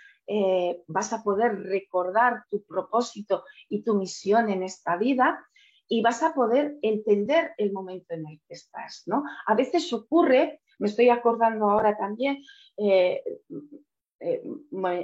vas 0.87 1.13
a 1.13 1.23
poder 1.23 1.57
recordar 1.63 2.43
tu 2.49 2.63
propósito 2.65 3.43
y 3.69 3.83
tu 3.83 3.95
misión 3.95 4.49
en 4.49 4.63
esta 4.63 4.97
vida 4.97 5.45
y 5.87 6.01
vas 6.01 6.21
a 6.23 6.33
poder 6.33 6.77
entender 6.81 7.51
el 7.57 7.71
momento 7.71 8.13
en 8.13 8.27
el 8.27 8.41
que 8.47 8.53
estás. 8.53 9.03
¿no? 9.05 9.23
A 9.45 9.55
veces 9.55 9.91
ocurre, 9.93 10.61
me 10.79 10.87
estoy 10.87 11.09
acordando 11.09 11.69
ahora 11.69 11.97
también, 11.97 12.43
eh, 12.77 13.23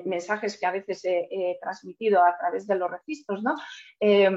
mensajes 0.05 0.59
que 0.59 0.65
a 0.65 0.71
veces 0.71 1.01
he, 1.05 1.57
transmitido 1.61 2.23
a 2.23 2.35
través 2.37 2.65
de 2.65 2.75
los 2.75 2.89
registros, 2.89 3.43
¿no? 3.43 3.53
Eh, 3.99 4.31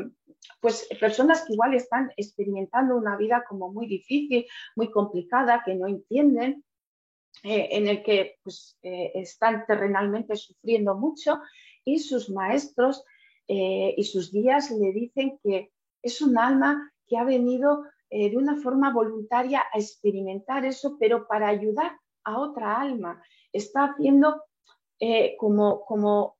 pues 0.60 0.86
personas 1.00 1.44
que 1.44 1.54
igual 1.54 1.74
están 1.74 2.10
experimentando 2.16 2.96
una 2.96 3.16
vida 3.16 3.44
como 3.48 3.72
muy 3.72 3.86
difícil, 3.86 4.46
muy 4.76 4.90
complicada, 4.90 5.62
que 5.64 5.74
no 5.74 5.86
entienden, 5.86 6.62
eh, 7.42 7.68
en 7.72 7.88
el 7.88 8.02
que 8.02 8.36
pues, 8.42 8.78
están 8.82 9.64
terrenalmente 9.66 10.36
sufriendo 10.36 10.94
mucho 10.94 11.40
y 11.84 11.98
sus 11.98 12.30
maestros 12.30 13.04
y 13.48 14.02
sus 14.02 14.32
guías 14.32 14.72
le 14.72 14.92
dicen 14.92 15.38
que 15.44 15.70
es 16.02 16.20
un 16.20 16.36
alma 16.36 16.92
que 17.06 17.16
ha 17.16 17.22
venido 17.22 17.84
de 18.10 18.36
una 18.36 18.56
forma 18.56 18.92
voluntaria 18.92 19.62
a 19.72 19.78
experimentar 19.78 20.64
eso, 20.64 20.96
pero 20.98 21.28
para 21.28 21.46
ayudar 21.46 21.96
a 22.24 22.40
otra 22.40 22.80
alma. 22.80 23.22
Está 23.52 23.84
haciendo 23.84 24.42
eh, 24.98 25.36
como, 25.38 25.84
como 25.84 26.36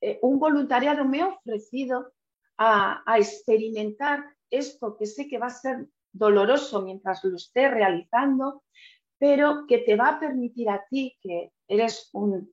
eh, 0.00 0.18
un 0.22 0.38
voluntariado 0.38 1.04
me 1.04 1.18
he 1.18 1.24
ofrecido 1.24 2.12
a, 2.58 3.02
experimentar 3.16 4.24
esto 4.50 4.96
que 4.96 5.06
sé 5.06 5.28
que 5.28 5.38
va 5.38 5.46
a 5.46 5.50
ser 5.50 5.86
doloroso 6.12 6.82
mientras 6.82 7.24
lo 7.24 7.36
esté 7.36 7.68
realizando, 7.68 8.64
pero 9.18 9.66
que 9.66 9.78
te 9.78 9.96
va 9.96 10.10
a 10.10 10.20
permitir 10.20 10.68
a 10.70 10.84
ti, 10.88 11.16
que 11.20 11.52
eres 11.66 12.10
un, 12.12 12.52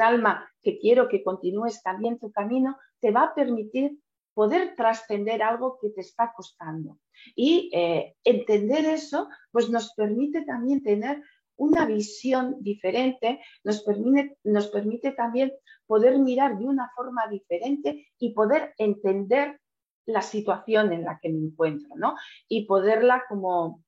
alma 0.00 0.48
que 0.62 0.78
quiero 0.78 1.08
que 1.08 1.22
continúes 1.24 1.82
también 1.82 2.18
tu 2.18 2.30
camino, 2.30 2.76
te 3.00 3.10
va 3.10 3.24
a 3.24 3.34
permitir 3.34 3.98
poder 4.34 4.74
trascender 4.76 5.42
algo 5.42 5.78
que 5.80 5.90
te 5.90 6.00
está 6.00 6.32
costando. 6.34 6.98
Y 7.34 7.70
eh, 7.72 8.14
entender 8.24 8.84
eso, 8.84 9.28
pues 9.50 9.70
nos 9.70 9.92
permite 9.94 10.42
también 10.42 10.82
tener 10.82 11.22
una 11.56 11.84
visión 11.84 12.56
diferente, 12.60 13.40
nos 13.64 13.82
permite, 13.82 14.38
nos 14.44 14.68
permite 14.68 15.12
también 15.12 15.52
poder 15.86 16.18
mirar 16.18 16.58
de 16.58 16.64
una 16.64 16.90
forma 16.96 17.26
diferente 17.28 18.08
y 18.18 18.32
poder 18.32 18.74
entender 18.78 19.60
la 20.06 20.22
situación 20.22 20.92
en 20.92 21.04
la 21.04 21.18
que 21.20 21.28
me 21.28 21.38
encuentro, 21.38 21.94
¿no? 21.96 22.16
Y 22.48 22.66
poderla 22.66 23.24
como, 23.28 23.82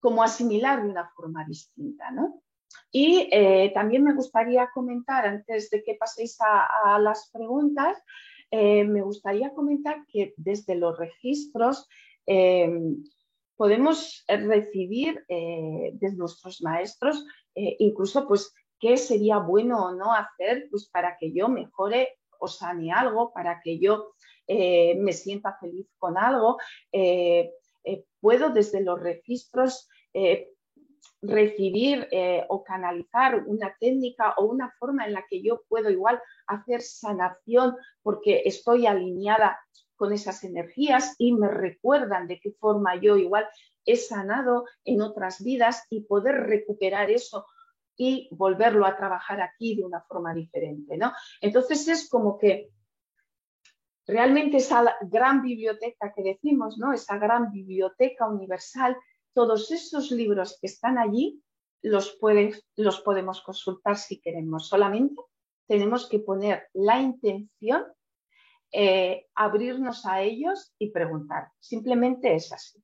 como 0.00 0.22
asimilar 0.22 0.82
de 0.82 0.90
una 0.90 1.08
forma 1.10 1.44
distinta, 1.44 2.10
¿no? 2.10 2.42
Y 2.90 3.28
eh, 3.30 3.70
también 3.74 4.04
me 4.04 4.14
gustaría 4.14 4.70
comentar, 4.72 5.26
antes 5.26 5.70
de 5.70 5.82
que 5.82 5.94
paséis 5.94 6.38
a, 6.40 6.98
las 6.98 7.30
preguntas, 7.32 8.02
eh, 8.50 8.84
me 8.84 9.02
gustaría 9.02 9.52
comentar 9.52 10.06
que 10.06 10.34
desde 10.36 10.74
los 10.74 10.98
registros 10.98 11.86
eh, 12.26 12.70
podemos 13.56 14.24
recibir 14.28 15.24
de 15.28 16.12
nuestros 16.14 16.62
maestros 16.62 17.26
incluso 17.54 18.28
pues 18.28 18.54
qué 18.78 18.96
sería 18.96 19.38
bueno 19.38 19.86
o 19.86 19.94
no 19.96 20.14
hacer 20.14 20.68
pues 20.70 20.88
para 20.88 21.16
que 21.18 21.32
yo 21.32 21.48
mejore 21.48 22.18
o 22.38 22.46
sane 22.46 22.92
algo, 22.92 23.32
para 23.32 23.60
que 23.60 23.80
yo 23.80 24.12
me 24.46 25.12
sienta 25.12 25.58
feliz 25.60 25.88
con 25.98 26.16
algo. 26.16 26.58
Puedo 28.20 28.50
desde 28.50 28.82
los 28.82 29.00
registros 29.00 29.88
recibir 31.20 32.08
o 32.48 32.62
canalizar 32.62 33.44
una 33.46 33.74
técnica 33.80 34.34
o 34.36 34.44
una 34.44 34.72
forma 34.78 35.06
en 35.06 35.14
la 35.14 35.24
que 35.28 35.42
yo 35.42 35.62
puedo 35.68 35.90
igual 35.90 36.20
hacer 36.46 36.82
sanación 36.82 37.76
porque 38.02 38.42
estoy 38.44 38.86
alineada 38.86 39.58
con 39.96 40.12
esas 40.12 40.44
energías 40.44 41.16
y 41.18 41.32
me 41.32 41.48
recuerdan 41.48 42.28
de 42.28 42.38
qué 42.38 42.52
forma 42.52 42.94
yo 42.96 43.16
igual 43.16 43.48
he 43.84 43.96
sanado 43.96 44.64
en 44.84 45.00
otras 45.00 45.42
vidas 45.42 45.84
y 45.90 46.02
poder 46.02 46.36
recuperar 46.46 47.10
eso 47.10 47.46
y 47.96 48.28
volverlo 48.30 48.86
a 48.86 48.96
trabajar 48.96 49.40
aquí 49.40 49.74
de 49.74 49.84
una 49.84 50.00
forma 50.02 50.32
diferente, 50.34 50.96
¿no? 50.96 51.12
Entonces 51.40 51.88
es 51.88 52.08
como 52.08 52.38
que 52.38 52.70
realmente 54.08 54.56
esa 54.56 54.96
gran 55.02 55.42
biblioteca 55.42 56.12
que 56.14 56.22
decimos, 56.22 56.78
¿no? 56.78 56.92
Esa 56.94 57.18
gran 57.18 57.52
biblioteca 57.52 58.26
universal, 58.26 58.96
todos 59.34 59.70
esos 59.70 60.10
libros 60.10 60.58
que 60.60 60.66
están 60.66 60.98
allí 60.98 61.42
los, 61.82 62.18
los 62.76 63.00
podemos 63.02 63.42
consultar 63.42 63.98
si 63.98 64.20
queremos. 64.20 64.66
Solamente 64.66 65.22
tenemos 65.68 66.08
que 66.08 66.20
poner 66.20 66.68
la 66.72 67.00
intención, 67.00 67.84
eh, 68.72 69.26
abrirnos 69.34 70.06
a 70.06 70.22
ellos 70.22 70.72
y 70.78 70.90
preguntar. 70.90 71.50
Simplemente 71.60 72.34
es 72.34 72.50
así. 72.50 72.82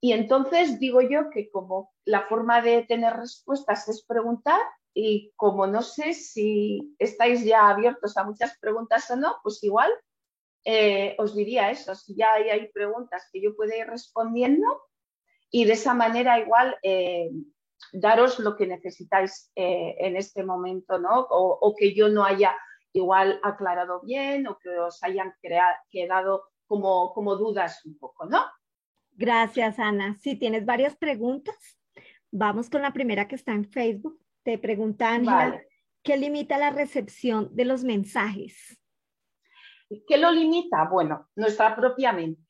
Y 0.00 0.12
entonces 0.12 0.80
digo 0.80 1.00
yo 1.00 1.30
que 1.30 1.48
como 1.50 1.92
la 2.04 2.22
forma 2.22 2.60
de 2.60 2.82
tener 2.82 3.14
respuestas 3.14 3.88
es 3.88 4.04
preguntar 4.04 4.60
y 4.92 5.32
como 5.36 5.68
no 5.68 5.82
sé 5.82 6.12
si 6.12 6.96
estáis 6.98 7.44
ya 7.44 7.70
abiertos 7.70 8.16
a 8.16 8.24
muchas 8.24 8.58
preguntas 8.58 9.08
o 9.12 9.16
no, 9.16 9.36
pues 9.44 9.62
igual 9.62 9.90
eh, 10.64 11.16
os 11.18 11.34
diría 11.34 11.70
eso, 11.70 11.94
si 11.94 12.14
ya 12.14 12.32
hay, 12.34 12.68
preguntas 12.72 13.28
que 13.32 13.42
yo 13.42 13.56
pueda 13.56 13.76
ir 13.76 13.86
respondiendo 13.86 14.66
y 15.50 15.64
de 15.64 15.72
esa 15.72 15.92
manera 15.92 16.38
igual 16.38 16.76
eh, 16.82 17.30
daros 17.92 18.38
lo 18.38 18.56
que 18.56 18.66
necesitáis 18.66 19.50
eh, 19.56 19.96
en 19.98 20.16
este 20.16 20.44
momento, 20.44 20.98
¿no? 20.98 21.26
O, 21.30 21.74
que 21.76 21.94
yo 21.94 22.08
no 22.08 22.24
haya 22.24 22.56
igual 22.92 23.40
aclarado 23.42 24.00
bien 24.02 24.46
o 24.46 24.58
que 24.58 24.70
os 24.78 25.02
hayan 25.02 25.34
quedado 25.90 26.44
como, 26.66 27.12
como 27.12 27.36
dudas 27.36 27.84
un 27.84 27.98
poco, 27.98 28.26
¿no? 28.26 28.44
Gracias, 29.14 29.78
Ana. 29.78 30.16
Si 30.20 30.36
tienes 30.36 30.64
varias 30.64 30.96
preguntas, 30.96 31.56
vamos 32.30 32.70
con 32.70 32.82
la 32.82 32.92
primera 32.92 33.26
que 33.26 33.34
está 33.34 33.52
en 33.52 33.64
Facebook. 33.64 34.18
Te 34.42 34.58
preguntan, 34.58 35.26
¿qué 36.02 36.16
limita 36.16 36.56
la 36.56 36.70
recepción 36.70 37.54
de 37.54 37.64
los 37.64 37.84
mensajes? 37.84 38.81
¿Qué 40.06 40.16
lo 40.18 40.30
limita? 40.30 40.88
Bueno, 40.88 41.28
nuestra 41.36 41.76
propia 41.76 42.12
mente. 42.12 42.42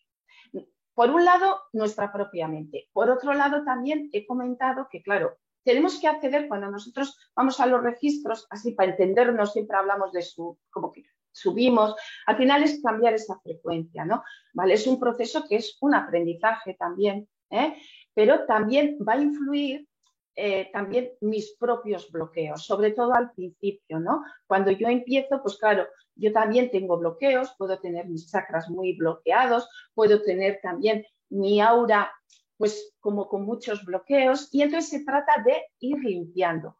Por 0.95 1.11
un 1.11 1.25
lado, 1.25 1.63
nuestra 1.73 2.13
propia 2.13 2.49
mente. 2.49 2.89
Por 2.93 3.11
otro 3.11 3.33
lado, 3.33 3.65
también 3.65 4.11
he 4.13 4.27
comentado 4.27 4.89
que, 4.91 5.03
claro, 5.03 5.39
tenemos 5.65 6.01
que 6.01 6.09
acceder 6.09 6.49
cuando 6.49 6.71
nosotros 6.71 7.19
vamos 7.35 7.61
a 7.61 7.67
los 7.67 7.83
registros, 7.83 8.47
así 8.51 8.73
para 8.73 8.91
entendernos, 8.91 9.53
siempre 9.53 9.77
hablamos 9.77 10.13
de 10.13 10.23
su, 10.23 10.59
como 10.71 10.93
que 10.93 11.05
subimos, 11.31 11.95
al 12.27 12.37
final 12.37 12.63
es 12.63 12.83
cambiar 12.83 13.15
esa 13.15 13.39
frecuencia, 13.41 14.05
¿no? 14.05 14.23
¿Vale? 14.53 14.75
Es 14.75 14.87
un 14.87 15.01
proceso 15.01 15.45
que 15.49 15.57
es 15.57 15.79
un 15.81 15.95
aprendizaje 15.95 16.75
también, 16.75 17.29
¿eh? 17.51 17.75
pero 18.13 18.45
también 18.45 18.99
va 19.07 19.15
a 19.15 19.23
influir 19.23 19.87
eh, 20.35 20.71
también 20.73 21.13
mis 21.21 21.57
propios 21.57 22.11
bloqueos, 22.11 22.65
sobre 22.65 22.93
todo 22.93 23.15
al 23.15 23.33
principio, 23.33 24.01
¿no? 24.01 24.23
Cuando 24.47 24.71
yo 24.71 24.89
empiezo, 24.89 25.43
pues 25.43 25.59
claro, 25.59 25.87
yo 26.15 26.33
también 26.33 26.71
tengo 26.71 26.99
bloqueos, 26.99 27.55
puedo 27.59 27.79
tener 27.79 28.07
mis 28.09 28.31
chakras 28.31 28.69
muy 28.69 28.97
bloqueados, 28.97 29.69
puedo 29.95 30.23
tener 30.23 30.61
también 30.63 31.05
mi 31.31 31.61
aura, 31.61 32.13
pues 32.57 32.95
como 33.01 33.29
con 33.29 33.45
muchos 33.45 33.85
bloqueos, 33.85 34.49
y 34.53 34.63
entonces 34.63 34.91
se 34.91 35.05
trata 35.05 35.43
de 35.45 35.63
ir 35.81 35.99
limpiando. 35.99 36.77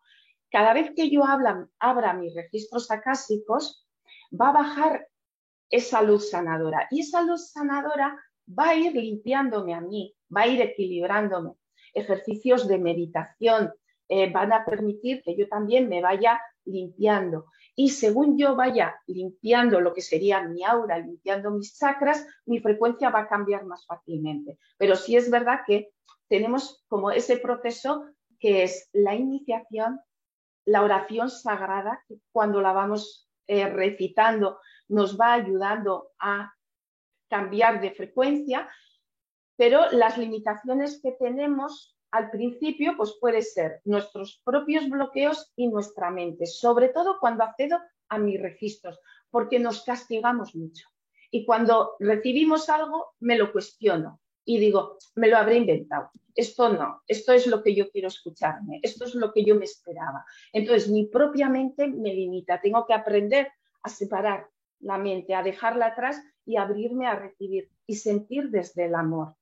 Cada 0.51 0.75
vez 0.75 0.93
que 0.95 1.09
yo 1.09 1.23
abra 1.25 2.13
mis 2.15 2.35
registros 2.35 2.91
acásicos, 2.91 3.87
va 4.39 4.51
a 4.51 4.53
bajar 4.53 5.09
esa 5.71 6.03
luz 6.03 6.31
sanadora. 6.31 6.87
Y 6.91 7.01
esa 7.01 7.23
luz 7.23 7.51
sanadora 7.51 8.17
va 8.47 8.71
a 8.71 8.75
ir 8.75 8.93
limpiándome 8.93 9.75
a 9.75 9.81
mí, 9.81 10.15
va 10.35 10.43
a 10.43 10.47
ir 10.47 10.61
equilibrándome. 10.61 11.55
Ejercicios 11.95 12.69
de 12.69 12.79
meditación 12.79 13.73
eh, 14.09 14.31
van 14.31 14.53
a 14.53 14.65
permitir 14.65 15.23
que 15.23 15.37
yo 15.37 15.49
también 15.49 15.89
me 15.89 16.03
vaya 16.03 16.41
limpiando. 16.65 17.47
Y 17.75 17.91
según 17.91 18.37
yo 18.39 18.55
vaya 18.55 18.95
limpiando 19.07 19.81
lo 19.81 19.95
que 19.95 20.03
sería 20.03 20.43
mi 20.43 20.63
aura, 20.65 20.99
limpiando 20.99 21.51
mis 21.51 21.79
chakras, 21.79 22.27
mi 22.45 22.61
frecuencia 22.61 23.11
va 23.11 23.21
a 23.21 23.29
cambiar 23.29 23.65
más 23.65 23.87
fácilmente. 23.87 24.59
Pero 24.77 24.97
sí 24.97 25.17
es 25.17 25.31
verdad 25.31 25.61
que 25.67 25.91
tenemos 26.29 26.85
como 26.89 27.11
ese 27.11 27.39
proceso 27.39 28.07
que 28.39 28.65
es 28.65 28.89
la 28.93 29.15
iniciación, 29.15 30.01
la 30.65 30.83
oración 30.83 31.31
sagrada, 31.31 32.03
que 32.09 32.17
cuando 32.33 32.61
la 32.61 32.73
vamos 32.73 33.29
eh, 33.47 33.69
recitando 33.69 34.59
nos 34.89 35.19
va 35.19 35.33
ayudando 35.33 36.11
a 36.19 36.53
cambiar 37.29 37.81
de 37.81 37.93
frecuencia, 37.93 38.69
pero 39.57 39.91
las 39.91 40.19
limitaciones 40.19 41.01
que 41.03 41.13
tenemos 41.13 41.92
al 42.13 42.31
principio 42.31 42.95
pues 42.97 43.17
puede 43.21 43.43
ser 43.43 43.81
nuestros 43.85 44.41
propios 44.45 44.89
bloqueos 44.89 45.53
y 45.57 45.69
nuestra 45.69 46.11
mente, 46.11 46.47
sobre 46.47 46.91
todo 46.91 47.19
cuando 47.19 47.43
accedo 47.43 47.81
a 48.09 48.19
mis 48.19 48.41
registros, 48.41 49.01
porque 49.31 49.59
nos 49.59 49.83
castigamos 49.83 50.55
mucho. 50.55 50.89
Y 51.31 51.47
cuando 51.47 51.97
recibimos 51.99 52.69
algo, 52.69 53.15
me 53.21 53.37
lo 53.37 53.51
cuestiono 53.51 54.21
y 54.45 54.59
digo, 54.59 54.99
me 55.15 55.29
lo 55.29 55.39
habré 55.39 55.57
inventado. 55.57 56.11
Esto 56.35 56.69
no, 56.71 57.03
esto 57.07 57.33
es 57.33 57.47
lo 57.47 57.63
que 57.63 57.75
yo 57.75 57.91
quiero 57.91 58.09
escucharme, 58.09 58.81
esto 58.83 59.05
es 59.05 59.15
lo 59.15 59.33
que 59.33 59.45
yo 59.45 59.55
me 59.55 59.65
esperaba. 59.65 60.25
Entonces, 60.53 60.91
mi 60.91 61.07
propia 61.07 61.49
mente 61.49 61.87
me 61.89 62.13
limita, 62.13 62.61
tengo 62.61 62.87
que 62.87 62.95
aprender 62.95 63.51
a 63.83 63.89
separar 63.89 64.49
la 64.81 64.99
mente, 64.99 65.35
a 65.35 65.43
dejarla 65.43 65.87
atrás 65.87 66.23
y 66.45 66.57
abrirme 66.57 67.07
a 67.07 67.15
recibir 67.15 67.71
y 67.87 67.97
sentir 67.97 68.51
desde 68.51 68.87
el 68.87 68.95
amor. 68.95 69.35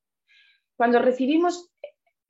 Cuando 0.76 0.98
recibimos, 0.98 1.70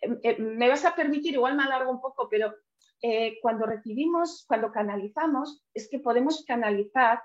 eh, 0.01 0.19
eh, 0.23 0.39
me 0.39 0.69
vas 0.69 0.85
a 0.85 0.95
permitir, 0.95 1.35
igual 1.35 1.57
me 1.57 1.63
alargo 1.63 1.91
un 1.91 2.01
poco, 2.01 2.29
pero 2.29 2.55
eh, 3.03 3.39
cuando 3.41 3.67
recibimos, 3.67 4.45
cuando 4.47 4.71
canalizamos, 4.71 5.65
es 5.75 5.89
que 5.89 5.99
podemos 5.99 6.45
canalizar 6.47 7.23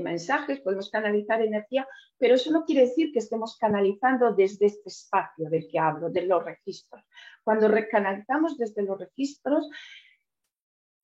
mensajes, 0.00 0.60
podemos 0.60 0.90
canalizar 0.90 1.42
energía, 1.42 1.88
pero 2.16 2.36
eso 2.36 2.52
no 2.52 2.64
quiere 2.64 2.82
decir 2.82 3.10
que 3.12 3.18
estemos 3.18 3.58
canalizando 3.58 4.32
desde 4.32 4.66
este 4.66 4.90
espacio 4.90 5.50
del 5.50 5.66
que 5.66 5.76
hablo, 5.76 6.08
de 6.08 6.24
los 6.24 6.44
registros. 6.44 7.02
Cuando 7.42 7.66
recanalizamos 7.66 8.56
desde 8.56 8.84
los 8.84 8.96
registros, 8.96 9.68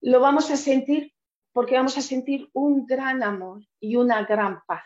lo 0.01 0.21
vamos 0.21 0.53
a 0.53 0.57
sentir 0.57 1.13
porque 1.53 1.75
vamos 1.75 1.99
a 1.99 2.03
sentir 2.03 2.49
un 2.53 2.87
gran 2.87 3.21
amor 3.25 3.65
y 3.81 3.97
una 3.97 4.23
gran 4.23 4.63
paz. 4.65 4.85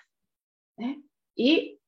¿eh? 0.78 1.02
Y 1.34 1.82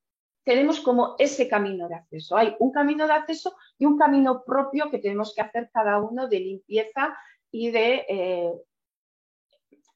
tenemos 0.45 0.81
como 0.81 1.17
ese 1.19 1.49
camino 1.49 1.89
de 1.89 1.95
acceso. 1.95 2.37
Hay 2.37 2.55
un 2.59 2.71
camino 2.71 3.07
de 3.07 3.15
acceso 3.15 3.57
y 3.79 3.87
un 3.87 3.99
camino 3.99 4.45
propio 4.45 4.91
que 4.91 4.99
tenemos 4.99 5.35
que 5.35 5.41
hacer 5.41 5.71
cada 5.73 6.01
uno 6.01 6.29
de 6.29 6.41
limpieza 6.41 7.17
y 7.51 7.71
de 7.71 8.05
eh, 8.09 8.53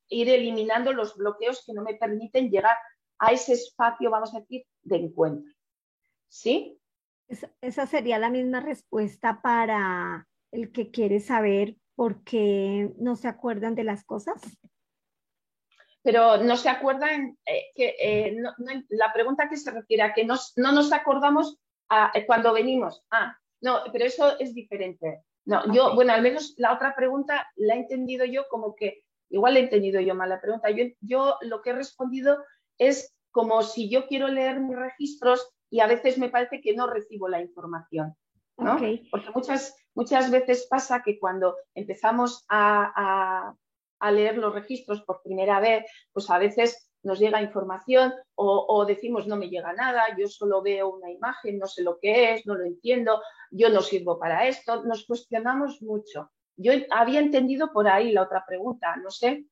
ir 0.09 0.29
eliminando 0.31 0.93
los 0.93 1.17
bloqueos 1.17 1.65
que 1.67 1.75
no 1.75 1.83
me 1.83 1.95
permiten 1.95 2.51
llegar 2.51 2.77
a 3.19 3.33
ese 3.33 3.53
espacio, 3.53 4.11
vamos 4.11 4.35
a 4.35 4.41
decir, 4.41 4.65
de 4.83 4.97
encuentro. 4.97 5.53
¿Sí? 6.29 6.81
Esa 7.61 7.87
sería 7.87 8.19
la 8.19 8.31
misma 8.31 8.61
respuesta 8.61 9.43
para 9.43 10.27
el 10.51 10.73
que 10.73 10.91
quiere 10.91 11.21
saber 11.21 11.77
por 11.95 12.23
qué 12.25 12.91
no 12.99 13.17
se 13.17 13.29
acuerdan 13.29 13.75
de 13.75 13.85
las 13.85 14.05
cosas 14.05 14.41
pero 16.09 16.39
no 16.39 16.57
se 16.57 16.71
acuerdan 16.71 17.37
eh, 17.45 17.67
que 17.75 17.95
eh, 18.01 18.37
la 18.89 19.13
pregunta 19.13 19.47
que 19.47 19.59
se 19.59 19.71
refiere 19.71 20.03
a 20.03 20.15
que 20.15 20.25
no 20.25 20.39
nos 20.57 20.91
acordamos 20.91 21.59
eh, 22.15 22.25
cuando 22.25 22.55
venimos. 22.55 23.05
Ah, 23.11 23.37
no, 23.61 23.81
pero 23.93 24.07
eso 24.07 24.39
es 24.39 24.55
diferente. 24.55 25.23
No, 25.45 25.71
yo, 25.71 25.95
bueno, 25.95 26.15
al 26.15 26.23
menos 26.23 26.55
la 26.57 26.73
otra 26.73 26.95
pregunta 26.97 27.47
la 27.57 27.75
he 27.75 27.81
entendido 27.81 28.25
yo 28.25 28.49
como 28.49 28.75
que, 28.75 29.03
igual 29.29 29.59
he 29.59 29.61
entendido 29.61 30.01
yo 30.01 30.15
mal 30.15 30.31
la 30.31 30.41
pregunta. 30.41 30.71
Yo, 30.71 30.87
yo 31.03 31.37
lo 31.43 31.61
que 31.61 31.71
he 31.71 31.75
respondido 31.75 32.43
es 32.79 33.15
como 33.31 33.63
si 33.63 33.91
yo 33.91 34.07
quiero 34.07 34.29
leer 34.29 34.61
mis 34.61 34.79
registros 34.79 35.47
y 35.69 35.81
a 35.81 35.87
veces 35.87 36.17
me 36.17 36.31
parece 36.31 36.63
que 36.63 36.73
no 36.73 36.87
recibo 36.87 37.29
la 37.29 37.43
información. 37.43 38.17
¿no? 38.57 38.79
Porque 39.11 39.31
muchas, 39.35 39.77
muchas 39.95 40.31
veces 40.31 40.67
pasa 40.71 41.03
que 41.03 41.19
cuando 41.19 41.55
empezamos 41.75 42.47
a 42.49 43.51
a 43.51 43.55
leer 44.11 44.39
los 44.39 44.55
registros 44.55 45.03
por 45.03 45.23
primera 45.23 45.61
vez, 45.61 45.85
pues 46.13 46.31
a 46.31 46.39
veces 46.39 46.89
nos 47.03 47.19
llega 47.19 47.43
información 47.43 48.13
o, 48.35 48.85
decimos 48.87 49.27
no 49.27 49.37
me 49.37 49.49
llega 49.49 49.73
nada, 49.73 50.05
yo 50.19 50.29
solo 50.29 50.63
veo 50.63 50.91
una 50.91 51.11
imagen, 51.11 51.59
no 51.59 51.67
sé 51.67 51.83
lo 51.83 51.99
que 51.99 52.35
es, 52.35 52.47
no 52.47 52.55
lo 52.55 52.65
entiendo, 52.65 53.23
yo 53.51 53.69
no 53.71 53.83
sirvo 53.83 54.19
para 54.19 54.47
esto, 54.47 54.85
nos 54.85 55.07
cuestionamos 55.07 55.83
mucho. 55.83 56.31
Yo 56.57 56.73
había 56.91 57.21
entendido 57.21 57.73
por 57.73 57.89
ahí 57.89 58.13
la 58.13 58.23
otra 58.23 58.45
pregunta, 58.47 58.97
no 58.97 59.11
sé 59.11 59.45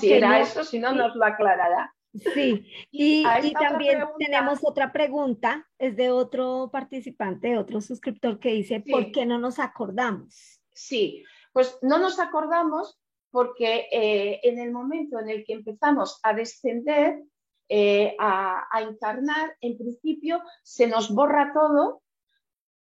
si 0.00 0.12
era 0.12 0.40
eso, 0.40 0.64
si 0.64 0.78
no 0.78 0.92
nos 0.92 1.14
lo 1.14 1.24
aclarará. 1.24 1.94
Sí, 2.32 2.64
y, 2.92 3.24
también 3.54 4.04
tenemos 4.18 4.60
otra 4.62 4.92
pregunta, 4.92 5.68
es 5.78 5.96
de 5.96 6.10
otro 6.10 6.70
participante, 6.72 7.58
otro 7.58 7.80
suscriptor 7.80 8.38
que 8.38 8.52
dice, 8.52 8.80
¿por 8.80 9.10
qué 9.10 9.26
no 9.26 9.38
nos 9.38 9.58
acordamos? 9.58 10.60
Sí, 10.72 11.24
pues 11.52 11.76
no 11.82 11.98
nos 11.98 12.20
acordamos 12.20 12.98
porque 13.34 13.88
eh, 13.90 14.38
en 14.44 14.60
el 14.60 14.70
momento 14.70 15.18
en 15.18 15.28
el 15.28 15.44
que 15.44 15.54
empezamos 15.54 16.20
a 16.22 16.34
descender, 16.34 17.20
eh, 17.68 18.14
a, 18.16 18.68
encarnar, 18.80 19.56
en 19.60 19.76
principio 19.76 20.40
se 20.62 20.86
nos 20.86 21.12
borra 21.12 21.52
todo, 21.52 22.00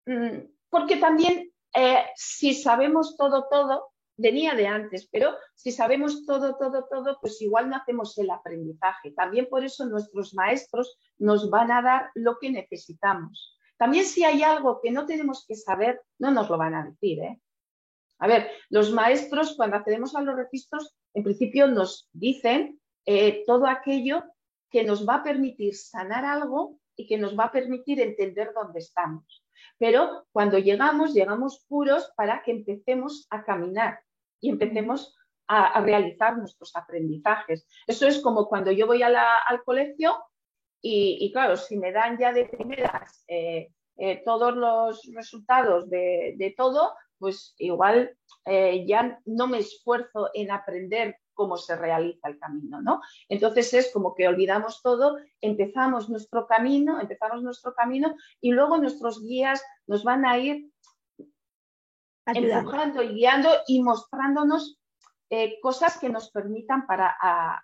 mm, 0.06 0.48
porque 0.70 0.96
también 0.96 1.52
eh, 1.76 2.06
si 2.16 2.54
sabemos 2.54 3.18
todo, 3.18 3.50
todo, 3.52 3.90
venía 4.16 4.56
de 4.56 4.68
antes, 4.68 5.10
pero 5.12 5.36
si 5.54 5.74
sabemos 5.74 6.26
todo, 6.26 6.56
todo, 6.56 6.88
todo, 6.90 7.18
pues 7.20 7.42
igual 7.42 7.70
no 7.70 7.76
hacemos 7.76 8.18
el 8.18 8.30
aprendizaje. 8.30 9.12
También 9.12 9.48
por 9.50 9.66
eso 9.66 9.86
nuestros 9.86 10.34
maestros 10.34 10.98
nos 11.18 11.50
van 11.50 11.74
a 11.74 11.82
dar 11.82 12.10
lo 12.16 12.40
que 12.40 12.52
necesitamos. 12.52 13.60
También 13.76 14.06
si 14.06 14.24
hay 14.24 14.44
algo 14.44 14.80
que 14.82 14.92
no 14.92 15.06
tenemos 15.06 15.44
que 15.46 15.58
saber, 15.58 16.02
no 16.20 16.32
nos 16.32 16.50
lo 16.50 16.58
van 16.58 16.74
a 16.74 16.86
decir. 16.86 17.20
¿eh? 17.20 17.42
A 18.20 18.28
ver, 18.28 18.50
los 18.70 18.92
maestros 18.92 19.56
cuando 19.56 19.78
accedemos 19.78 20.16
a 20.16 20.22
los 20.22 20.36
registros, 20.36 20.96
en 21.14 21.24
principio 21.24 21.68
nos 21.68 22.10
dicen 22.14 22.80
eh, 23.06 23.44
todo 23.46 23.68
aquello 23.68 24.24
que 24.70 24.84
nos 24.84 25.08
va 25.08 25.16
a 25.16 25.24
permitir 25.24 25.76
sanar 25.76 26.26
algo 26.26 26.80
y 26.96 27.08
que 27.08 27.18
nos 27.18 27.38
va 27.38 27.46
a 27.46 27.52
permitir 27.52 28.02
entender 28.02 28.52
dónde 28.54 28.80
estamos. 28.80 29.46
Pero 29.78 30.26
cuando 30.32 30.58
llegamos, 30.58 31.14
llegamos 31.14 31.64
puros 31.68 32.12
para 32.16 32.42
que 32.44 32.52
empecemos 32.52 33.28
a 33.30 33.44
caminar 33.44 34.00
y 34.42 34.50
empecemos 34.50 35.16
a, 35.48 35.80
realizar 35.82 36.38
nuestros 36.38 36.76
aprendizajes. 36.76 37.68
Eso 37.86 38.08
es 38.08 38.20
como 38.20 38.48
cuando 38.48 38.72
yo 38.72 38.88
voy 38.88 39.02
al 39.04 39.16
colegio 39.64 40.18
y, 40.82 41.32
claro, 41.32 41.58
si 41.58 41.78
me 41.78 41.92
dan 41.92 42.18
ya 42.18 42.32
de 42.34 42.46
primeras 42.46 43.24
eh, 43.28 43.70
eh, 43.98 44.22
todos 44.24 44.56
los 44.56 45.02
resultados 45.14 45.90
de, 45.90 46.54
todo, 46.56 46.94
pues 47.20 47.54
igual 47.58 48.18
eh, 48.46 48.86
ya 48.88 49.20
no 49.26 49.48
me 49.48 49.60
esfuerzo 49.60 50.30
en 50.34 50.52
aprender 50.52 51.18
cómo 51.34 51.56
se 51.56 51.76
realiza 51.76 52.28
el 52.28 52.40
camino, 52.40 52.82
¿no? 52.82 53.02
Entonces 53.30 53.74
es 53.74 53.94
como 53.94 54.16
que 54.16 54.28
olvidamos 54.28 54.82
todo, 54.82 55.18
empezamos 55.40 56.10
nuestro 56.10 56.48
camino, 56.48 57.00
empezamos 57.00 57.44
nuestro 57.44 57.74
camino 57.76 58.16
y 58.42 58.52
luego 58.52 58.78
nuestros 58.78 59.22
guías 59.22 59.64
nos 59.86 60.04
van 60.04 60.26
a 60.26 60.38
ir 60.40 60.72
empujando 62.26 63.04
y 63.04 63.10
guiando 63.10 63.50
y 63.68 63.82
mostrándonos 63.84 64.80
eh, 65.30 65.60
cosas 65.62 65.98
que 66.00 66.10
nos 66.10 66.32
permitan 66.32 66.88
para 66.88 67.16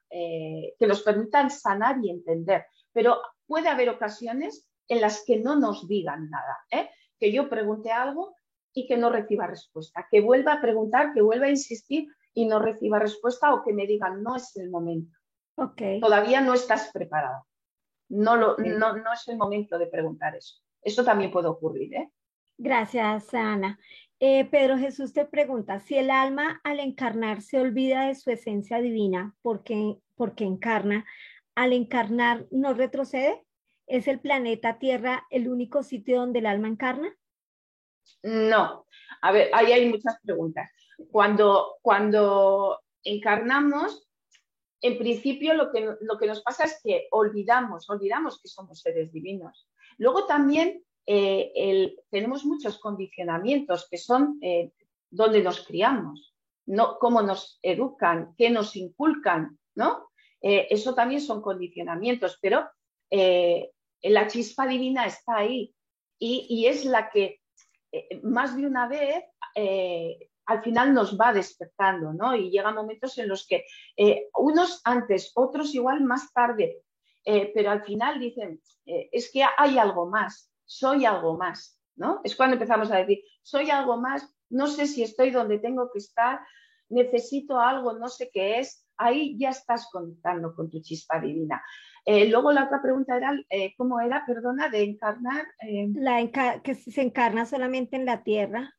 eh, 0.10 0.76
que 0.78 0.88
nos 0.88 1.02
permitan 1.02 1.50
sanar 1.50 1.98
y 2.04 2.10
entender. 2.10 2.66
Pero 2.92 3.22
puede 3.48 3.70
haber 3.70 3.90
ocasiones 3.90 4.68
en 4.88 5.02
las 5.02 5.24
que 5.26 5.38
no 5.38 5.56
nos 5.56 5.88
digan 5.88 6.30
nada, 6.30 6.60
¿eh? 6.70 6.90
que 7.20 7.32
yo 7.32 7.50
pregunte 7.50 7.92
algo 7.92 8.36
y 8.74 8.88
que 8.88 8.98
no 8.98 9.10
reciba 9.10 9.48
respuesta, 9.48 10.08
que 10.10 10.22
vuelva 10.22 10.54
a 10.54 10.62
preguntar, 10.62 11.14
que 11.14 11.22
vuelva 11.22 11.46
a 11.46 11.52
insistir 11.52 12.08
y 12.34 12.46
no 12.46 12.60
reciba 12.60 13.00
respuesta 13.00 13.54
o 13.54 13.64
que 13.64 13.74
me 13.74 13.86
digan 13.86 14.24
no 14.24 14.36
es 14.36 14.56
el 14.56 14.70
momento. 14.70 15.16
Okay. 15.56 16.00
Todavía 16.00 16.42
no 16.42 16.54
estás 16.54 16.92
preparado. 16.92 17.46
No, 18.10 18.36
lo, 18.36 18.58
no, 18.58 18.98
no 18.98 19.14
es 19.14 19.28
el 19.28 19.38
momento 19.38 19.78
de 19.78 19.88
preguntar 19.88 20.36
eso. 20.36 20.62
Eso 20.82 21.04
también 21.04 21.32
puede 21.32 21.48
ocurrir. 21.48 21.94
¿eh? 21.94 22.10
Gracias, 22.58 23.34
Ana. 23.34 23.80
Eh, 24.20 24.46
Pedro 24.46 24.78
Jesús 24.78 25.14
te 25.14 25.26
pregunta, 25.26 25.80
si 25.80 25.96
el 25.96 26.10
alma 26.10 26.62
al 26.64 26.80
encarnar 26.80 27.42
se 27.42 27.60
olvida 27.60 28.08
de 28.08 28.16
su 28.16 28.32
esencia 28.32 28.80
divina 28.80 29.36
porque, 29.42 29.98
porque 30.16 30.46
encarna, 30.46 31.06
al 31.56 31.74
encarnar 31.74 32.48
no 32.50 32.74
retrocede, 32.74 33.44
¿es 33.86 34.08
el 34.08 34.20
planeta 34.20 34.80
Tierra 34.80 35.26
el 35.30 35.50
único 35.50 35.84
sitio 35.84 36.20
donde 36.20 36.40
el 36.40 36.46
alma 36.46 36.68
encarna? 36.68 37.14
No, 38.24 38.86
a 39.22 39.32
ver, 39.32 39.50
ahí 39.54 39.72
hay 39.72 39.90
muchas 39.90 40.18
preguntas. 40.22 40.70
Cuando, 41.12 41.78
cuando 41.82 42.80
encarnamos, 43.04 44.08
en 44.82 44.98
principio 44.98 45.54
lo 45.54 45.72
que, 45.72 45.96
lo 46.02 46.18
que 46.18 46.28
nos 46.28 46.42
pasa 46.42 46.66
es 46.66 46.80
que 46.84 47.08
olvidamos, 47.12 47.90
olvidamos 47.90 48.42
que 48.42 48.48
somos 48.48 48.82
seres 48.82 49.12
divinos. 49.12 49.68
Luego 49.98 50.26
también 50.26 50.84
eh, 51.06 51.96
tenemos 52.10 52.46
muchos 52.46 52.80
condicionamientos 52.80 53.88
que 53.90 53.98
son 53.98 54.40
eh, 54.42 54.72
donde 55.10 55.44
nos 55.44 55.66
criamos, 55.66 56.34
no, 56.66 56.98
cómo 56.98 57.22
nos 57.22 57.60
educan, 57.62 58.34
qué 58.38 58.50
nos 58.50 58.76
inculcan, 58.76 59.60
¿no? 59.76 60.10
Eh, 60.42 60.68
eso 60.70 60.94
también 60.94 61.22
son 61.22 61.42
condicionamientos, 61.42 62.38
pero 62.42 62.70
la 64.02 64.28
chispa 64.28 64.66
divina 64.66 65.06
está 65.06 65.38
ahí 65.38 65.74
y, 66.18 66.66
es 66.66 66.84
la 66.84 67.12
que 67.12 67.42
más 68.24 68.56
de 68.56 68.66
una 68.66 68.88
vez 68.88 69.24
al 70.46 70.62
final 70.62 70.94
nos 70.94 71.18
va 71.18 71.32
despertando, 71.32 72.12
¿no? 72.14 72.36
Y 72.36 72.50
llegan 72.52 72.76
momentos 72.76 73.18
en 73.18 73.30
los 73.30 73.48
que 73.48 73.66
unos 74.38 74.82
antes, 74.84 75.32
otros 75.36 75.74
igual 75.74 76.02
más 76.04 76.34
tarde, 76.34 76.82
pero 77.24 77.72
al 77.72 77.84
final 77.84 78.20
dicen, 78.20 78.62
es 78.86 79.32
que 79.32 79.46
hay 79.58 79.78
algo 79.78 80.10
más, 80.10 80.52
soy 80.66 81.06
algo 81.06 81.38
más, 81.38 81.80
¿no? 81.96 82.22
Es 82.24 82.36
cuando 82.36 82.56
empezamos 82.56 82.92
a 82.92 82.98
decir, 82.98 83.24
soy 83.42 83.70
algo 83.70 83.98
más, 83.98 84.28
no 84.50 84.68
sé 84.68 84.88
si 84.88 85.04
estoy 85.04 85.32
donde 85.32 85.60
tengo 85.60 85.90
que 85.92 86.00
estar, 86.00 86.42
necesito 86.90 87.60
algo, 87.60 87.94
no 87.94 88.10
sé 88.10 88.30
qué 88.32 88.60
es, 88.60 88.83
ahí 88.98 89.38
ya 89.38 89.50
estás 89.50 89.90
conectando 89.92 90.56
con 90.56 90.70
tu 90.70 90.82
chispa 90.82 91.20
divina. 91.20 91.64
Eh, 92.06 92.28
luego 92.28 92.52
la 92.52 92.66
otra 92.66 92.82
pregunta 92.82 93.16
era, 93.16 93.34
eh, 93.50 93.74
¿cómo 93.78 94.00
era, 94.02 94.26
perdona, 94.26 94.70
de 94.70 94.84
encarnar? 94.84 95.46
Eh, 95.62 95.88
la 95.94 96.62
que 96.62 96.76
se 96.76 97.02
encarna 97.02 97.46
solamente 97.46 97.96
en 97.96 98.06
la 98.06 98.24
tierra. 98.24 98.74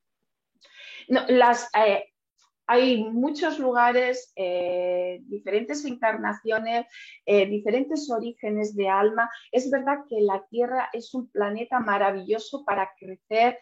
No, 1.09 1.23
las, 1.29 1.71
hay 2.67 3.05
muchos 3.05 3.59
lugares, 3.59 4.33
diferentes 4.35 5.85
encarnaciones, 5.85 6.87
diferentes 7.27 8.11
orígenes 8.11 8.75
de 8.75 8.89
alma. 8.89 9.29
Es 9.53 9.71
verdad 9.71 9.99
que 10.09 10.23
la 10.23 10.47
Tierra 10.49 10.89
es 10.95 11.13
un 11.13 11.31
planeta 11.31 11.81
maravilloso 11.81 12.65
para 12.65 12.91
crecer 12.99 13.59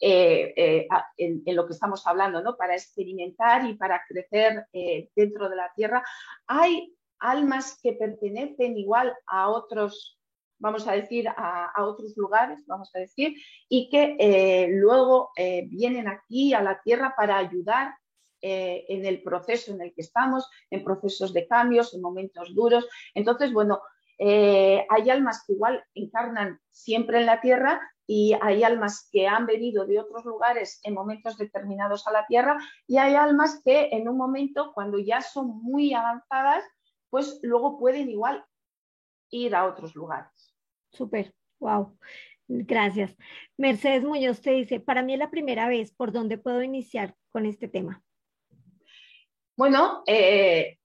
eh, 0.00 0.86
en, 1.16 1.42
lo 1.56 1.66
que 1.66 1.72
estamos 1.72 2.06
hablando, 2.06 2.42
¿no? 2.42 2.56
para 2.56 2.74
experimentar 2.74 3.64
y 3.66 3.74
para 3.74 4.02
crecer 4.08 4.66
dentro 5.14 5.48
de 5.48 5.56
la 5.56 5.72
Tierra. 5.74 6.02
Hay 6.46 6.94
almas 7.18 7.78
que 7.82 7.94
pertenecen 7.94 8.76
igual 8.76 9.14
a 9.26 9.48
otros 9.48 10.18
vamos 10.58 10.86
a 10.88 10.92
decir, 10.92 11.28
a, 11.28 11.72
otros 11.84 12.16
lugares, 12.16 12.64
vamos 12.66 12.90
a 12.94 12.98
decir, 12.98 13.36
y 13.68 13.88
que 13.88 14.16
eh, 14.18 14.68
luego 14.70 15.30
eh, 15.36 15.66
vienen 15.70 16.08
aquí 16.08 16.52
a 16.52 16.62
la 16.62 16.80
Tierra 16.82 17.14
para 17.16 17.38
ayudar 17.38 17.94
eh, 18.40 18.84
en 18.88 19.06
el 19.06 19.22
proceso 19.22 19.72
en 19.72 19.80
el 19.82 19.94
que 19.94 20.02
estamos, 20.02 20.48
en 20.70 20.84
procesos 20.84 21.32
de 21.32 21.46
cambios, 21.46 21.94
en 21.94 22.02
momentos 22.02 22.54
duros. 22.54 22.86
Entonces, 23.14 23.52
bueno, 23.52 23.80
hay 24.20 25.10
almas 25.10 25.44
que 25.46 25.52
igual 25.52 25.84
encarnan 25.94 26.60
siempre 26.72 27.20
en 27.20 27.26
la 27.26 27.40
Tierra 27.40 27.80
y 28.10 28.34
hay 28.40 28.64
almas 28.64 29.06
que 29.12 29.28
han 29.28 29.44
venido 29.44 29.84
de 29.84 30.00
otros 30.00 30.24
lugares 30.24 30.80
en 30.82 30.94
momentos 30.94 31.36
determinados 31.36 32.08
a 32.08 32.12
la 32.12 32.26
Tierra 32.26 32.58
y 32.86 32.96
hay 32.96 33.14
almas 33.14 33.60
que 33.62 33.90
en 33.92 34.08
un 34.08 34.16
momento, 34.16 34.72
cuando 34.72 34.98
ya 34.98 35.20
son 35.20 35.62
muy 35.62 35.92
avanzadas, 35.92 36.64
pues 37.10 37.38
luego 37.42 37.78
pueden 37.78 38.08
igual 38.08 38.42
ir 39.30 39.54
a 39.54 39.66
otros 39.66 39.94
lugares. 39.94 40.56
Súper, 40.90 41.34
wow. 41.60 41.98
Gracias. 42.48 43.14
Mercedes 43.58 44.04
Muñoz 44.04 44.40
te 44.40 44.52
dice, 44.52 44.80
para 44.80 45.02
mí 45.02 45.12
es 45.12 45.18
la 45.18 45.30
primera 45.30 45.68
vez, 45.68 45.92
¿por 45.92 46.10
dónde 46.10 46.38
puedo 46.38 46.62
iniciar 46.62 47.14
con 47.30 47.44
este 47.44 47.68
tema? 47.68 48.02
Bueno, 49.54 50.02
eh, 50.06 50.78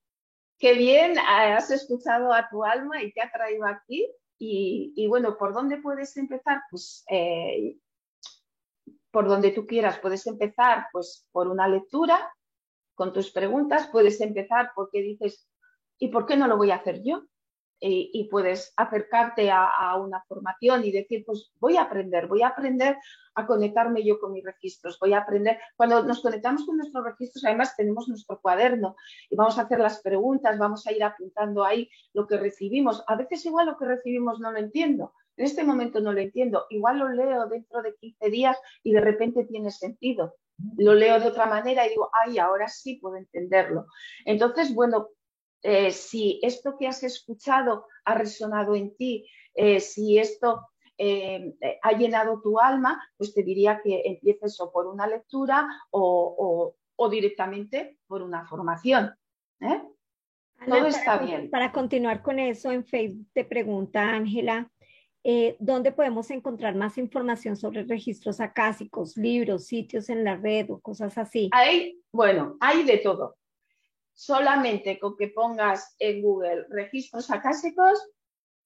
qué 0.60 0.74
bien, 0.74 1.16
has 1.18 1.72
escuchado 1.72 2.34
a 2.34 2.50
tu 2.50 2.66
alma 2.66 3.02
y 3.02 3.14
te 3.14 3.22
ha 3.22 3.32
traído 3.32 3.66
aquí. 3.66 4.14
Y, 4.46 5.08
bueno, 5.08 5.38
¿por 5.38 5.54
dónde 5.54 5.78
puedes 5.78 6.18
empezar? 6.18 6.64
Pues 6.70 7.06
eh, 7.10 7.78
por 9.10 9.28
donde 9.28 9.52
tú 9.52 9.66
quieras. 9.66 10.00
Puedes 10.00 10.28
empezar 10.28 10.88
pues 10.92 11.26
por 11.32 11.48
una 11.48 11.68
lectura 11.68 12.34
con 12.94 13.14
tus 13.14 13.32
preguntas, 13.32 13.88
puedes 13.92 14.20
empezar 14.22 14.72
porque 14.76 15.02
dices, 15.02 15.48
¿y 15.98 16.10
por 16.10 16.26
qué 16.26 16.36
no 16.36 16.48
lo 16.48 16.58
voy 16.58 16.72
a 16.72 16.76
hacer 16.76 17.02
yo? 17.04 17.24
Y, 17.86 18.30
puedes 18.32 18.74
acercarte 18.78 19.52
a, 19.52 19.98
una 19.98 20.24
formación 20.24 20.86
y 20.86 20.92
decir, 20.92 21.24
pues 21.26 21.52
voy 21.60 21.76
a 21.76 21.84
aprender, 21.84 22.28
voy 22.28 22.42
a 22.42 22.48
aprender 22.48 22.98
a 23.36 23.46
conectarme 23.46 24.06
yo 24.06 24.20
con 24.20 24.32
mis 24.32 24.44
registros, 24.44 24.98
voy 25.00 25.14
a 25.14 25.20
aprender. 25.20 25.60
Cuando 25.76 26.02
nos 26.04 26.22
conectamos 26.22 26.66
con 26.66 26.78
nuestros 26.78 27.04
registros, 27.04 27.44
además 27.44 27.76
tenemos 27.76 28.08
nuestro 28.08 28.40
cuaderno 28.40 28.96
y 29.30 29.36
vamos 29.36 29.58
a 29.58 29.64
hacer 29.64 29.80
las 29.80 30.02
preguntas, 30.02 30.58
vamos 30.58 30.88
a 30.88 30.94
ir 30.94 31.04
apuntando 31.04 31.66
ahí 31.66 31.90
lo 32.14 32.26
que 32.26 32.38
recibimos. 32.38 33.04
A 33.08 33.16
veces 33.18 33.46
igual 33.46 33.66
lo 33.66 33.78
que 33.78 33.86
recibimos 33.86 34.40
no 34.40 34.52
lo 34.52 34.60
entiendo. 34.60 35.14
En 35.36 35.46
este 35.46 35.64
momento 35.64 36.00
no 36.00 36.14
lo 36.14 36.22
entiendo. 36.22 36.66
Igual 36.70 37.00
lo 37.00 37.10
leo 37.10 37.48
dentro 37.48 37.82
de 37.82 37.96
15 37.96 38.30
días 38.30 38.58
y 38.84 38.94
de 38.94 39.02
repente 39.02 39.46
tiene 39.46 39.72
sentido. 39.72 40.36
Lo 40.78 40.94
leo 40.94 41.20
de 41.20 41.28
otra 41.28 41.48
manera 41.48 41.86
y 41.86 41.90
digo, 41.90 42.10
ay, 42.14 42.38
ahora 42.38 42.68
sí 42.68 42.96
puedo 42.96 43.18
entenderlo. 43.18 43.88
Entonces, 44.26 44.74
bueno, 44.74 45.10
eh, 45.64 45.92
si 45.92 46.42
esto 46.44 46.76
que 46.78 46.88
has 46.88 47.02
escuchado 47.04 47.88
ha 48.04 48.16
resonado 48.16 48.76
en 48.76 48.96
ti, 48.98 49.26
eh, 49.56 49.80
si 49.80 50.20
esto 50.20 50.68
eh, 50.98 51.56
ha 51.82 51.94
llenado 51.94 52.42
tu 52.42 52.60
alma, 52.60 53.02
pues 53.18 53.34
te 53.34 53.44
diría 53.44 53.80
que 53.82 54.02
empieces 54.06 54.60
o 54.60 54.72
por 54.72 54.88
una 54.88 55.08
lectura 55.08 55.68
o, 55.92 56.76
directamente 57.10 57.98
por 58.08 58.22
una 58.22 58.46
formación. 58.46 59.14
todo 60.66 60.88
está 60.88 61.18
bien. 61.18 61.50
Para 61.50 61.72
continuar 61.72 62.22
con 62.22 62.40
eso, 62.40 62.72
en 62.72 62.86
Facebook 62.86 63.28
te 63.34 63.44
pregunta 63.44 64.02
Ángela, 64.02 64.70
¿dónde 65.60 65.92
podemos 65.92 66.30
encontrar 66.32 66.76
más 66.76 66.98
información 66.98 67.58
sobre 67.58 67.84
registros 67.84 68.40
acásicos, 68.40 69.18
libros, 69.18 69.66
sitios 69.66 70.10
en 70.10 70.24
la 70.24 70.38
red 70.38 70.70
o 70.72 70.80
cosas 70.80 71.18
así? 71.18 71.50
Hay, 71.52 72.02
bueno, 72.14 72.56
hay 72.62 72.84
de 72.84 73.00
todo. 73.00 73.36
Solamente 74.14 75.00
con 75.00 75.18
que 75.18 75.30
pongas 75.30 75.96
en 76.00 76.22
Google 76.22 76.66
registros 76.70 77.32
acásicos, 77.32 78.00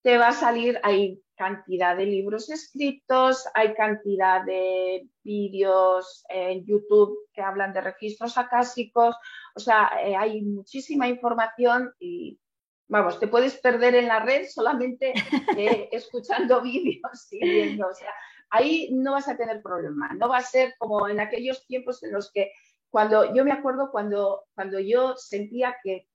te 0.02 0.18
va 0.18 0.30
a 0.30 0.34
salir, 0.34 0.80
hay 0.84 1.22
cantidad 1.36 1.96
de 1.96 2.06
libros 2.06 2.50
escritos, 2.50 3.46
hay 3.54 3.74
cantidad 3.74 4.44
de 4.44 5.08
vídeos 5.24 6.24
en 6.30 6.66
YouTube 6.66 7.28
que 7.34 7.42
hablan 7.42 7.74
de 7.74 7.82
registros 7.82 8.38
acásicos, 8.38 9.16
o 9.56 9.60
sea, 9.60 9.92
eh, 10.04 10.16
hay 10.16 10.42
muchísima 10.42 11.08
información 11.08 11.94
y 12.00 12.40
vamos, 12.88 13.20
te 13.20 13.28
puedes 13.28 13.58
perder 13.58 13.96
en 13.96 14.08
la 14.08 14.20
red 14.20 14.48
solamente 14.48 15.14
eh, 15.58 15.90
escuchando 15.92 16.62
vídeos 16.62 17.28
y 17.32 17.40
viendo, 17.40 17.88
o 17.88 17.94
sea, 17.94 18.12
ahí 18.50 18.90
no 18.92 19.12
vas 19.12 19.28
a 19.28 19.38
tener 19.38 19.62
problema, 19.62 20.14
no 20.14 20.30
va 20.30 20.38
a 20.38 20.42
ser 20.42 20.74
como 20.78 21.08
en 21.08 21.20
aquellos 21.20 21.66
tiempos 21.68 22.02
en 22.04 22.14
los 22.14 22.32
que 22.32 22.52
cuando 22.90 23.34
yo 23.34 23.44
me 23.44 23.52
acuerdo 23.52 23.92
cuando, 23.92 24.46
cuando 24.56 24.80
yo 24.80 25.16
sentía 25.18 25.78
que 25.84 26.08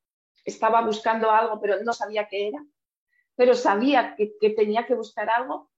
estaba 0.44 0.80
buscando 0.82 1.30
algo 1.30 1.60
pero 1.60 1.82
no 1.82 1.92
sabía 1.92 2.28
qué 2.28 2.48
era, 2.48 2.64
pero 3.36 3.54
sabía 3.54 4.16
que, 4.16 4.50
tenía 4.50 4.86
que 4.86 4.94
buscar 4.94 5.28
algo. 5.30 5.70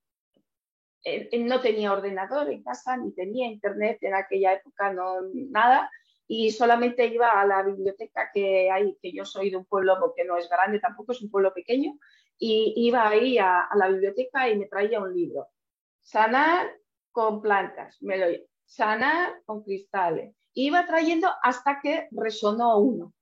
no 1.39 1.61
tenía 1.61 1.93
ordenador 1.93 2.51
en 2.51 2.63
casa, 2.63 2.97
ni 2.97 3.13
tenía 3.13 3.47
internet 3.47 3.99
en 4.03 4.15
aquella 4.15 4.55
época, 4.55 4.93
no 4.93 5.21
nada, 5.51 5.91
y 6.27 6.51
solamente 6.51 7.07
iba 7.07 7.41
a 7.41 7.47
la 7.47 7.63
biblioteca 7.63 8.31
que 8.33 8.71
hay, 8.71 8.97
que 9.01 9.13
yo 9.13 9.25
soy 9.25 9.51
de 9.51 9.57
un 9.57 9.67
pueblo 9.67 10.13
que 10.17 10.25
no 10.25 10.37
es 10.37 10.49
grande, 10.49 10.81
tampoco 10.81 11.13
es 11.13 11.23
un 11.23 11.31
pueblo 11.31 11.53
pequeño, 11.53 11.99
y 12.39 12.75
iba 12.77 13.07
ahí 13.09 13.39
a, 13.39 13.69
la 13.77 13.89
biblioteca 13.89 14.49
y 14.49 14.59
me 14.59 14.67
traía 14.67 15.01
un 15.01 15.15
libro. 15.15 15.49
Sanar 16.01 16.71
con 17.13 17.41
plantas, 17.41 18.03
me 18.03 18.19
lo 18.19 18.27
sanar 18.65 19.43
con 19.45 19.63
cristales. 19.63 20.35
Iba 20.55 20.87
trayendo 20.87 21.29
hasta 21.43 21.81
que 21.83 22.09
resonó 22.13 22.79
uno, 22.79 23.13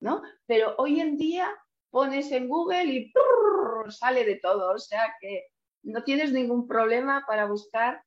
¿no? 0.00 0.22
Pero 0.46 0.74
hoy 0.78 1.00
en 1.00 1.16
día 1.16 1.48
pones 1.90 2.32
en 2.32 2.48
Google 2.48 2.84
y 2.84 3.12
sale 3.90 4.24
de 4.24 4.36
todo, 4.36 4.74
o 4.74 4.78
sea 4.78 5.14
que 5.20 5.46
no 5.82 6.02
tienes 6.02 6.32
ningún 6.32 6.66
problema 6.66 7.24
para 7.26 7.46
buscar 7.46 8.02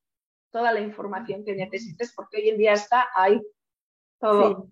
toda 0.52 0.72
la 0.74 0.82
información 0.82 1.44
que 1.46 1.56
necesites 1.56 2.14
porque 2.16 2.38
hoy 2.38 2.50
en 2.50 2.58
día 2.58 2.74
está 2.74 3.08
ahí 3.16 3.42
todo. 4.20 4.70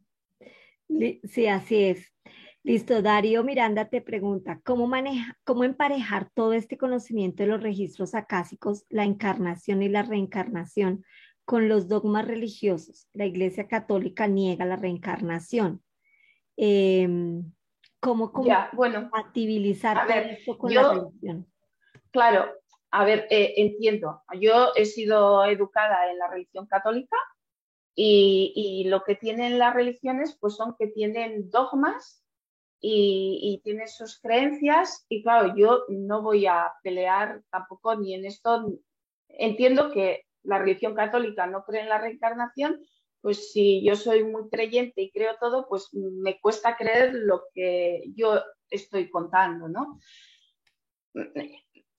Sí, 1.23 1.47
así 1.47 1.83
es. 1.85 2.13
Listo, 2.63 3.01
Darío 3.01 3.43
Miranda 3.43 3.85
te 3.85 4.01
pregunta, 4.01 4.59
¿cómo, 4.65 4.85
maneja, 4.85 5.37
¿cómo 5.45 5.63
emparejar 5.63 6.29
todo 6.33 6.53
este 6.53 6.77
conocimiento 6.77 7.43
de 7.43 7.49
los 7.49 7.63
registros 7.63 8.13
acásicos, 8.13 8.85
la 8.89 9.05
encarnación 9.05 9.81
y 9.81 9.87
la 9.87 10.03
reencarnación 10.03 11.05
con 11.49 11.67
los 11.67 11.87
dogmas 11.87 12.27
religiosos? 12.27 13.09
La 13.11 13.25
Iglesia 13.25 13.67
Católica 13.67 14.27
niega 14.27 14.65
la 14.65 14.75
reencarnación. 14.75 15.81
Eh, 16.55 17.09
¿Cómo 17.99 18.31
compatibilizar 18.31 20.07
esto 20.11 20.59
con 20.59 20.71
la 20.71 20.93
religión? 20.93 21.51
Claro, 22.11 22.51
a 22.91 23.03
ver, 23.03 23.25
eh, 23.31 23.55
entiendo. 23.57 24.21
Yo 24.39 24.73
he 24.75 24.85
sido 24.85 25.43
educada 25.43 26.11
en 26.11 26.19
la 26.19 26.27
religión 26.27 26.67
católica 26.67 27.17
y, 27.95 28.83
lo 28.87 29.03
que 29.03 29.15
tienen 29.15 29.57
las 29.57 29.73
religiones 29.73 30.37
pues 30.39 30.55
son 30.55 30.75
que 30.77 30.85
tienen 30.85 31.49
dogmas 31.49 32.23
y, 32.79 33.39
y, 33.41 33.63
tienen 33.63 33.87
sus 33.87 34.19
creencias 34.21 35.03
y 35.09 35.23
claro, 35.23 35.55
yo 35.57 35.85
no 35.89 36.21
voy 36.21 36.45
a 36.45 36.71
pelear 36.83 37.41
tampoco 37.49 37.95
ni 37.95 38.13
en 38.13 38.25
esto. 38.25 38.71
Entiendo 39.29 39.89
que 39.89 40.28
la 40.43 40.59
religión 40.59 40.95
católica 40.95 41.47
no 41.47 41.63
cree 41.63 41.81
en 41.81 41.89
la 41.89 41.99
reencarnación, 41.99 42.79
pues 43.21 43.51
si 43.51 43.83
yo 43.85 43.95
soy 43.95 44.23
muy 44.23 44.49
creyente 44.49 45.01
y 45.01 45.11
creo 45.11 45.35
todo, 45.39 45.67
pues 45.67 45.89
me 45.93 46.39
cuesta 46.39 46.77
creer 46.77 47.13
lo 47.13 47.43
que 47.53 48.03
yo 48.15 48.41
estoy 48.69 49.09
contando, 49.09 49.67
¿no? 49.67 49.99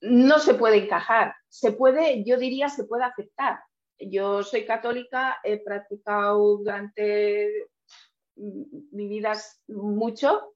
No 0.00 0.38
se 0.38 0.54
puede 0.54 0.84
encajar, 0.84 1.34
se 1.48 1.72
puede, 1.72 2.24
yo 2.24 2.38
diría, 2.38 2.68
se 2.68 2.84
puede 2.84 3.04
aceptar. 3.04 3.58
Yo 3.98 4.42
soy 4.42 4.64
católica, 4.64 5.38
he 5.44 5.62
practicado 5.62 6.56
durante 6.56 7.68
mi 8.36 9.08
vida 9.08 9.32
mucho, 9.68 10.54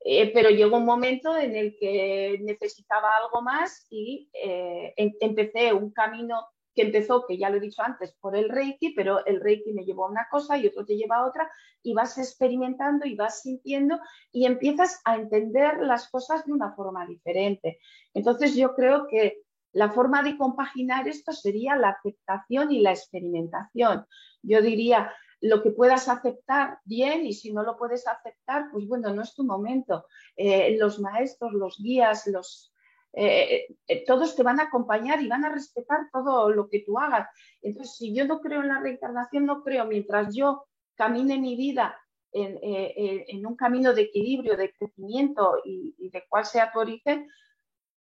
eh, 0.00 0.32
pero 0.32 0.48
llegó 0.48 0.78
un 0.78 0.86
momento 0.86 1.36
en 1.36 1.56
el 1.56 1.76
que 1.78 2.38
necesitaba 2.42 3.10
algo 3.16 3.42
más 3.42 3.86
y 3.90 4.30
eh, 4.32 4.94
em, 4.96 5.12
empecé 5.20 5.72
un 5.72 5.92
camino 5.92 6.46
que 6.76 6.82
empezó, 6.82 7.26
que 7.26 7.38
ya 7.38 7.48
lo 7.48 7.56
he 7.56 7.60
dicho 7.60 7.82
antes, 7.82 8.12
por 8.20 8.36
el 8.36 8.50
Reiki, 8.50 8.90
pero 8.90 9.24
el 9.24 9.40
Reiki 9.40 9.72
me 9.72 9.84
llevó 9.84 10.06
a 10.06 10.10
una 10.10 10.28
cosa 10.30 10.58
y 10.58 10.66
otro 10.66 10.84
te 10.84 10.96
lleva 10.96 11.16
a 11.16 11.26
otra 11.26 11.50
y 11.82 11.94
vas 11.94 12.18
experimentando 12.18 13.06
y 13.06 13.16
vas 13.16 13.40
sintiendo 13.40 13.98
y 14.30 14.44
empiezas 14.44 15.00
a 15.04 15.16
entender 15.16 15.78
las 15.80 16.08
cosas 16.10 16.44
de 16.44 16.52
una 16.52 16.74
forma 16.74 17.06
diferente. 17.06 17.80
Entonces 18.12 18.54
yo 18.54 18.74
creo 18.74 19.06
que 19.08 19.42
la 19.72 19.90
forma 19.90 20.22
de 20.22 20.36
compaginar 20.36 21.08
esto 21.08 21.32
sería 21.32 21.76
la 21.76 21.90
aceptación 21.90 22.70
y 22.70 22.80
la 22.80 22.92
experimentación. 22.92 24.06
Yo 24.42 24.60
diría, 24.60 25.10
lo 25.40 25.62
que 25.62 25.70
puedas 25.70 26.08
aceptar 26.08 26.78
bien 26.84 27.26
y 27.26 27.32
si 27.34 27.52
no 27.52 27.62
lo 27.62 27.76
puedes 27.76 28.06
aceptar, 28.06 28.70
pues 28.72 28.86
bueno, 28.86 29.12
no 29.14 29.22
es 29.22 29.34
tu 29.34 29.44
momento. 29.44 30.06
Eh, 30.36 30.76
los 30.78 30.98
maestros, 30.98 31.52
los 31.52 31.78
guías, 31.78 32.26
los, 32.26 32.72
eh, 33.18 33.74
eh, 33.88 34.04
todos 34.04 34.36
te 34.36 34.42
van 34.42 34.60
a 34.60 34.64
acompañar 34.64 35.22
y 35.22 35.28
van 35.28 35.42
a 35.46 35.48
respetar 35.48 36.10
todo 36.12 36.50
lo 36.50 36.68
que 36.68 36.80
tú 36.80 36.98
hagas. 36.98 37.26
Entonces, 37.62 37.96
si 37.96 38.14
yo 38.14 38.26
no 38.26 38.40
creo 38.40 38.60
en 38.60 38.68
la 38.68 38.80
reencarnación, 38.80 39.46
no 39.46 39.62
creo, 39.62 39.86
mientras 39.86 40.34
yo 40.34 40.66
camine 40.96 41.38
mi 41.38 41.56
vida 41.56 41.98
en, 42.32 42.58
eh, 42.62 43.26
un 43.42 43.56
camino 43.56 43.94
de 43.94 44.02
equilibrio, 44.02 44.58
de 44.58 44.70
crecimiento 44.70 45.62
y, 45.64 46.10
de 46.10 46.24
cuál 46.28 46.44
sea 46.44 46.70
tu 46.70 46.78
origen, 46.80 47.26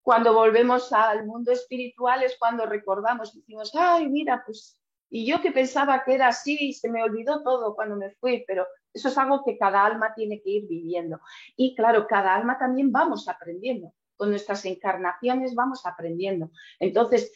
cuando 0.01 0.33
volvemos 0.33 0.91
al 0.91 1.25
mundo 1.25 1.53
espiritual 1.53 2.23
es 2.23 2.35
cuando 2.37 2.65
recordamos, 2.65 3.33
decimos, 3.33 3.71
ay, 3.75 4.09
mira, 4.09 4.43
pues, 4.45 4.81
y 5.09 5.25
yo 5.25 5.41
que 5.41 5.51
pensaba 5.51 6.03
que 6.03 6.15
era 6.15 6.27
así, 6.27 6.57
y 6.59 6.73
se 6.73 6.89
me 6.89 7.03
olvidó 7.03 7.41
todo 7.41 7.73
cuando 7.73 7.95
me 7.95 8.11
fui, 8.15 8.43
pero 8.45 8.67
eso 8.93 9.07
es 9.07 9.17
algo 9.17 9.45
que 9.45 9.57
cada 9.57 9.85
alma 9.85 10.13
tiene 10.13 10.41
que 10.41 10.49
ir 10.49 10.67
viviendo. 10.67 11.21
Y 11.55 11.73
claro, 11.73 12.05
cada 12.05 12.35
alma 12.35 12.57
también 12.59 12.91
vamos 12.91 13.29
aprendiendo 13.29 13.93
con 14.19 14.31
nuestras 14.31 14.65
encarnaciones 14.65 15.55
vamos 15.55 15.85
aprendiendo. 15.85 16.51
Entonces, 16.77 17.31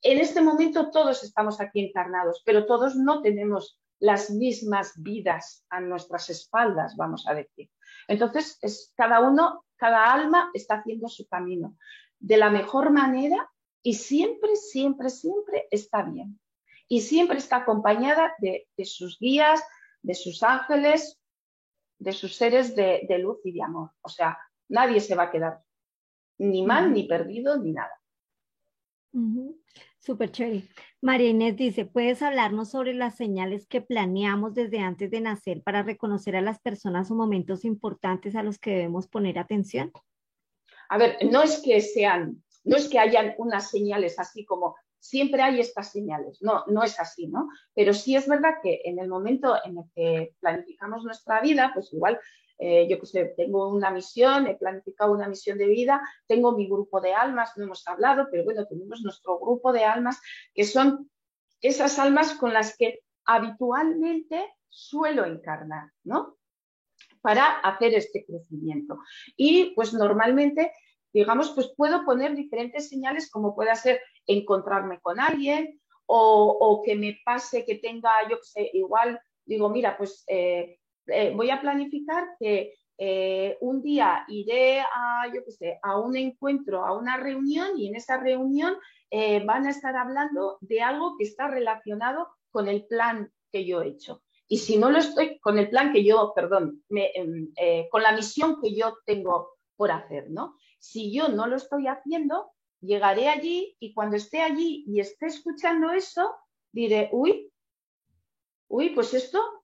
en 0.00 0.20
este 0.20 0.40
momento 0.40 0.92
todos 0.92 1.24
estamos 1.24 1.60
aquí 1.60 1.84
encarnados, 1.84 2.40
pero 2.46 2.66
todos 2.66 2.94
no 2.94 3.20
tenemos 3.20 3.80
las 3.98 4.30
mismas 4.30 4.92
vidas 4.96 5.66
a 5.70 5.80
nuestras 5.80 6.30
espaldas, 6.30 6.96
vamos 6.96 7.26
a 7.26 7.34
decir. 7.34 7.68
Entonces, 8.06 8.58
es, 8.62 8.92
cada 8.96 9.18
uno, 9.28 9.64
cada 9.76 10.12
alma 10.12 10.52
está 10.54 10.76
haciendo 10.76 11.08
su 11.08 11.26
camino 11.26 11.76
de 12.20 12.36
la 12.36 12.48
mejor 12.48 12.90
manera 12.90 13.50
y 13.82 13.94
siempre, 13.94 14.54
siempre, 14.54 15.10
siempre 15.10 15.66
está 15.72 16.02
bien. 16.02 16.38
Y 16.86 17.00
siempre 17.00 17.38
está 17.38 17.56
acompañada 17.56 18.34
de, 18.38 18.68
sus 18.84 19.18
guías, 19.18 19.60
de 20.02 20.14
sus 20.14 20.44
ángeles, 20.44 21.20
de 21.98 22.12
sus 22.12 22.36
seres 22.36 22.76
de, 22.76 23.04
de 23.08 23.18
luz 23.18 23.38
y 23.44 23.50
de 23.50 23.62
amor. 23.62 23.90
O 24.00 24.08
sea, 24.08 24.38
nadie 24.68 25.00
se 25.00 25.16
va 25.16 25.24
a 25.24 25.30
quedar 25.32 25.60
ni 26.40 26.64
mal, 26.64 26.92
ni 26.92 27.04
perdido, 27.04 27.58
ni 27.58 27.72
nada. 27.72 27.92
Súper 29.98 30.30
chévere. 30.30 30.62
María 31.02 31.28
Inés 31.28 31.56
dice, 31.56 31.84
¿puedes 31.84 32.22
hablarnos 32.22 32.70
sobre 32.70 32.94
las 32.94 33.16
señales 33.16 33.66
que 33.66 33.82
planeamos 33.82 34.54
desde 34.54 34.78
antes 34.78 35.10
de 35.10 35.20
nacer 35.20 35.62
para 35.62 35.82
reconocer 35.82 36.36
a 36.36 36.40
las 36.40 36.58
personas 36.60 37.10
o 37.10 37.14
momentos 37.14 37.64
importantes 37.64 38.34
a 38.34 38.42
los 38.42 38.58
que 38.58 38.70
debemos 38.70 39.08
poner 39.08 39.38
atención? 39.38 39.92
A 40.88 40.96
ver, 40.96 41.18
no 41.30 41.42
es 41.42 41.60
que 41.62 41.80
sean, 41.80 42.42
no 42.64 42.76
es 42.76 42.88
que 42.88 42.98
hayan 42.98 43.34
unas 43.38 43.70
señales 43.70 44.18
así 44.18 44.44
como 44.44 44.76
siempre 44.98 45.42
hay 45.42 45.60
estas 45.60 45.92
señales, 45.92 46.42
no, 46.42 46.64
no 46.66 46.82
es 46.82 47.00
así, 47.00 47.26
¿no? 47.26 47.48
Pero 47.74 47.94
sí 47.94 48.16
es 48.16 48.28
verdad 48.28 48.54
que 48.62 48.82
en 48.84 48.98
el 48.98 49.08
momento 49.08 49.56
en 49.64 49.78
el 49.78 49.84
que 49.94 50.34
planificamos 50.40 51.04
nuestra 51.04 51.40
vida, 51.40 51.70
pues 51.74 51.92
igual 51.92 52.18
eh, 52.62 52.86
yo 52.90 53.00
que 53.00 53.06
sé, 53.06 53.24
tengo 53.38 53.68
una 53.68 53.90
misión, 53.90 54.46
he 54.46 54.54
planificado 54.54 55.12
una 55.12 55.26
misión 55.28 55.56
de 55.56 55.66
vida, 55.66 56.02
tengo 56.26 56.52
mi 56.52 56.68
grupo 56.68 57.00
de 57.00 57.14
almas, 57.14 57.56
no 57.56 57.64
hemos 57.64 57.88
hablado, 57.88 58.28
pero 58.30 58.44
bueno, 58.44 58.66
tenemos 58.66 59.00
nuestro 59.00 59.38
grupo 59.38 59.72
de 59.72 59.84
almas 59.84 60.20
que 60.54 60.64
son 60.64 61.10
esas 61.62 61.98
almas 61.98 62.34
con 62.34 62.52
las 62.52 62.76
que 62.76 63.00
habitualmente 63.24 64.44
suelo 64.68 65.24
encarnar, 65.24 65.90
¿no? 66.04 66.36
Para 67.22 67.46
hacer 67.60 67.94
este 67.94 68.26
crecimiento. 68.26 68.98
Y 69.36 69.74
pues 69.74 69.94
normalmente, 69.94 70.72
digamos, 71.14 71.52
pues 71.52 71.72
puedo 71.74 72.04
poner 72.04 72.36
diferentes 72.36 72.90
señales 72.90 73.30
como 73.30 73.54
pueda 73.54 73.74
ser 73.74 74.02
encontrarme 74.26 75.00
con 75.00 75.18
alguien 75.18 75.80
o, 76.04 76.82
que 76.84 76.96
me 76.96 77.20
pase 77.24 77.64
que 77.64 77.76
tenga, 77.76 78.10
yo 78.28 78.36
que 78.36 78.44
sé, 78.44 78.70
igual 78.74 79.18
digo, 79.44 79.68
mira, 79.68 79.96
pues 79.96 80.24
eh, 80.26 80.79
eh, 81.12 81.32
voy 81.34 81.50
a 81.50 81.60
planificar 81.60 82.36
que 82.38 82.74
eh, 83.02 83.56
un 83.60 83.80
día 83.80 84.24
iré 84.28 84.80
a, 84.80 85.26
yo 85.32 85.42
qué 85.44 85.50
sé, 85.52 85.78
a 85.82 85.98
un 85.98 86.16
encuentro, 86.16 86.84
a 86.84 86.96
una 86.96 87.16
reunión 87.16 87.78
y 87.78 87.88
en 87.88 87.96
esa 87.96 88.18
reunión 88.18 88.76
eh, 89.10 89.42
van 89.44 89.66
a 89.66 89.70
estar 89.70 89.96
hablando 89.96 90.58
de 90.60 90.82
algo 90.82 91.16
que 91.16 91.24
está 91.24 91.48
relacionado 91.48 92.28
con 92.50 92.68
el 92.68 92.84
plan 92.84 93.32
que 93.50 93.64
yo 93.64 93.80
he 93.80 93.88
hecho. 93.88 94.22
Y 94.46 94.58
si 94.58 94.76
no 94.76 94.90
lo 94.90 94.98
estoy, 94.98 95.38
con 95.38 95.58
el 95.58 95.70
plan 95.70 95.92
que 95.92 96.04
yo, 96.04 96.32
perdón, 96.34 96.84
em, 96.90 97.52
eh, 97.56 97.88
con 97.90 98.02
la 98.02 98.12
misión 98.12 98.60
que 98.60 98.74
yo 98.74 98.98
tengo 99.06 99.56
por 99.76 99.90
hacer, 99.92 100.30
¿no? 100.30 100.56
Si 100.78 101.12
yo 101.12 101.28
no 101.28 101.46
lo 101.46 101.56
estoy 101.56 101.86
haciendo, 101.86 102.52
llegaré 102.80 103.28
allí 103.28 103.76
y 103.80 103.94
cuando 103.94 104.16
esté 104.16 104.42
allí 104.42 104.84
y 104.86 105.00
esté 105.00 105.26
escuchando 105.26 105.90
eso, 105.90 106.34
diré, 106.72 107.08
uy, 107.12 107.50
uy, 108.68 108.90
pues 108.90 109.14
esto, 109.14 109.59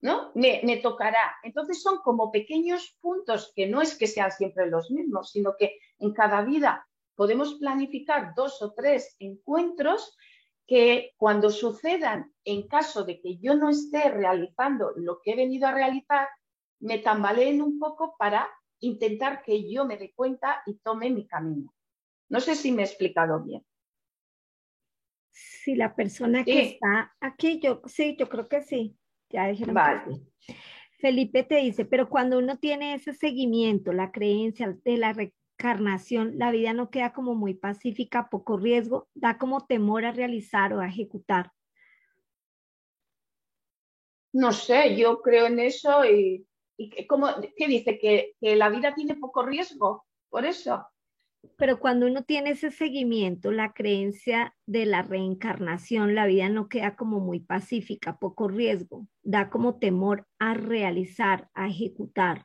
¿no? 0.00 0.30
Me, 0.34 0.60
me, 0.64 0.76
tocará. 0.78 1.36
Entonces 1.42 1.82
son 1.82 1.98
como 1.98 2.30
pequeños 2.30 2.96
puntos 3.00 3.52
que 3.54 3.66
no 3.66 3.82
es 3.82 3.96
que 3.96 4.06
sean 4.06 4.30
siempre 4.30 4.68
los 4.68 4.90
mismos, 4.90 5.32
sino 5.32 5.54
que 5.58 5.78
en 5.98 6.12
cada 6.12 6.42
vida 6.42 6.86
podemos 7.14 7.54
planificar 7.54 8.34
dos 8.36 8.62
o 8.62 8.72
tres 8.74 9.16
encuentros 9.18 10.16
que 10.66 11.14
cuando 11.16 11.50
sucedan, 11.50 12.32
en 12.44 12.68
caso 12.68 13.04
de 13.04 13.20
que 13.20 13.38
yo 13.38 13.54
no 13.54 13.70
esté 13.70 14.10
realizando 14.10 14.92
lo 14.96 15.20
que 15.22 15.32
he 15.32 15.36
venido 15.36 15.66
a 15.66 15.72
realizar, 15.72 16.28
me 16.80 16.98
tambaleen 16.98 17.62
un 17.62 17.78
poco 17.78 18.14
para 18.18 18.48
intentar 18.80 19.42
que 19.42 19.68
yo 19.68 19.84
me 19.84 19.96
dé 19.96 20.12
cuenta 20.14 20.62
y 20.66 20.74
tome 20.74 21.10
mi 21.10 21.26
camino. 21.26 21.74
No 22.28 22.40
sé 22.40 22.54
si 22.54 22.70
me 22.70 22.82
he 22.82 22.84
explicado 22.84 23.42
bien. 23.42 23.64
Si 25.30 25.74
la 25.74 25.94
persona 25.94 26.44
que 26.44 26.62
está 26.62 27.16
aquí, 27.20 27.60
yo 27.60 27.80
sí, 27.86 28.16
yo 28.18 28.28
creo 28.28 28.48
que 28.48 28.62
sí. 28.62 28.96
Ya 29.30 29.46
dijeron 29.46 29.76
que 29.76 30.14
sí. 30.14 30.54
Felipe 30.98 31.44
te 31.44 31.56
dice, 31.56 31.84
pero 31.84 32.08
cuando 32.08 32.38
uno 32.38 32.58
tiene 32.58 32.94
ese 32.94 33.12
seguimiento, 33.12 33.92
la 33.92 34.10
creencia 34.10 34.76
de 34.84 34.96
la 34.96 35.12
reencarnación, 35.12 36.38
la 36.38 36.50
vida 36.50 36.72
no 36.72 36.90
queda 36.90 37.12
como 37.12 37.34
muy 37.34 37.54
pacífica, 37.54 38.28
poco 38.28 38.56
riesgo, 38.56 39.08
da 39.14 39.38
como 39.38 39.64
temor 39.64 40.04
a 40.04 40.12
realizar 40.12 40.72
o 40.72 40.80
a 40.80 40.88
ejecutar. 40.88 41.52
No 44.32 44.52
sé, 44.52 44.96
yo 44.96 45.22
creo 45.22 45.46
en 45.46 45.60
eso 45.60 46.04
y, 46.04 46.44
y 46.76 47.06
¿cómo, 47.06 47.28
¿qué 47.56 47.68
dice? 47.68 47.98
¿Que, 47.98 48.34
¿Que 48.40 48.56
la 48.56 48.68
vida 48.68 48.94
tiene 48.94 49.14
poco 49.14 49.44
riesgo? 49.44 50.04
Por 50.28 50.44
eso. 50.44 50.86
Pero 51.56 51.80
cuando 51.80 52.06
uno 52.06 52.24
tiene 52.24 52.50
ese 52.50 52.70
seguimiento, 52.70 53.50
la 53.50 53.72
creencia 53.72 54.54
de 54.66 54.86
la 54.86 55.02
reencarnación, 55.02 56.14
la 56.14 56.26
vida 56.26 56.48
no 56.48 56.68
queda 56.68 56.96
como 56.96 57.20
muy 57.20 57.40
pacífica, 57.40 58.18
poco 58.18 58.48
riesgo, 58.48 59.06
da 59.22 59.50
como 59.50 59.78
temor 59.78 60.26
a 60.38 60.54
realizar, 60.54 61.48
a 61.54 61.68
ejecutar. 61.68 62.44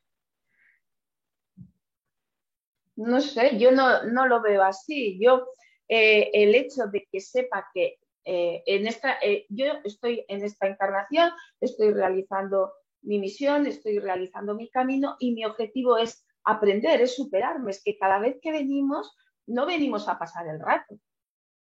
No 2.96 3.22
sé, 3.22 3.58
yo 3.58 3.72
no, 3.72 4.04
no 4.04 4.28
lo 4.28 4.42
veo 4.42 4.64
así. 4.64 5.20
Yo, 5.20 5.48
eh, 5.88 6.30
el 6.34 6.56
hecho 6.56 6.88
de 6.92 7.08
que 7.12 7.20
sepa 7.20 7.68
que 7.74 8.00
eh, 8.26 8.64
en 8.66 8.88
esta, 8.88 9.18
eh, 9.22 9.46
yo 9.50 9.66
estoy 9.84 10.24
en 10.28 10.44
esta 10.44 10.68
encarnación, 10.68 11.32
estoy 11.60 11.92
realizando 11.92 12.72
mi 13.02 13.20
misión, 13.20 13.68
estoy 13.68 14.00
realizando 14.00 14.56
mi 14.56 14.70
camino 14.70 15.18
y 15.20 15.34
mi 15.34 15.44
objetivo 15.46 15.98
es 15.98 16.26
aprender, 16.44 17.02
es 17.02 17.16
superarme, 17.16 17.72
es 17.72 17.82
que 17.84 17.98
cada 17.98 18.20
vez 18.20 18.38
que 18.42 18.52
venimos, 18.52 19.16
no 19.48 19.66
venimos 19.66 20.08
a 20.08 20.18
pasar 20.18 20.48
el 20.48 20.60
rato, 20.60 21.00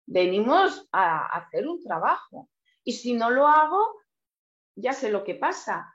venimos 0.05 0.87
a 0.91 1.25
hacer 1.37 1.67
un 1.67 1.83
trabajo. 1.83 2.49
Y 2.83 2.93
si 2.93 3.13
no 3.13 3.29
lo 3.29 3.47
hago, 3.47 4.01
ya 4.75 4.93
sé 4.93 5.11
lo 5.11 5.23
que 5.23 5.35
pasa, 5.35 5.93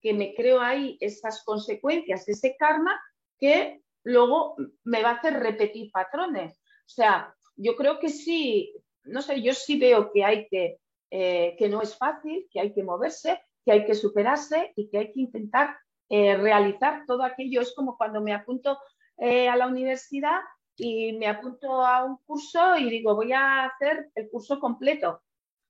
que 0.00 0.12
me 0.12 0.34
creo 0.34 0.60
ahí 0.60 0.98
esas 1.00 1.42
consecuencias, 1.44 2.28
ese 2.28 2.56
karma 2.56 3.00
que 3.38 3.82
luego 4.04 4.56
me 4.84 5.02
va 5.02 5.10
a 5.10 5.14
hacer 5.14 5.34
repetir 5.34 5.90
patrones. 5.90 6.58
O 6.58 6.88
sea, 6.88 7.34
yo 7.56 7.74
creo 7.76 7.98
que 7.98 8.08
sí, 8.08 8.74
no 9.04 9.22
sé, 9.22 9.42
yo 9.42 9.52
sí 9.52 9.78
veo 9.78 10.12
que 10.12 10.24
hay 10.24 10.48
que, 10.48 10.78
eh, 11.10 11.56
que 11.58 11.68
no 11.68 11.82
es 11.82 11.96
fácil, 11.96 12.46
que 12.50 12.60
hay 12.60 12.72
que 12.72 12.82
moverse, 12.82 13.40
que 13.64 13.72
hay 13.72 13.84
que 13.84 13.94
superarse 13.94 14.72
y 14.76 14.88
que 14.88 14.98
hay 14.98 15.12
que 15.12 15.20
intentar 15.20 15.76
eh, 16.08 16.36
realizar 16.36 17.04
todo 17.06 17.24
aquello. 17.24 17.60
Es 17.60 17.74
como 17.74 17.96
cuando 17.96 18.20
me 18.20 18.32
apunto 18.32 18.78
eh, 19.16 19.48
a 19.48 19.56
la 19.56 19.66
universidad 19.66 20.40
y 20.76 21.14
me 21.14 21.26
apunto 21.26 21.84
a 21.84 22.04
un 22.04 22.18
curso 22.26 22.76
y 22.76 22.90
digo, 22.90 23.14
voy 23.14 23.32
a 23.32 23.64
hacer 23.64 24.10
el 24.14 24.28
curso 24.30 24.60
completo. 24.60 25.22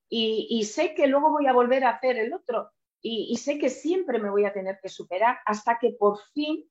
Y, 0.09 0.63
sé 0.65 0.95
que 0.95 1.09
luego 1.09 1.33
voy 1.33 1.49
a 1.49 1.53
volver 1.53 1.85
a 1.85 1.91
hacer 1.91 2.17
el 2.19 2.33
otro. 2.33 2.71
Y, 3.03 3.37
sé 3.37 3.59
que 3.59 3.71
siempre 3.71 4.19
me 4.19 4.31
voy 4.31 4.45
a 4.45 4.53
tener 4.53 4.79
que 4.81 4.89
superar 4.89 5.39
hasta 5.45 5.79
que 5.79 5.97
por 5.99 6.19
fin 6.33 6.65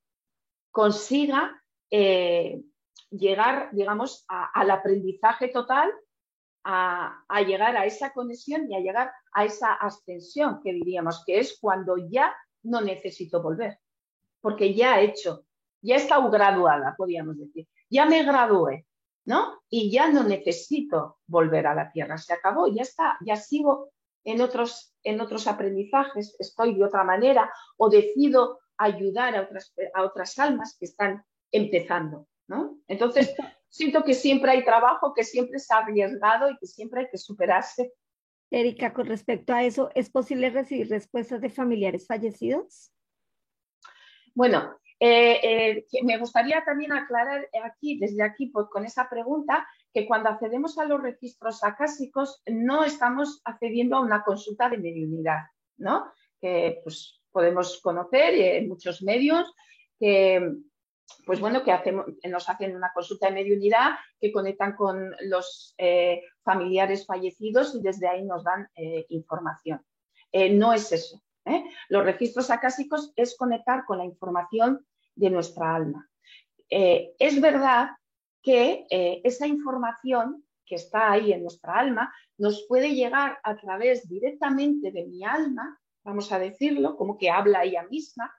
consiga 0.72 1.61
eh, 1.91 2.61
llegar, 3.09 3.70
digamos, 3.74 4.26
al 4.28 4.72
aprendizaje 4.72 5.49
total, 5.49 5.91
a, 6.63 7.24
a, 7.28 7.41
llegar 7.41 7.76
a 7.78 7.86
esa 7.86 8.13
conexión 8.13 8.72
y 8.72 8.76
a 8.76 8.80
llegar 8.80 9.11
a 9.34 9.45
esa 9.45 9.74
ascensión 9.74 10.61
que 10.61 10.74
diríamos, 10.74 11.24
que 11.26 11.39
es 11.39 11.57
cuando 11.59 11.95
ya 12.09 12.36
no 12.66 12.82
necesito 12.82 13.41
volver, 13.41 13.80
porque 14.41 14.74
ya 14.74 14.99
he 14.99 15.05
hecho, 15.05 15.45
ya 15.82 15.95
he 15.95 15.97
estado 15.97 16.30
graduada, 16.30 16.95
podríamos 16.97 17.38
decir, 17.38 17.68
ya 17.89 18.05
me 18.05 18.24
gradué, 18.24 18.86
¿no? 19.26 19.61
Y 19.70 19.91
ya 19.91 20.11
no 20.11 20.24
necesito 20.24 21.20
volver 21.28 21.68
a 21.68 21.76
la 21.76 21.91
tierra, 21.91 22.18
se 22.18 22.34
acabó, 22.34 22.68
ya 22.68 22.84
está, 22.84 23.18
ya 23.22 23.36
sigo 23.36 23.91
en 24.24 24.41
otros, 24.41 24.93
en 25.03 25.22
otros 25.22 25.47
aprendizajes, 25.47 26.36
estoy 26.39 26.76
de 26.76 26.84
otra 26.84 27.03
manera 27.03 27.51
o 27.78 27.89
decido 27.89 28.59
ayudar 28.78 29.36
a 29.36 29.43
otras, 29.43 29.74
a 29.93 30.03
otras 30.03 30.38
almas 30.39 30.76
que 30.78 30.86
están 30.86 31.24
empezando, 31.51 32.28
¿no? 32.47 32.80
Entonces, 32.88 33.34
siento 33.70 34.03
que 34.03 34.13
siempre 34.13 34.51
hay 34.51 34.66
trabajo, 34.66 35.13
que 35.13 35.24
siempre 35.24 35.57
es 35.57 35.70
arriesgado 35.70 36.49
y 36.49 36.57
que 36.57 36.68
siempre 36.68 37.01
hay 37.01 37.09
que 37.09 37.18
superarse 37.18 37.93
Erika, 38.51 38.93
con 38.93 39.07
respecto 39.07 39.53
a 39.53 39.63
eso, 39.63 39.89
¿es 39.95 40.09
posible 40.09 40.49
recibir 40.49 40.89
respuestas 40.89 41.41
de 41.41 41.49
familiares 41.49 42.07
fallecidos? 42.07 42.91
Bueno, 44.33 44.77
eh, 44.99 45.39
eh, 45.43 46.03
me 46.03 46.17
gustaría 46.17 46.63
también 46.63 46.93
aclarar 46.93 47.47
aquí, 47.63 47.97
desde 47.99 48.23
aquí, 48.23 48.47
pues, 48.47 48.67
con 48.69 48.85
esa 48.85 49.09
pregunta, 49.09 49.67
que 49.93 50.05
cuando 50.05 50.29
accedemos 50.29 50.77
a 50.77 50.85
los 50.85 51.01
registros 51.01 51.63
acásicos 51.63 52.41
no 52.47 52.83
estamos 52.83 53.41
accediendo 53.45 53.97
a 53.97 54.01
una 54.01 54.23
consulta 54.23 54.69
de 54.69 54.77
mediunidad, 54.77 55.43
¿no? 55.77 56.11
Que 56.39 56.81
pues, 56.83 57.21
podemos 57.31 57.79
conocer 57.81 58.33
en 58.35 58.67
muchos 58.67 59.01
medios 59.03 59.53
que 59.99 60.53
pues 61.26 61.39
bueno, 61.39 61.64
que 61.64 61.72
hacemos, 61.72 62.06
nos 62.24 62.49
hacen 62.49 62.76
una 62.76 62.91
consulta 62.93 63.28
de 63.28 63.34
mediunidad, 63.34 63.91
que 64.20 64.32
conectan 64.32 64.76
con 64.76 65.16
los 65.22 65.74
eh, 65.78 66.24
familiares 66.43 67.06
fallecidos 67.06 67.76
y 67.76 67.82
desde 67.82 68.08
ahí 68.08 68.24
nos 68.24 68.43
dan 68.43 68.70
eh, 68.76 69.06
información. 69.10 69.84
Eh, 70.32 70.53
no 70.53 70.74
es 70.74 70.91
eso. 70.91 71.22
Los 71.89 72.03
registros 72.03 72.49
acásicos 72.49 73.14
es 73.16 73.38
conectar 73.38 73.86
con 73.86 73.99
la 73.99 74.06
información 74.06 74.86
de 75.14 75.30
nuestra 75.30 75.76
alma. 75.76 76.10
es 76.68 77.39
verdad 77.39 77.91
que 78.41 78.88
esa 79.24 79.45
información 79.45 80.43
que 80.66 80.74
está 80.74 81.12
ahí 81.12 81.32
en 81.32 81.43
nuestra 81.43 81.76
alma 81.76 82.12
nos 82.39 82.66
puede 82.68 82.95
llegar 82.95 83.38
a 83.43 83.56
través 83.58 84.10
directamente 84.10 84.91
de 84.91 85.06
mi 85.06 85.24
alma, 85.24 85.80
vamos 86.03 86.32
a 86.32 86.39
decirlo, 86.39 86.97
como 86.97 87.16
que 87.16 87.30
habla 87.30 87.64
ella 87.64 87.84
misma, 87.84 88.34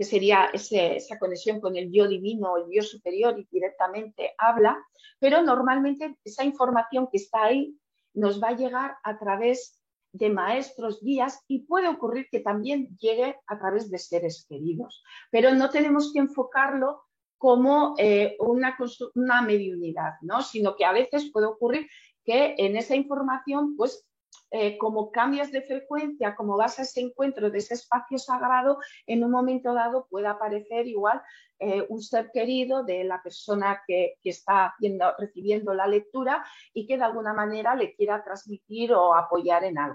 que 0.00 0.06
sería 0.06 0.48
esa 0.54 1.18
conexión 1.18 1.60
con 1.60 1.76
el 1.76 1.92
yo 1.92 2.08
divino, 2.08 2.56
el 2.56 2.72
yo 2.72 2.82
superior 2.82 3.38
y 3.38 3.46
directamente 3.52 4.32
habla, 4.38 4.82
pero 5.18 5.42
normalmente 5.42 6.16
esa 6.24 6.42
información 6.42 7.06
que 7.12 7.18
está 7.18 7.44
ahí 7.44 7.76
nos 8.14 8.42
va 8.42 8.48
a 8.48 8.56
llegar 8.56 8.96
a 9.04 9.18
través 9.18 9.78
de 10.12 10.30
maestros, 10.30 11.02
guías 11.02 11.44
y 11.48 11.66
puede 11.66 11.88
ocurrir 11.88 12.28
que 12.30 12.40
también 12.40 12.96
llegue 12.96 13.36
a 13.46 13.58
través 13.58 13.90
de 13.90 13.98
seres 13.98 14.46
queridos, 14.48 15.04
pero 15.30 15.52
no 15.54 15.68
tenemos 15.68 16.14
que 16.14 16.20
enfocarlo 16.20 17.02
como 17.36 17.94
eh, 17.98 18.36
una, 18.38 18.78
una 19.14 19.42
mediunidad, 19.42 20.12
¿no? 20.22 20.40
sino 20.40 20.76
que 20.76 20.86
a 20.86 20.92
veces 20.92 21.30
puede 21.30 21.44
ocurrir 21.46 21.86
que 22.24 22.54
en 22.56 22.78
esa 22.78 22.96
información 22.96 23.76
pues 23.76 24.06
eh, 24.50 24.78
como 24.78 25.10
cambias 25.12 25.52
de 25.52 25.62
frecuencia, 25.62 26.34
como 26.34 26.56
vas 26.56 26.78
a 26.78 26.82
ese 26.82 27.00
encuentro 27.00 27.50
de 27.50 27.58
ese 27.58 27.74
espacio 27.74 28.18
sagrado, 28.18 28.78
en 29.06 29.22
un 29.22 29.30
momento 29.30 29.74
dado 29.74 30.06
puede 30.10 30.26
aparecer 30.26 30.86
igual 30.86 31.22
eh, 31.62 31.84
un 31.90 32.00
ser 32.02 32.30
querido 32.32 32.82
de 32.84 33.04
la 33.04 33.22
persona 33.22 33.82
que, 33.86 34.14
está 34.24 34.74
recibiendo 35.18 35.74
la 35.74 35.86
lectura 35.86 36.42
y 36.72 36.86
que 36.86 36.96
de 36.96 37.04
alguna 37.04 37.34
manera 37.34 37.74
le 37.74 37.94
quiera 37.94 38.24
transmitir 38.24 38.94
o 38.94 39.14
apoyar 39.14 39.64
en 39.64 39.78
algo. 39.78 39.88